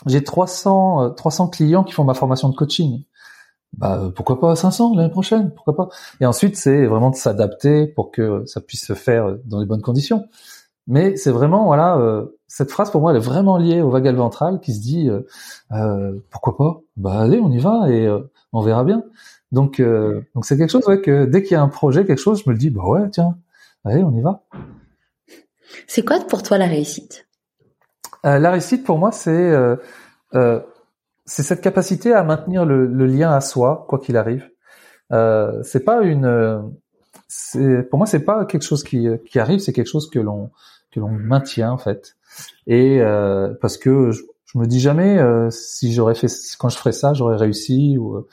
[0.07, 3.03] j'ai 300 300 clients qui font ma formation de coaching.
[3.77, 5.89] Bah pourquoi pas 500 l'année prochaine Pourquoi pas
[6.21, 9.81] Et ensuite, c'est vraiment de s'adapter pour que ça puisse se faire dans les bonnes
[9.81, 10.25] conditions.
[10.87, 11.99] Mais c'est vraiment voilà
[12.47, 15.09] cette phrase pour moi elle est vraiment liée au vagal ventral qui se dit
[16.29, 18.07] pourquoi pas Bah allez, on y va et
[18.55, 19.03] on verra bien.
[19.51, 22.19] Donc, euh, donc c'est quelque chose ouais, que dès qu'il y a un projet, quelque
[22.19, 23.37] chose, je me le dis, bah ouais, tiens,
[23.83, 24.43] allez, on y va.
[25.87, 27.27] C'est quoi pour toi la réussite?
[28.25, 29.75] Euh, La réussite pour moi, c'est euh,
[31.25, 34.49] c'est cette capacité à maintenir le, le lien à soi, quoi qu'il arrive.
[35.63, 36.73] C'est pas une,
[37.89, 40.51] pour moi, c'est pas quelque chose qui, qui arrive, c'est quelque chose que l'on
[40.91, 42.15] que l'on maintient en fait.
[42.67, 42.99] Et
[43.61, 44.23] parce que je,
[44.55, 45.19] je me dis jamais
[45.51, 46.27] si j'aurais fait
[46.57, 48.25] quand je ferais ça, j'aurais réussi ou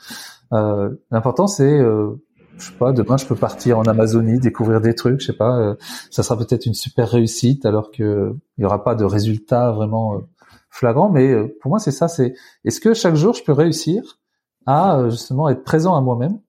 [0.53, 2.15] euh, L'important c'est euh,
[2.57, 5.57] je sais pas, demain je peux partir en Amazonie, découvrir des trucs, je sais pas,
[5.59, 5.75] euh,
[6.11, 10.15] ça sera peut-être une super réussite alors que il y aura pas de résultat vraiment
[10.15, 10.19] euh,
[10.69, 14.19] flagrant, mais euh, pour moi c'est ça, c'est est-ce que chaque jour je peux réussir
[14.65, 16.39] à justement être présent à moi-même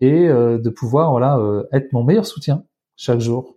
[0.00, 1.38] et de pouvoir voilà
[1.72, 2.64] être mon meilleur soutien
[2.96, 3.56] chaque jour?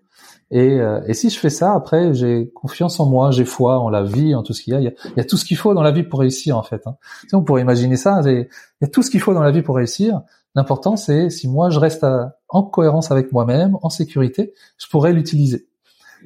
[0.49, 0.77] Et,
[1.07, 4.33] et, si je fais ça, après, j'ai confiance en moi, j'ai foi en la vie,
[4.33, 4.79] en tout ce qu'il y a.
[4.79, 6.87] Il y a, tout ce qu'il faut dans la vie pour réussir, en fait.
[6.87, 6.95] Hein.
[7.23, 8.21] Tu sais, on pourrait imaginer ça.
[8.25, 8.47] Il
[8.81, 10.21] y a tout ce qu'il faut dans la vie pour réussir.
[10.55, 12.05] L'important, c'est si moi je reste
[12.49, 15.67] en cohérence avec moi-même, en sécurité, je pourrais l'utiliser.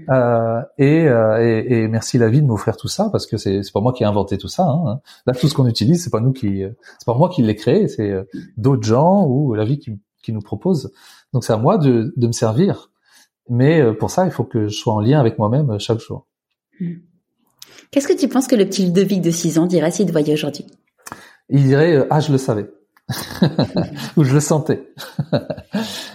[0.09, 3.81] Euh, et, euh, et, merci la vie de m'offrir tout ça parce que c'est pas
[3.81, 4.63] moi qui ai inventé tout ça.
[4.63, 5.01] Hein.
[5.25, 6.63] Là, tout ce qu'on utilise, c'est pas nous qui,
[6.97, 8.23] c'est pas moi qui l'ai créé, c'est euh,
[8.57, 10.91] d'autres gens ou la vie qui, qui nous propose.
[11.33, 12.90] Donc c'est à moi de, de me servir.
[13.51, 16.25] Mais euh, pour ça, il faut que je sois en lien avec moi-même chaque jour.
[16.79, 16.93] Hmm.
[17.91, 20.33] Qu'est-ce que tu penses que le petit Ludovic de 6 ans dirait s'il te voyait
[20.33, 20.65] aujourd'hui?
[21.49, 22.71] Il dirait euh, ah je le savais.
[24.15, 24.87] Ou je le sentais.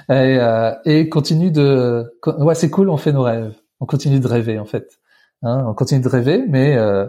[0.09, 2.05] Et, euh, et continue de
[2.39, 3.55] ouais c'est cool on fait nos rêves.
[3.81, 5.01] On continue de rêver en fait.
[5.43, 7.07] Hein, on continue de rêver mais euh,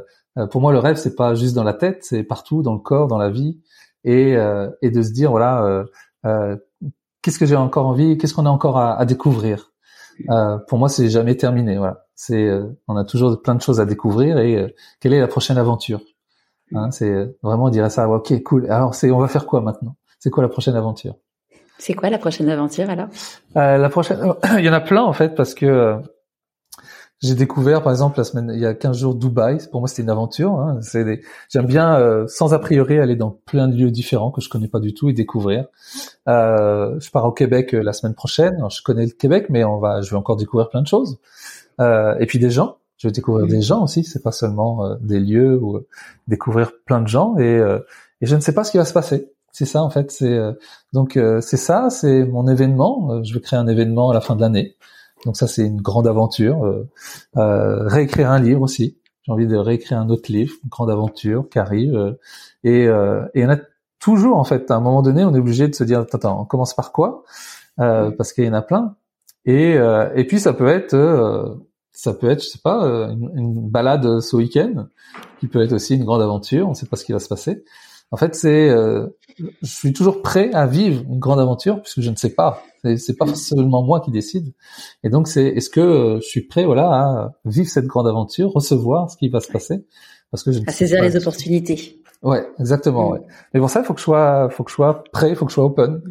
[0.51, 3.07] pour moi le rêve c'est pas juste dans la tête c'est partout dans le corps
[3.07, 3.61] dans la vie.
[4.03, 5.85] Et euh, et de se dire voilà
[6.25, 6.57] euh,
[7.21, 9.71] qu'est-ce que j'ai encore envie qu'est-ce qu'on a encore à, à découvrir?
[10.67, 12.49] Pour moi c'est jamais terminé voilà c'est
[12.87, 16.01] on a toujours plein de choses à découvrir et quelle est la prochaine aventure
[16.75, 18.09] Hein, c'est vraiment on dirait ça.
[18.09, 18.69] Ok, cool.
[18.69, 19.95] Alors c'est on va faire quoi maintenant?
[20.19, 21.15] C'est quoi la prochaine aventure?
[21.77, 23.07] C'est quoi la prochaine aventure alors?
[23.55, 25.97] Euh, La prochaine, il y en a plein en fait parce que euh,
[27.21, 29.57] j'ai découvert par exemple la semaine il y a 15 jours Dubaï.
[29.71, 30.53] Pour moi c'était une aventure.
[30.59, 30.79] Hein.
[30.81, 31.21] C'est des...
[31.49, 34.67] j'aime bien euh, sans a priori aller dans plein de lieux différents que je connais
[34.67, 35.65] pas du tout et découvrir.
[36.27, 38.55] Euh, je pars au Québec euh, la semaine prochaine.
[38.55, 41.17] Alors, je connais le Québec mais on va je vais encore découvrir plein de choses.
[41.79, 45.19] et puis des gens je vais découvrir des gens aussi, c'est pas seulement euh, des
[45.19, 45.87] lieux ou euh,
[46.27, 47.79] découvrir plein de gens et, euh,
[48.21, 49.31] et je ne sais pas ce qui va se passer.
[49.51, 50.39] C'est ça en fait, c'est
[50.93, 53.23] donc c'est ça, c'est mon événement.
[53.23, 54.75] je vais créer un événement à la fin de l'année.
[55.25, 56.85] Donc ça c'est une grande aventure.
[57.35, 58.97] réécrire un livre aussi.
[59.23, 62.15] J'ai envie de réécrire un autre livre, une grande aventure qui arrive.
[62.63, 62.89] et, et
[63.35, 63.57] il y en a
[63.99, 64.69] toujours en fait.
[64.71, 67.23] À un moment donné, on est obligé de se dire attends, on commence par quoi?
[67.77, 68.95] Parce qu'il y en a plein.
[69.45, 69.73] Et,
[70.15, 70.95] et puis ça peut être
[71.97, 74.87] ça peut être, je sais pas, euh, une, balade ce week-end,
[75.39, 76.67] qui peut être aussi une grande aventure.
[76.67, 77.65] On ne sait pas ce qui va se passer.
[78.11, 79.07] En fait, c'est euh,
[79.37, 82.63] je suis toujours prêt à vivre une grande aventure puisque je ne sais pas.
[82.97, 84.53] C'est pas seulement moi qui décide.
[85.03, 88.51] Et donc c'est est-ce que euh, je suis prêt voilà à vivre cette grande aventure,
[88.51, 89.85] recevoir ce qui va se passer?
[90.31, 92.01] Parce que je à saisir les opportunités.
[92.23, 93.11] Ouais, exactement.
[93.11, 93.21] Ouais.
[93.53, 95.45] Mais pour ça, il faut que je sois, faut que je sois prêt, il faut
[95.45, 96.01] que je sois open.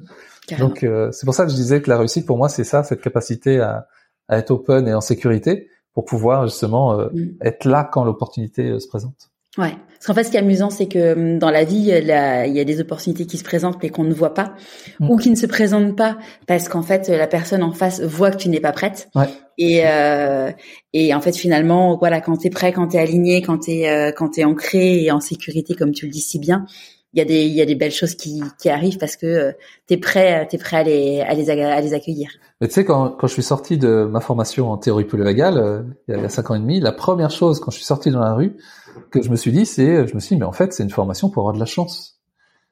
[0.59, 2.85] Donc euh, c'est pour ça que je disais que la réussite pour moi c'est ça,
[2.85, 3.89] cette capacité à,
[4.29, 7.39] à, être open et en sécurité pour pouvoir justement euh, mm.
[7.41, 9.31] être là quand l'opportunité se présente.
[9.59, 9.75] Ouais.
[9.95, 12.61] Parce qu'en fait, ce qui est amusant, c'est que hum, dans la vie, il y
[12.61, 14.55] a des opportunités qui se présentent mais qu'on ne voit pas,
[15.01, 15.11] mm.
[15.11, 18.37] ou qui ne se présentent pas parce qu'en fait, la personne en face voit que
[18.37, 19.09] tu n'es pas prête.
[19.15, 19.29] Ouais.
[19.59, 20.51] Et euh,
[20.93, 24.31] et en fait, finalement, voilà, quand t'es prêt, quand t'es aligné, quand t'es euh, quand
[24.31, 26.67] t'es ancré et en sécurité, comme tu le dis si bien,
[27.17, 29.27] il y a des il y a des belles choses qui qui arrivent parce que
[29.27, 29.53] euh,
[29.87, 32.29] t'es prêt t'es prêt à les à les à les accueillir.
[32.61, 35.83] Mais tu sais quand quand je suis sorti de ma formation en théorie polyvagale euh,
[36.09, 38.21] il y a cinq ans et demi, la première chose quand je suis sorti dans
[38.21, 38.57] la rue
[39.11, 40.91] que je me suis dit, c'est, je me suis dit, mais en fait, c'est une
[40.91, 42.17] formation pour avoir de la chance.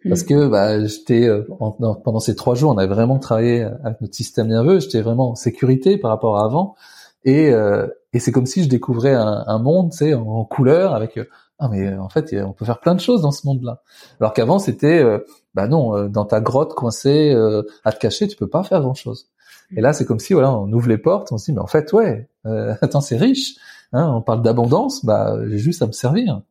[0.08, 0.26] Parce mm.
[0.26, 4.48] que bah, j'étais euh, pendant ces trois jours, on avait vraiment travaillé avec notre système
[4.48, 4.80] nerveux.
[4.80, 6.74] J'étais vraiment en sécurité par rapport à avant,
[7.24, 10.94] et, euh, et c'est comme si je découvrais un, un monde, tu sais, en, couleur,
[10.94, 11.24] avec euh,
[11.58, 13.80] ah mais en fait, on peut faire plein de choses dans ce monde-là.
[14.20, 15.04] Alors qu'avant, c'était
[15.54, 17.32] bah non, dans ta grotte coincée
[17.84, 19.28] à te cacher, tu peux pas faire grand-chose.
[19.76, 21.68] Et là, c'est comme si voilà, on ouvre les portes, on se dit mais en
[21.68, 23.54] fait, ouais, attends, c'est riche.
[23.94, 26.42] Hein, on parle d'abondance, bah j'ai juste à me servir.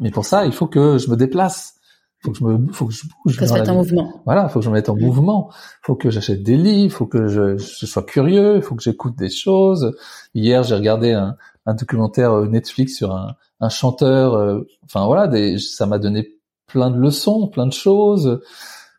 [0.00, 1.76] Mais pour ça, il faut que je me déplace.
[2.20, 3.38] Faut que je me, faut que je bouge.
[3.38, 4.20] Faut se mettre en mouvement.
[4.26, 5.00] Voilà, faut que je me mette en mm.
[5.00, 5.50] mouvement.
[5.80, 6.94] Faut que j'achète des livres.
[6.94, 8.60] Faut que je, je sois curieux.
[8.60, 9.96] Faut que j'écoute des choses.
[10.34, 14.34] Hier, j'ai regardé un, un, documentaire euh, Netflix sur un, un chanteur.
[14.34, 18.42] Euh, enfin voilà, des, ça m'a donné plein de leçons, plein de choses.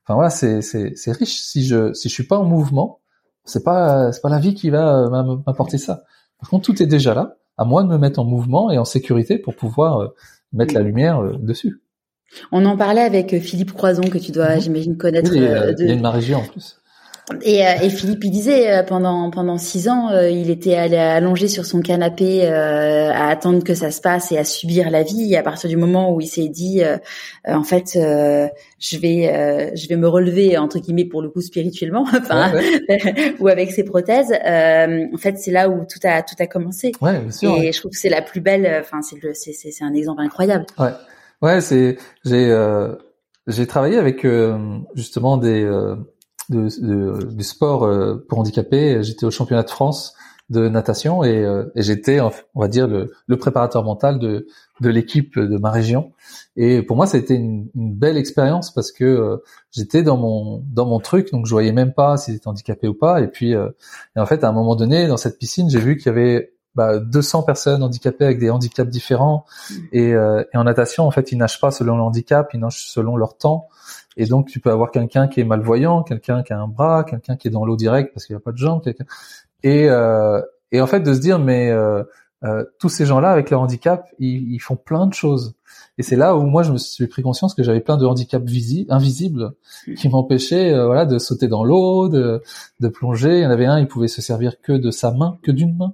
[0.03, 1.39] Enfin voilà, c'est c'est c'est riche.
[1.39, 2.99] Si je si je suis pas en mouvement,
[3.43, 5.07] c'est pas c'est pas la vie qui va
[5.45, 6.01] m'apporter ça.
[6.39, 8.85] Par contre, tout est déjà là à moi de me mettre en mouvement et en
[8.85, 10.07] sécurité pour pouvoir euh,
[10.53, 11.81] mettre la lumière euh, dessus.
[12.53, 14.61] On en parlait avec euh, Philippe Croison que tu dois, mhm.
[14.61, 15.35] j'imagine, connaître.
[15.35, 16.78] il, y a une ma région en plus.
[17.43, 21.47] Et, euh, et, Philippe, il disait euh, pendant pendant six ans, euh, il était allongé
[21.47, 25.33] sur son canapé à attendre que ça se passe et à subir la vie.
[25.33, 26.81] Et à partir du moment où il s'est dit,
[27.45, 32.51] en fait, je vais je vais me relever entre guillemets pour le coup spirituellement, enfin,
[33.39, 34.31] ou avec ses prothèses.
[34.33, 36.91] en fait, c'est là où tout a tout a commencé.
[37.01, 38.79] Ouais, bien sûr, et je trouve que c'est la plus belle.
[38.81, 40.65] Enfin, c'est c'est c'est un exemple incroyable.
[40.77, 40.91] Ouais,
[41.41, 42.55] ouais, c'est j'ai
[43.47, 44.25] j'ai travaillé avec
[44.95, 45.65] justement des
[46.49, 49.03] de, de, du sport euh, pour handicapés.
[49.03, 50.15] J'étais au championnat de France
[50.49, 54.47] de natation et, euh, et j'étais, on va dire, le, le, préparateur mental de,
[54.81, 56.11] de l'équipe de ma région.
[56.55, 59.37] Et pour moi, ça a été une, une belle expérience parce que euh,
[59.71, 62.95] j'étais dans mon dans mon truc, donc je voyais même pas si j'étais handicapé ou
[62.95, 63.21] pas.
[63.21, 66.07] Et puis, et en fait, à un moment donné, dans cette piscine, j'ai vu qu'il
[66.07, 69.45] y avait bah, 200 personnes handicapées avec des handicaps différents.
[69.91, 73.17] Et, et en natation, en fait, ils nagent pas selon le handicap, ils nagent selon
[73.17, 73.67] leur temps.
[74.19, 77.37] Et donc, tu peux avoir quelqu'un qui est malvoyant, quelqu'un qui a un bras, quelqu'un
[77.37, 78.81] qui est dans l'eau direct parce qu'il n'y a pas de jambes,
[79.63, 80.41] et euh,
[80.73, 82.03] et en fait de se dire mais euh,
[82.43, 85.55] euh, tous ces gens-là avec leur handicap, ils, ils, font plein de choses.
[85.97, 88.45] Et c'est là où moi je me suis pris conscience que j'avais plein de handicaps
[88.45, 89.53] visibles, invisibles
[89.97, 92.43] qui m'empêchaient euh, voilà de sauter dans l'eau, de,
[92.81, 93.37] de plonger.
[93.37, 95.77] Il y en avait un, il pouvait se servir que de sa main, que d'une
[95.77, 95.93] main,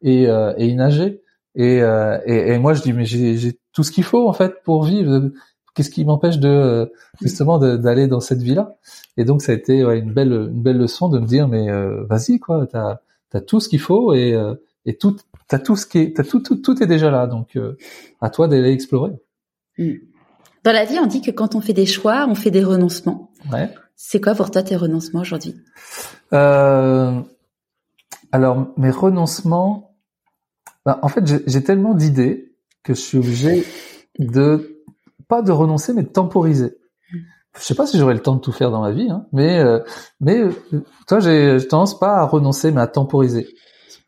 [0.00, 1.22] et, euh, et il nageait.
[1.54, 4.62] Et, euh, et, et, moi je dis mais j'ai tout ce qu'il faut en fait
[4.64, 5.30] pour vivre
[5.78, 6.86] qu'est-ce qui m'empêche de euh,
[7.22, 8.76] justement d'aller dans cette vie-là?
[9.16, 11.70] Et donc ça a été ouais, une belle une belle leçon de me dire mais
[11.70, 12.98] euh, vas-y quoi, t'as
[13.32, 14.54] as tout ce qu'il faut et euh,
[14.86, 15.16] et tout
[15.46, 17.56] t'as tout ce qui est tout, tout tout est déjà là donc
[18.20, 19.12] à toi d'aller explorer.
[19.78, 19.92] Hmm.
[20.64, 23.30] Dans la vie, on dit que quand on fait des choix, on fait des renoncements.
[23.52, 23.72] Ouais.
[23.94, 25.54] C'est quoi pour toi tes renoncements aujourd'hui?
[26.32, 27.20] Euh,
[28.32, 29.94] Alors mes renoncements,
[30.84, 32.52] bah, en fait j'ai tellement d'idées
[32.82, 33.64] que je suis obligé
[34.18, 34.77] de
[35.28, 36.78] pas de renoncer, mais de temporiser.
[37.58, 39.58] Je sais pas si j'aurai le temps de tout faire dans ma vie, hein, mais
[39.58, 39.80] euh,
[40.20, 40.52] mais euh,
[41.06, 43.48] toi, j'ai tendance pas à renoncer, mais à temporiser.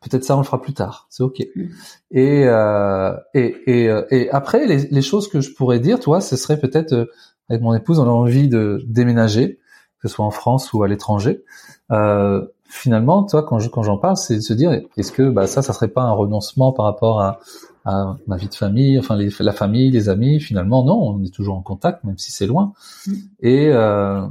[0.01, 1.07] Peut-être ça, on le fera plus tard.
[1.09, 1.43] C'est ok.
[1.55, 1.63] Mm.
[2.11, 6.35] Et, euh, et, et et après, les, les, choses que je pourrais dire, toi, ce
[6.37, 7.09] serait peut-être
[7.49, 9.59] avec mon épouse, on a envie de déménager,
[10.01, 11.43] que ce soit en France ou à l'étranger.
[11.91, 15.47] Euh, finalement, toi, quand je, quand j'en parle, c'est de se dire, est-ce que bah,
[15.47, 17.39] ça, ça serait pas un renoncement par rapport à,
[17.85, 20.39] à ma vie de famille, enfin les, la famille, les amis.
[20.39, 22.73] Finalement, non, on est toujours en contact, même si c'est loin.
[23.07, 23.13] Mm.
[23.41, 24.27] Et euh,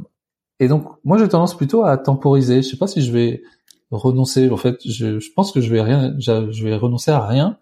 [0.60, 2.62] et donc, moi, j'ai tendance plutôt à temporiser.
[2.62, 3.42] Je sais pas si je vais
[3.90, 4.50] renoncer.
[4.50, 7.58] En fait, je, je pense que je vais rien, je vais renoncer à rien.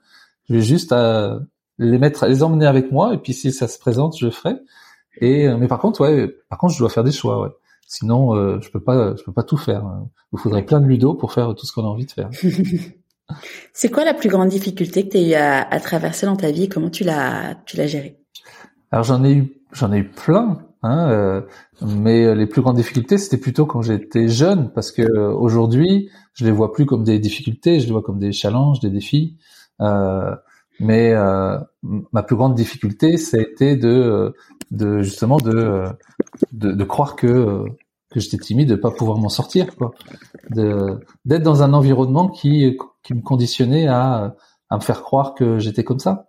[0.49, 1.41] Je vais juste à
[1.79, 3.15] les mettre, les emmener avec moi.
[3.15, 4.57] Et puis, si ça se présente, je le ferai.
[5.21, 7.41] Et mais par contre, ouais, par contre, je dois faire des choix.
[7.43, 7.51] Ouais.
[7.87, 9.85] Sinon, euh, je peux pas, je peux pas tout faire.
[10.33, 12.31] Il faudrait plein de ludo pour faire tout ce qu'on a envie de faire.
[13.73, 16.69] C'est quoi la plus grande difficulté que tu as eu à, traverser dans ta vie
[16.69, 18.19] comment tu l'as tu l'as gérée?
[18.91, 20.59] Alors j'en ai eu j'en ai eu plein.
[20.85, 21.41] Hein, euh,
[21.83, 26.53] mais les plus grandes difficultés, c'était plutôt quand j'étais jeune, parce que aujourd'hui, je les
[26.53, 29.37] vois plus comme des difficultés, je les vois comme des challenges, des défis.
[29.81, 30.35] Euh,
[30.81, 31.59] mais euh,
[32.13, 34.35] ma plus grande difficulté, ça a été de,
[34.71, 35.85] de justement de,
[36.53, 37.65] de, de croire que
[38.11, 39.93] que j'étais timide, de pas pouvoir m'en sortir, quoi,
[40.51, 44.35] de d'être dans un environnement qui qui me conditionnait à
[44.71, 46.29] à me faire croire que j'étais comme ça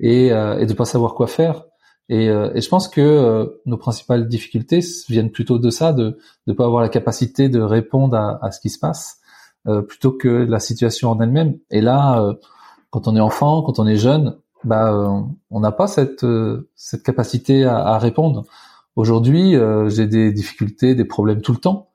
[0.00, 1.64] et euh, et de pas savoir quoi faire.
[2.10, 4.80] Et, euh, et je pense que euh, nos principales difficultés
[5.10, 8.60] viennent plutôt de ça, de ne pas avoir la capacité de répondre à, à ce
[8.60, 9.18] qui se passe,
[9.66, 11.58] euh, plutôt que la situation en elle-même.
[11.70, 12.32] Et là, euh,
[12.88, 14.90] quand on est enfant, quand on est jeune, bah,
[15.50, 16.24] on n'a pas cette
[16.74, 18.44] cette capacité à, à répondre.
[18.98, 19.54] Aujourd'hui,
[19.88, 21.90] j'ai des difficultés, des problèmes tout le temps,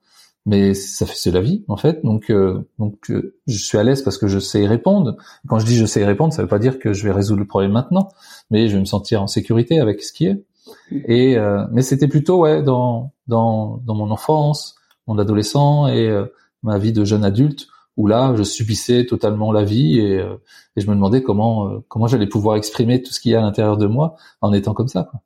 [0.45, 2.03] mais ça fait c'est la vie en fait.
[2.03, 2.31] Donc
[2.79, 3.11] donc
[3.45, 5.17] je suis à l'aise parce que je sais y répondre.
[5.47, 7.41] Quand je dis je sais y répondre, ça veut pas dire que je vais résoudre
[7.41, 8.07] le problème maintenant
[8.49, 10.45] mais je vais me sentir en sécurité avec ce qui est.
[10.91, 14.75] Et euh, mais c'était plutôt ouais dans dans dans mon enfance,
[15.07, 16.25] mon adolescent et euh,
[16.61, 17.67] ma vie de jeune adulte
[17.97, 20.35] où là je subissais totalement la vie et, euh,
[20.75, 23.41] et je me demandais comment comment j'allais pouvoir exprimer tout ce qu'il y a à
[23.41, 25.09] l'intérieur de moi en étant comme ça.
[25.09, 25.19] Quoi.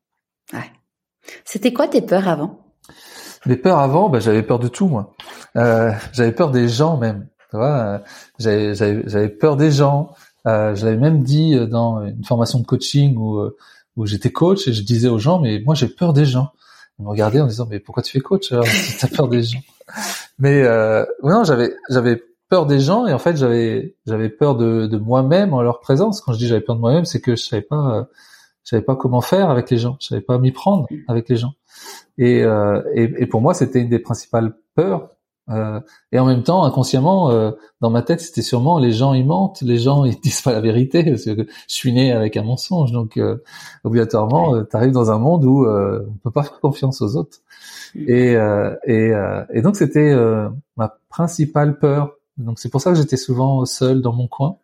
[1.45, 2.59] C'était quoi tes peurs avant?
[3.45, 5.15] Les peurs avant, bah, j'avais peur de tout moi.
[5.55, 7.27] j'avais peur des gens même.
[7.49, 8.01] Tu vois,
[8.39, 10.11] j'avais, j'avais peur des gens.
[10.47, 13.57] Euh, je l'avais même dit euh, dans une formation de coaching où, euh,
[13.97, 16.51] où j'étais coach et je disais aux gens, mais moi j'ai peur des gens.
[16.99, 19.43] Ils me regardaient en disant, mais pourquoi tu fais coach alors si t'as peur des
[19.43, 19.59] gens?
[20.39, 24.87] Mais euh, non, j'avais j'avais peur des gens et en fait j'avais j'avais peur de,
[24.87, 26.21] de moi-même en leur présence.
[26.21, 28.07] Quand je dis j'avais peur de moi-même, c'est que je savais pas
[28.67, 31.37] je savais pas comment faire avec les gens, je savais pas m'y prendre avec les
[31.37, 31.53] gens.
[32.17, 35.09] Et, euh, et, et pour moi, c'était une des principales peurs
[35.49, 35.79] euh,
[36.11, 39.61] et en même temps, inconsciemment, euh, dans ma tête, c'était sûrement les gens ils mentent,
[39.61, 42.91] les gens ils disent pas la vérité parce que je suis né avec un mensonge.
[42.91, 43.37] Donc euh,
[43.83, 47.39] obligatoirement, euh, tu arrives dans un monde où on peut pas faire confiance aux autres.
[47.95, 48.05] Mm.
[48.09, 48.37] Et
[48.85, 49.13] et,
[49.53, 50.13] et donc c'était
[50.75, 52.13] ma principale peur.
[52.37, 54.57] Donc c'est pour ça que j'étais souvent seul dans mon coin.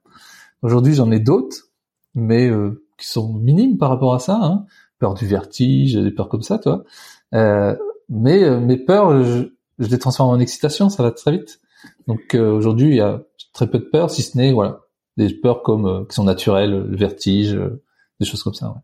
[0.62, 1.70] Aujourd'hui, j'en ai d'autres,
[2.16, 2.50] mais
[2.98, 4.40] qui sont minimes par rapport à ça.
[4.42, 4.66] Hein.
[5.00, 6.84] Peur du vertige, des peurs comme ça, toi.
[7.32, 11.60] mais mes peurs, je, je les transforme en excitation, ça va très vite.
[12.08, 13.22] Donc euh, aujourd'hui, il y a
[13.54, 14.82] très peu de peurs, si ce n'est voilà
[15.18, 17.84] des peurs comme euh, qui sont naturelles, le vertige, euh,
[18.20, 18.70] des choses comme ça.
[18.70, 18.82] Ouais.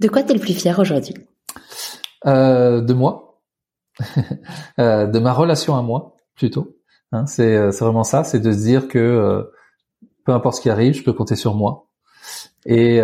[0.00, 1.14] De quoi t'es le plus fier aujourd'hui?
[2.24, 3.42] De moi,
[4.78, 6.78] de ma relation à moi plutôt.
[7.12, 9.46] Hein, c'est c'est vraiment ça, c'est de se dire que
[10.24, 11.88] peu importe ce qui arrive, je peux compter sur moi
[12.66, 13.00] et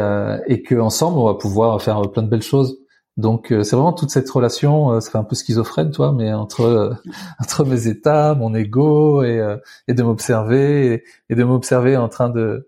[0.47, 2.79] et que ensemble on va pouvoir faire plein de belles choses.
[3.21, 6.33] Donc euh, c'est vraiment toute cette relation, euh, ça fait un peu schizophrène, toi, mais
[6.33, 6.95] entre euh,
[7.41, 9.57] entre mes états, mon ego et,
[9.89, 12.67] et de m'observer et, de m'observer en train de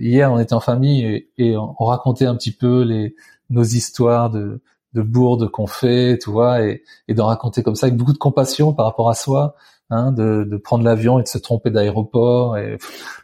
[0.00, 3.14] hier on était en famille et, et, on racontait un petit peu les
[3.50, 4.60] nos histoires de
[4.94, 8.72] de qu'on fait, tu vois, et, et d'en raconter comme ça avec beaucoup de compassion
[8.72, 9.54] par rapport à soi,
[9.90, 12.74] hein, de, de prendre l'avion et de se tromper d'aéroport et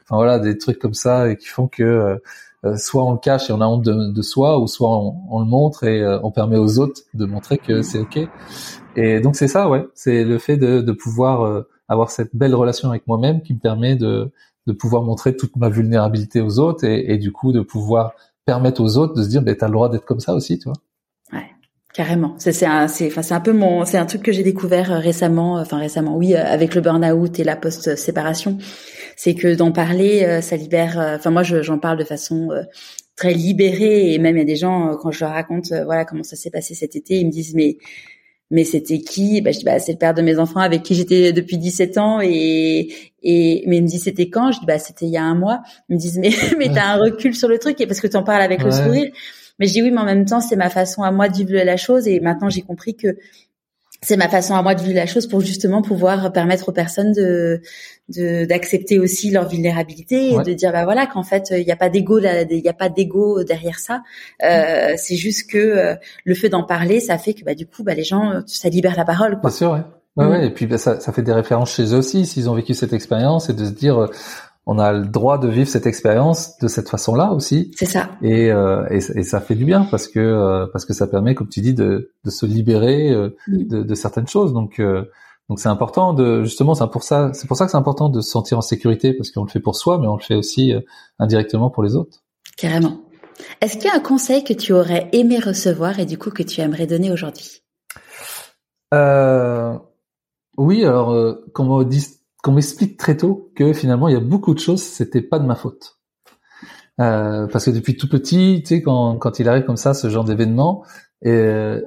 [0.04, 2.16] enfin voilà des trucs comme ça et qui font que euh,
[2.76, 5.84] soit on le cache et on a honte de, soi, ou soit on, le montre
[5.84, 8.20] et euh, on permet aux autres de montrer que c'est ok.
[8.96, 12.88] Et donc c'est ça, ouais, c'est le fait de, pouvoir euh, avoir cette belle relation
[12.88, 14.30] avec moi-même qui me permet de,
[14.66, 18.12] de pouvoir montrer toute ma vulnérabilité aux autres et, du coup de pouvoir
[18.46, 20.64] permettre aux autres de se dire, ben t'as le droit d'être comme ça aussi, tu
[20.64, 20.76] vois.
[21.94, 22.34] Carrément.
[22.38, 24.88] C'est c'est un c'est enfin c'est un peu mon c'est un truc que j'ai découvert
[25.00, 28.58] récemment enfin récemment oui avec le burn-out et la post séparation
[29.16, 30.98] c'est que d'en parler, euh, ça libère.
[30.98, 32.62] Euh, enfin, moi, j'en parle de façon euh,
[33.16, 36.24] très libérée et même il y a des gens quand je leur raconte voilà comment
[36.24, 37.76] ça s'est passé cet été, ils me disent mais
[38.50, 39.40] mais c'était qui?
[39.40, 41.98] Bah, je dis bah c'est le père de mes enfants avec qui j'étais depuis 17
[41.98, 42.88] ans et
[43.22, 44.50] et mais ils me disent c'était quand?
[44.50, 45.62] Je dis bah c'était il y a un mois.
[45.88, 48.16] Ils me disent mais mais t'as un recul sur le truc et parce que tu
[48.16, 49.12] en parles avec le sourire
[49.58, 51.52] mais je dis oui mais en même temps c'est ma façon à moi de vivre
[51.52, 53.16] la chose et maintenant j'ai compris que
[54.04, 57.12] c'est ma façon à moi de vivre la chose pour justement pouvoir permettre aux personnes
[57.12, 57.60] de
[58.08, 61.88] d'accepter aussi leur vulnérabilité et de dire bah voilà qu'en fait il n'y a pas
[61.88, 64.02] d'ego il y a pas d'ego derrière ça
[64.42, 65.94] euh, c'est juste que euh,
[66.24, 68.96] le fait d'en parler ça fait que bah du coup bah les gens ça libère
[68.96, 69.48] la parole quoi.
[69.48, 69.80] Bien sûr ouais.
[70.16, 70.30] Ouais, mm.
[70.30, 72.74] ouais, et puis bah, ça, ça fait des références chez eux aussi s'ils ont vécu
[72.74, 74.08] cette expérience et de se dire
[74.66, 77.70] on a le droit de vivre cette expérience de cette façon-là aussi.
[77.76, 78.10] C'est ça.
[78.22, 81.34] Et, euh, et, et, ça fait du bien parce que euh, parce que ça permet,
[81.34, 83.66] comme tu dis, de, de se libérer euh, mm.
[83.66, 84.54] de, de, certaines choses.
[84.54, 85.04] Donc euh,
[85.50, 88.22] donc c'est important de justement c'est pour ça c'est pour ça que c'est important de
[88.22, 90.72] se sentir en sécurité parce qu'on le fait pour soi, mais on le fait aussi
[91.18, 92.22] indirectement pour les autres.
[92.56, 93.00] Carrément.
[93.60, 96.42] Est-ce qu'il y a un conseil que tu aurais aimé recevoir et du coup que
[96.42, 97.60] tu aimerais donner aujourd'hui?
[100.56, 102.06] Oui, alors comme on dit
[102.44, 105.46] qu'on m'explique très tôt que finalement il y a beaucoup de choses, c'était pas de
[105.46, 105.98] ma faute.
[107.00, 110.10] Euh, parce que depuis tout petit, tu sais, quand, quand il arrive comme ça, ce
[110.10, 110.84] genre d'événement,
[111.22, 111.30] Et,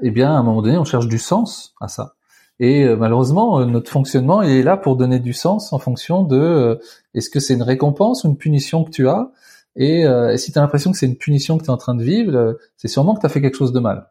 [0.01, 2.15] eh bien, à un moment donné, on cherche du sens à ça.
[2.59, 6.79] Et euh, malheureusement, notre fonctionnement il est là pour donner du sens en fonction de
[7.13, 9.31] est-ce que c'est une récompense ou une punition que tu as?
[9.75, 10.05] Et,
[10.37, 12.57] si tu as l'impression que c'est une punition que tu es en train de vivre,
[12.77, 14.09] c'est sûrement que tu as fait quelque chose de mal.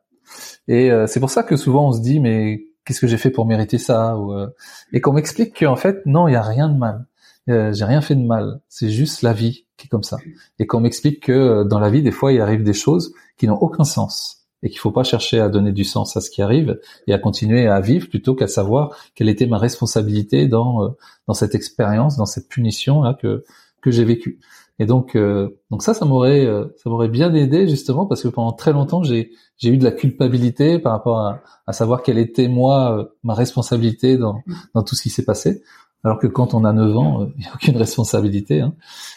[0.68, 3.46] Et c'est pour ça que souvent on se dit mais qu'est-ce que j'ai fait pour
[3.46, 4.34] mériter ça ou,
[4.92, 7.06] Et qu'on m'explique qu'en fait non, il y a rien de mal.
[7.46, 8.60] j'ai rien fait de mal.
[8.68, 10.16] C'est juste la vie qui est comme ça.
[10.58, 13.58] Et qu'on m'explique que dans la vie des fois il arrive des choses qui n'ont
[13.58, 16.80] aucun sens et qu'il faut pas chercher à donner du sens à ce qui arrive
[17.06, 20.88] et à continuer à vivre plutôt qu'à savoir quelle était ma responsabilité dans euh,
[21.28, 23.44] dans cette expérience, dans cette punition là que
[23.80, 24.40] que j'ai vécue.
[24.78, 28.28] Et donc euh, donc ça ça m'aurait euh, ça m'aurait bien aidé justement parce que
[28.28, 32.18] pendant très longtemps j'ai j'ai eu de la culpabilité par rapport à, à savoir quelle
[32.18, 34.42] était moi ma responsabilité dans
[34.74, 35.62] dans tout ce qui s'est passé.
[36.04, 38.60] Alors que quand on a 9 ans, il n'y a aucune responsabilité.
[38.60, 38.74] Hein.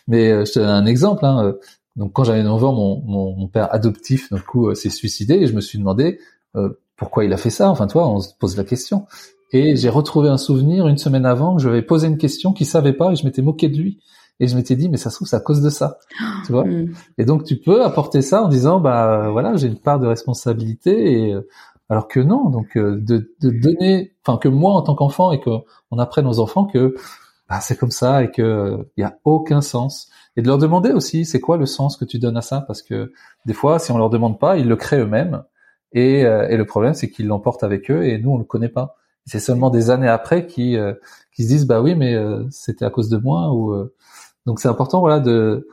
[0.08, 1.26] Mais je te donne un exemple.
[1.26, 1.54] Hein,
[2.00, 5.36] donc quand j'avais 9 ans, mon, mon, mon, père adoptif d'un coup euh, s'est suicidé
[5.36, 6.20] et je me suis demandé
[6.56, 7.70] euh, pourquoi il a fait ça?
[7.70, 9.06] Enfin toi, on se pose la question.
[9.52, 12.68] Et j'ai retrouvé un souvenir une semaine avant que je avais posé une question qu'il
[12.68, 14.00] savait pas et je m'étais moqué de lui.
[14.40, 16.00] Et je m'étais dit mais ça se trouve c'est à cause de ça,
[16.46, 16.66] tu vois.
[16.66, 16.94] Hmm.
[17.18, 21.28] Et donc tu peux apporter ça en disant bah voilà j'ai une part de responsabilité
[21.28, 21.48] et euh,
[21.90, 22.50] alors que non.
[22.50, 26.66] Donc de, de donner enfin que moi en tant qu'enfant et qu'on apprenne aux enfants
[26.66, 26.96] que
[27.50, 30.10] bah, c'est comme ça et que il y a aucun sens.
[30.38, 32.62] Et de leur demander aussi c'est quoi le sens que tu donnes à ça?
[32.62, 33.12] Parce que
[33.46, 35.44] des fois si on leur demande pas ils le créent eux-mêmes.
[35.92, 38.70] Et, euh, et le problème c'est qu'ils l'emportent avec eux et nous on le connaît
[38.70, 38.96] pas.
[39.26, 40.94] C'est seulement des années après qui euh,
[41.34, 43.90] qui se disent bah oui mais euh, c'était à cause de moi ou
[44.50, 45.68] donc c'est important voilà de,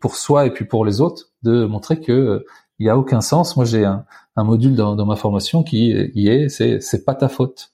[0.00, 2.44] pour soi et puis pour les autres de montrer que
[2.78, 4.04] il y a aucun sens moi j'ai un,
[4.36, 7.72] module dans, ma formation qui y est c'est c'est pas ta faute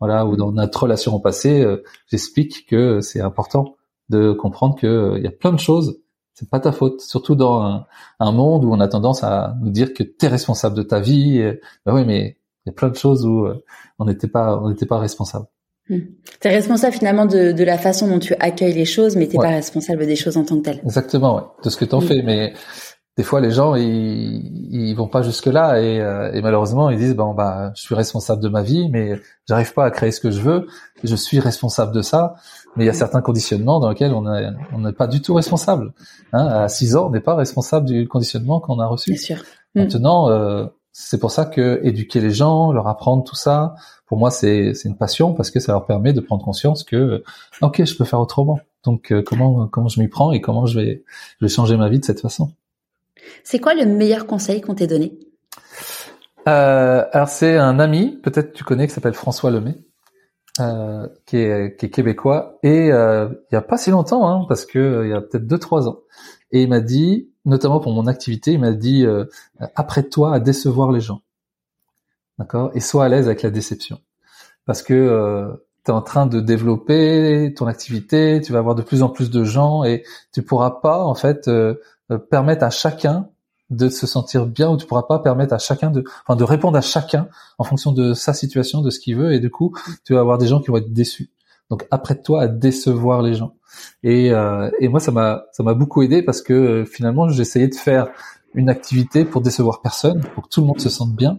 [0.00, 1.64] voilà ou dans notre relation au passé
[2.08, 3.76] j'explique que c'est important
[4.08, 6.00] de comprendre que euh, y a plein de choses.
[6.34, 7.84] C'est pas ta faute, surtout dans
[8.20, 11.00] un, monde où on a tendance à nous dire que tu es responsable de ta
[11.00, 11.40] vie.
[11.84, 13.64] ben oui, mais il y a plein de choses où euh,
[13.98, 15.46] on n'était pas, on n'était pas responsable.
[15.88, 16.00] Hmm.
[16.40, 19.38] Tu es responsable finalement de, de, la façon dont tu accueilles les choses, mais t'es
[19.38, 20.80] pas responsable des choses en tant que telles.
[20.84, 22.06] Exactement, ouais, de ce que tu en hmm.
[22.06, 22.22] fais.
[22.22, 22.52] Mais
[23.16, 26.98] des fois, les gens, ils, ils vont pas jusque là et, euh, et, malheureusement, ils
[26.98, 29.14] disent bon bah, je suis responsable de ma vie, mais
[29.48, 30.66] j'arrive pas à créer ce que je veux.
[31.02, 32.34] Je suis responsable de ça
[32.78, 35.92] mais il y a certains conditionnements dans lesquels on n'est pas du tout responsable.
[36.32, 39.10] Hein, à 6 ans, on n'est pas responsable du conditionnement qu'on a reçu.
[39.10, 39.36] Bien sûr.
[39.74, 39.80] Mm.
[39.80, 40.66] Maintenant, euh,
[41.00, 43.76] c'est pour ça que éduquer les gens, leur apprendre tout ça,
[44.06, 47.22] pour moi, c'est une passion parce que ça leur permet de prendre conscience que,
[47.62, 48.58] ok, je peux faire autrement.
[48.82, 51.04] Donc, euh, comment comment je m'y prends et comment je vais
[51.40, 52.50] je vais changer ma vie de cette façon.
[53.44, 55.16] C'est quoi le meilleur conseil qu'on t'ait donné?
[56.48, 59.76] Euh, Alors, c'est un ami, peut-être tu connais, qui s'appelle François Lemay.
[60.60, 64.44] Euh, qui, est, qui, est, québécois et euh, il y a pas si longtemps hein,
[64.48, 66.00] parce que euh, il y a peut-être deux trois ans
[66.50, 69.24] et il m'a dit notamment pour mon activité il m'a dit euh,
[69.74, 71.22] apprête-toi à décevoir les gens
[72.38, 72.70] d'accord?
[72.74, 74.00] Et sois à l'aise avec la déception
[74.66, 75.48] parce que euh,
[75.84, 79.30] tu es en train de développer ton activité tu vas avoir de plus en plus
[79.30, 81.50] de gens et tu pourras pas en fait
[82.30, 83.28] permettre à chacun
[83.70, 86.76] de se sentir bien où tu pourras pas permettre à chacun de, enfin, de répondre
[86.76, 87.28] à chacun
[87.58, 90.38] en fonction de sa situation, de ce qu'il veut, et du coup, tu vas avoir
[90.38, 91.30] des gens qui vont être déçus.
[91.70, 93.54] Donc, apprête-toi à décevoir les gens.
[94.02, 97.68] Et, euh, et moi, ça m'a, ça m'a beaucoup aidé parce que euh, finalement, j'essayais
[97.68, 98.08] de faire
[98.54, 101.36] une activité pour décevoir personne, pour que tout le monde se sente bien,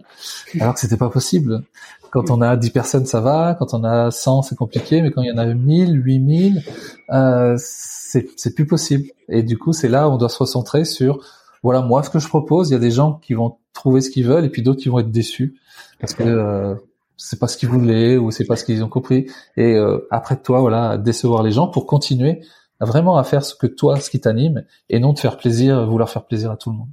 [0.60, 1.62] alors que c'était pas possible.
[2.10, 3.54] Quand on a 10 personnes, ça va.
[3.58, 5.00] Quand on a 100, c'est compliqué.
[5.00, 6.62] Mais quand il y en a 1000, 8000,
[7.10, 9.08] euh, c'est, c'est plus possible.
[9.28, 11.24] Et du coup, c'est là où on doit se recentrer sur
[11.62, 12.70] voilà moi ce que je propose.
[12.70, 14.88] Il y a des gens qui vont trouver ce qu'ils veulent et puis d'autres qui
[14.88, 15.54] vont être déçus
[16.00, 16.74] parce que euh,
[17.20, 19.26] c'est pas ce qu'ils voulaient ou c'est pas ce qu'ils ont compris.
[19.56, 22.40] Et euh, après toi, voilà, décevoir les gens pour continuer
[22.80, 26.08] vraiment à faire ce que toi, ce qui t'anime et non de faire plaisir, vouloir
[26.08, 26.88] faire plaisir à tout le monde.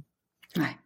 [0.56, 0.76] Ouais.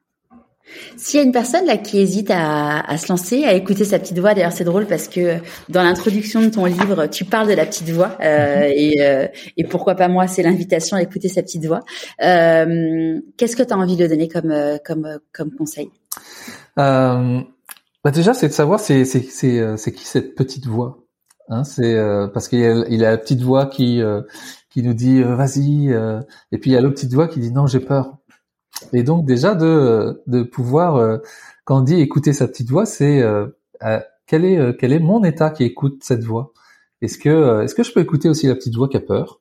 [0.97, 3.99] S'il y a une personne là qui hésite à, à, se lancer, à écouter sa
[3.99, 5.39] petite voix, d'ailleurs c'est drôle parce que
[5.69, 8.73] dans l'introduction de ton livre, tu parles de la petite voix euh, mhm.
[8.75, 11.81] et, euh, et, pourquoi pas moi, c'est l'invitation à écouter sa petite voix.
[12.23, 15.91] Euh, Qu'est-ce que tu as envie de donner comme euh, comme euh, comme conseil?
[16.79, 17.41] Euh,
[18.05, 19.23] bah Déjà, c'est de savoir c'est c'est
[19.77, 20.99] c'est qui cette petite voix.
[21.49, 21.97] Hein, c'est
[22.33, 24.01] parce qu'il a, il a la petite voix qui
[24.71, 27.67] qui nous dit vas-y et puis il y a l'autre petite voix qui dit non
[27.67, 28.19] j'ai peur
[28.93, 31.19] et donc déjà de, de pouvoir, euh,
[31.65, 33.47] quand on dit écouter sa petite voix, c'est euh,
[34.27, 36.53] quel est euh, quel est mon état qui écoute cette voix?
[37.01, 39.41] Est-ce que est-ce que je peux écouter aussi la petite voix qui a peur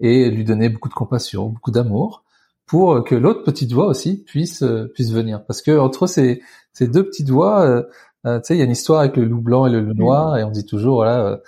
[0.00, 2.23] et lui donner beaucoup de compassion, beaucoup d'amour?
[2.66, 4.64] Pour que l'autre petite voix aussi puisse
[4.94, 6.42] puisse venir Parce que entre ces
[6.72, 7.84] ces deux petites voix,
[8.24, 10.36] tu sais, il y a une histoire avec le loup blanc et le loup noir,
[10.38, 11.40] et on dit toujours voilà,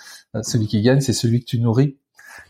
[0.43, 1.97] celui qui gagne, c'est celui que tu nourris.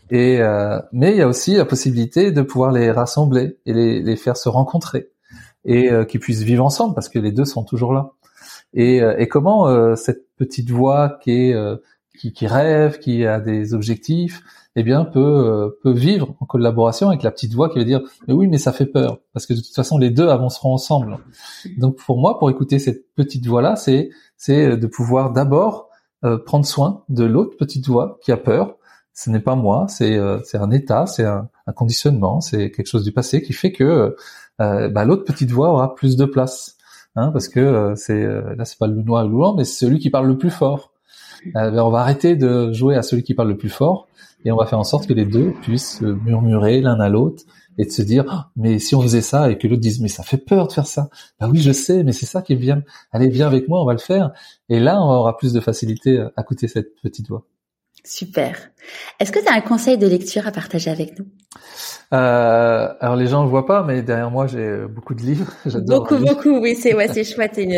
[0.09, 4.01] Et euh, mais il y a aussi la possibilité de pouvoir les rassembler et les,
[4.01, 5.09] les faire se rencontrer.
[5.65, 8.11] et qui puissent vivre ensemble parce que les deux sont toujours là.
[8.73, 11.55] Et, et comment cette petite voix qui est
[12.17, 14.41] qui, qui rêve, qui a des objectifs,
[14.77, 18.01] eh bien peut euh, peut vivre en collaboration avec la petite voix qui va dire
[18.27, 21.17] mais oui mais ça fait peur parce que de toute façon les deux avanceront ensemble.
[21.77, 25.89] Donc pour moi pour écouter cette petite voix là c'est c'est de pouvoir d'abord
[26.23, 28.75] euh, prendre soin de l'autre petite voix qui a peur.
[29.15, 32.85] Ce n'est pas moi, c'est euh, c'est un état, c'est un, un, conditionnement, c'est quelque
[32.85, 34.15] chose du passé qui fait que
[34.59, 36.77] bah, l'autre petite voix aura plus de place.
[37.15, 39.97] Hein, parce que c'est là c'est pas le noir ou le blanc mais c'est celui
[39.97, 40.93] qui parle le plus fort.
[41.45, 44.07] Ben, on va arrêter de jouer à celui qui parle le plus fort
[44.45, 47.43] et on va faire en sorte que les deux puissent murmurer l'un à l'autre
[47.77, 50.07] et de se dire ah, mais si on faisait ça et que l'autre dise mais
[50.07, 51.09] ça fait peur de faire ça.
[51.39, 52.83] Bah oui je sais mais c'est ça qui est bien.
[53.11, 54.31] Allez viens avec moi on va le faire.
[54.69, 57.45] Et là on aura plus de facilité à écouter cette petite voix.
[58.03, 58.55] Super.
[59.19, 61.25] Est-ce que tu as un conseil de lecture à partager avec nous?
[62.13, 65.51] Euh, alors les gens ne le voient pas mais derrière moi j'ai beaucoup de livres.
[65.87, 67.77] Beaucoup beaucoup oui c'est ouais c'est chouette une...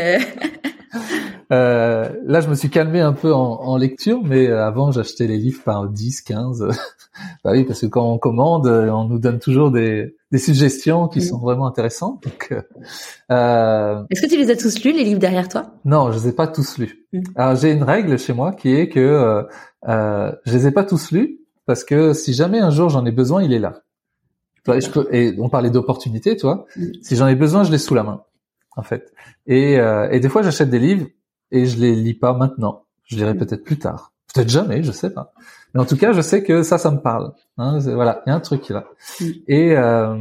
[1.52, 5.26] Euh, là, je me suis calmé un peu en, en lecture, mais euh, avant, j'achetais
[5.26, 6.68] les livres par 10, 15.
[7.44, 11.08] bah oui, parce que quand on commande, euh, on nous donne toujours des, des suggestions
[11.08, 12.24] qui sont vraiment intéressantes.
[12.24, 12.54] Donc,
[13.32, 15.74] euh, Est-ce que tu les as tous lus, les livres derrière toi?
[15.86, 17.08] Non, je les ai pas tous lus.
[17.14, 17.22] Mm.
[17.36, 19.44] Alors, j'ai une règle chez moi qui est que
[19.88, 23.12] euh, je les ai pas tous lus parce que si jamais un jour j'en ai
[23.12, 23.82] besoin, il est là.
[24.72, 26.66] Et, je peux, et on parlait d'opportunité, toi.
[26.76, 26.86] Mm.
[27.02, 28.22] Si j'en ai besoin, je l'ai sous la main,
[28.76, 29.12] en fait.
[29.48, 29.78] Et,
[30.12, 31.08] et des fois, j'achète des livres
[31.52, 32.86] et je les lis pas maintenant.
[33.06, 33.38] Je lirai mm.
[33.38, 34.14] peut-être plus tard.
[34.34, 35.34] Peut-être jamais, je sais pas.
[35.74, 37.34] Mais en tout cas, je sais que ça, ça me parle.
[37.58, 38.86] Hein, voilà, il y a un truc là.
[39.20, 39.26] Mm.
[39.48, 40.16] Et euh,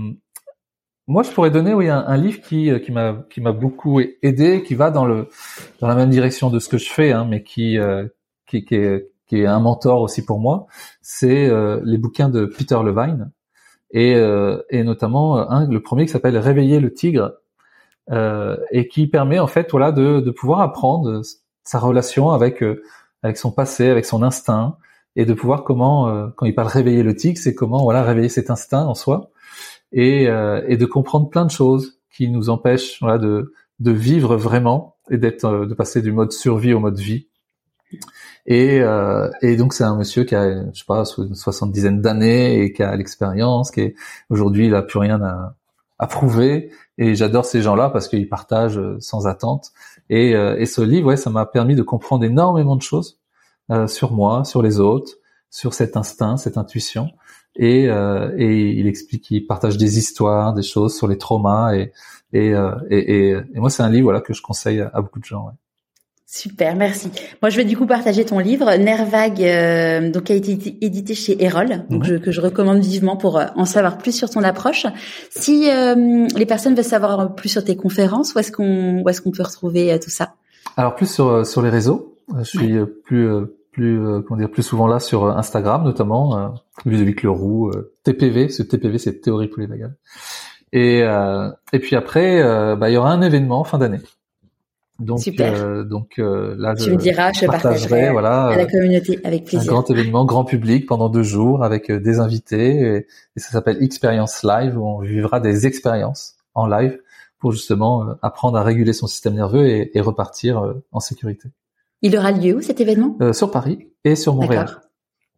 [1.06, 4.00] moi, je pourrais donner oui un, un livre qui euh, qui m'a qui m'a beaucoup
[4.22, 5.28] aidé, qui va dans le
[5.80, 8.06] dans la même direction de ce que je fais, hein, mais qui euh,
[8.46, 10.66] qui, qui, est, qui est un mentor aussi pour moi.
[11.02, 13.30] C'est euh, les bouquins de Peter Levine
[13.90, 14.12] et
[14.68, 17.38] et notamment un le premier qui s'appelle Réveiller le tigre euh,
[18.10, 21.22] et qui permet en fait voilà de, de pouvoir apprendre
[21.62, 22.82] sa relation avec euh,
[23.22, 24.76] avec son passé, avec son instinct,
[25.16, 28.28] et de pouvoir comment euh, quand il parle réveiller le tic, c'est comment voilà réveiller
[28.28, 29.30] cet instinct en soi
[29.92, 34.96] et, et de comprendre plein de choses qui nous empêchent voilà de de vivre vraiment
[35.10, 37.28] et d'être de passer du mode survie au mode vie.
[38.46, 42.62] Et, euh, et donc c'est un monsieur qui a, je sais pas, une soixante-dizaine d'années
[42.62, 43.94] et qui a l'expérience, qui
[44.30, 45.54] aujourd'hui il a plus rien à,
[45.98, 49.72] à prouver et j'adore ces gens-là parce qu'ils partagent euh, sans attente.
[50.10, 53.20] Et, euh, et ce livre, ouais, ça m'a permis de comprendre énormément de choses
[53.70, 55.12] euh, sur moi, sur les autres,
[55.50, 57.10] sur cet instinct, cette intuition.
[57.60, 61.74] Et, et il explique, il partage des histoires, des choses sur les traumas.
[61.74, 61.92] Et,
[62.32, 62.54] et,
[62.88, 65.46] et, et moi, c'est un livre voilà que je conseille à, beaucoup de gens.
[65.46, 65.52] Ouais.
[66.30, 67.10] Super, merci.
[67.40, 71.14] Moi, je vais du coup partager ton livre Nervag, euh, donc qui a été édité
[71.14, 74.42] chez Erol, donc je, que je recommande vivement pour euh, en savoir plus sur ton
[74.42, 74.84] approche.
[75.30, 79.22] Si euh, les personnes veulent savoir plus sur tes conférences, où est-ce qu'on où est-ce
[79.22, 80.34] qu'on peut retrouver tout ça?
[80.76, 82.18] Alors plus sur sur les réseaux.
[82.36, 82.74] Je suis
[83.04, 83.30] plus
[83.72, 83.98] plus
[84.28, 86.48] comment dire plus souvent là sur Instagram notamment euh,
[86.84, 87.72] Ludovic Leroux,
[88.04, 89.96] TPV, ce TPV c'est théorie polyvagale.
[90.74, 90.98] Et
[91.72, 92.42] et puis après,
[92.76, 94.00] bah, il y aura un événement fin d'année
[94.98, 99.20] donc, euh, donc euh, là, tu je me diras, je partagerai, voilà, à la communauté
[99.22, 99.70] avec plaisir.
[99.70, 103.06] Un grand événement, grand public pendant deux jours avec euh, des invités et,
[103.36, 106.98] ça s'appelle Experience Live où on vivra des expériences en live
[107.38, 111.50] pour justement euh, apprendre à réguler son système nerveux et, et repartir en sécurité.
[112.02, 113.16] Il aura lieu où cet événement?
[113.32, 114.80] Sur Paris et sur Montréal.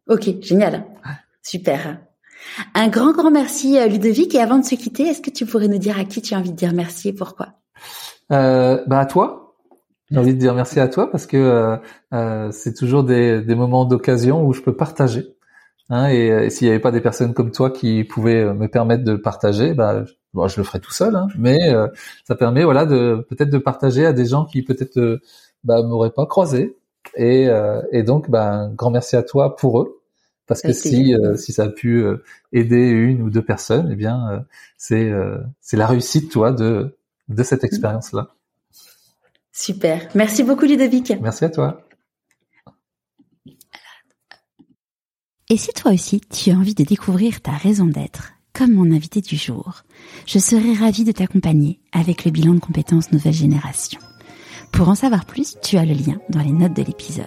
[0.07, 0.85] Ok, génial,
[1.43, 1.99] super.
[2.73, 5.77] Un grand grand merci Ludovic et avant de se quitter, est-ce que tu pourrais nous
[5.77, 7.49] dire à qui tu as envie de dire merci et pourquoi?
[8.31, 9.50] Euh, bah à toi,
[10.11, 11.77] j'ai envie de dire merci à toi parce que euh,
[12.13, 15.35] euh, c'est toujours des, des moments d'occasion où je peux partager.
[15.91, 19.03] Hein, et, s'il n'y avait pas des personnes comme toi qui pouvaient euh, me permettre
[19.03, 21.15] de partager, bah, bon, je le ferais tout seul.
[21.17, 21.87] Hein, mais euh,
[22.25, 25.21] ça permet, voilà, de peut-être de partager à des gens qui peut-être euh,
[25.65, 26.77] bah, m'auraient pas croisé.
[27.15, 27.47] Et,
[27.91, 30.01] et donc, bah, un grand merci à toi pour eux.
[30.45, 32.05] Parce que si si ça a pu
[32.53, 34.45] aider une ou deux personnes, eh bien
[34.77, 35.11] c'est
[35.61, 36.95] c'est la réussite toi de
[37.27, 38.35] de cette expérience là.
[39.51, 40.07] Super.
[40.15, 41.13] Merci beaucoup Ludovic.
[41.21, 41.81] Merci à toi.
[45.49, 49.21] Et si toi aussi tu as envie de découvrir ta raison d'être, comme mon invité
[49.21, 49.83] du jour,
[50.25, 53.99] je serai ravie de t'accompagner avec le bilan de compétences nouvelle génération.
[54.71, 57.25] Pour en savoir plus, tu as le lien dans les notes de l'épisode.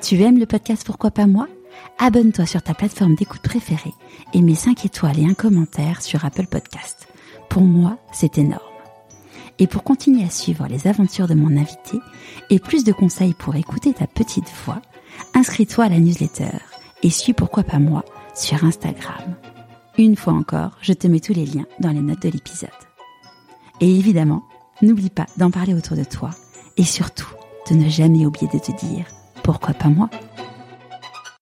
[0.00, 1.48] Tu aimes le podcast Pourquoi pas moi?
[1.98, 3.92] Abonne-toi sur ta plateforme d'écoute préférée
[4.32, 7.06] et mets 5 étoiles et un commentaire sur Apple Podcast.
[7.48, 8.71] Pour moi, c'est énorme.
[9.62, 12.00] Et pour continuer à suivre les aventures de mon invité
[12.50, 14.82] et plus de conseils pour écouter ta petite voix,
[15.34, 16.58] inscris-toi à la newsletter
[17.04, 19.36] et suis pourquoi pas moi sur Instagram.
[19.98, 22.70] Une fois encore, je te mets tous les liens dans les notes de l'épisode.
[23.80, 24.42] Et évidemment,
[24.82, 26.30] n'oublie pas d'en parler autour de toi
[26.76, 27.30] et surtout
[27.70, 29.06] de ne jamais oublier de te dire
[29.44, 30.10] pourquoi pas moi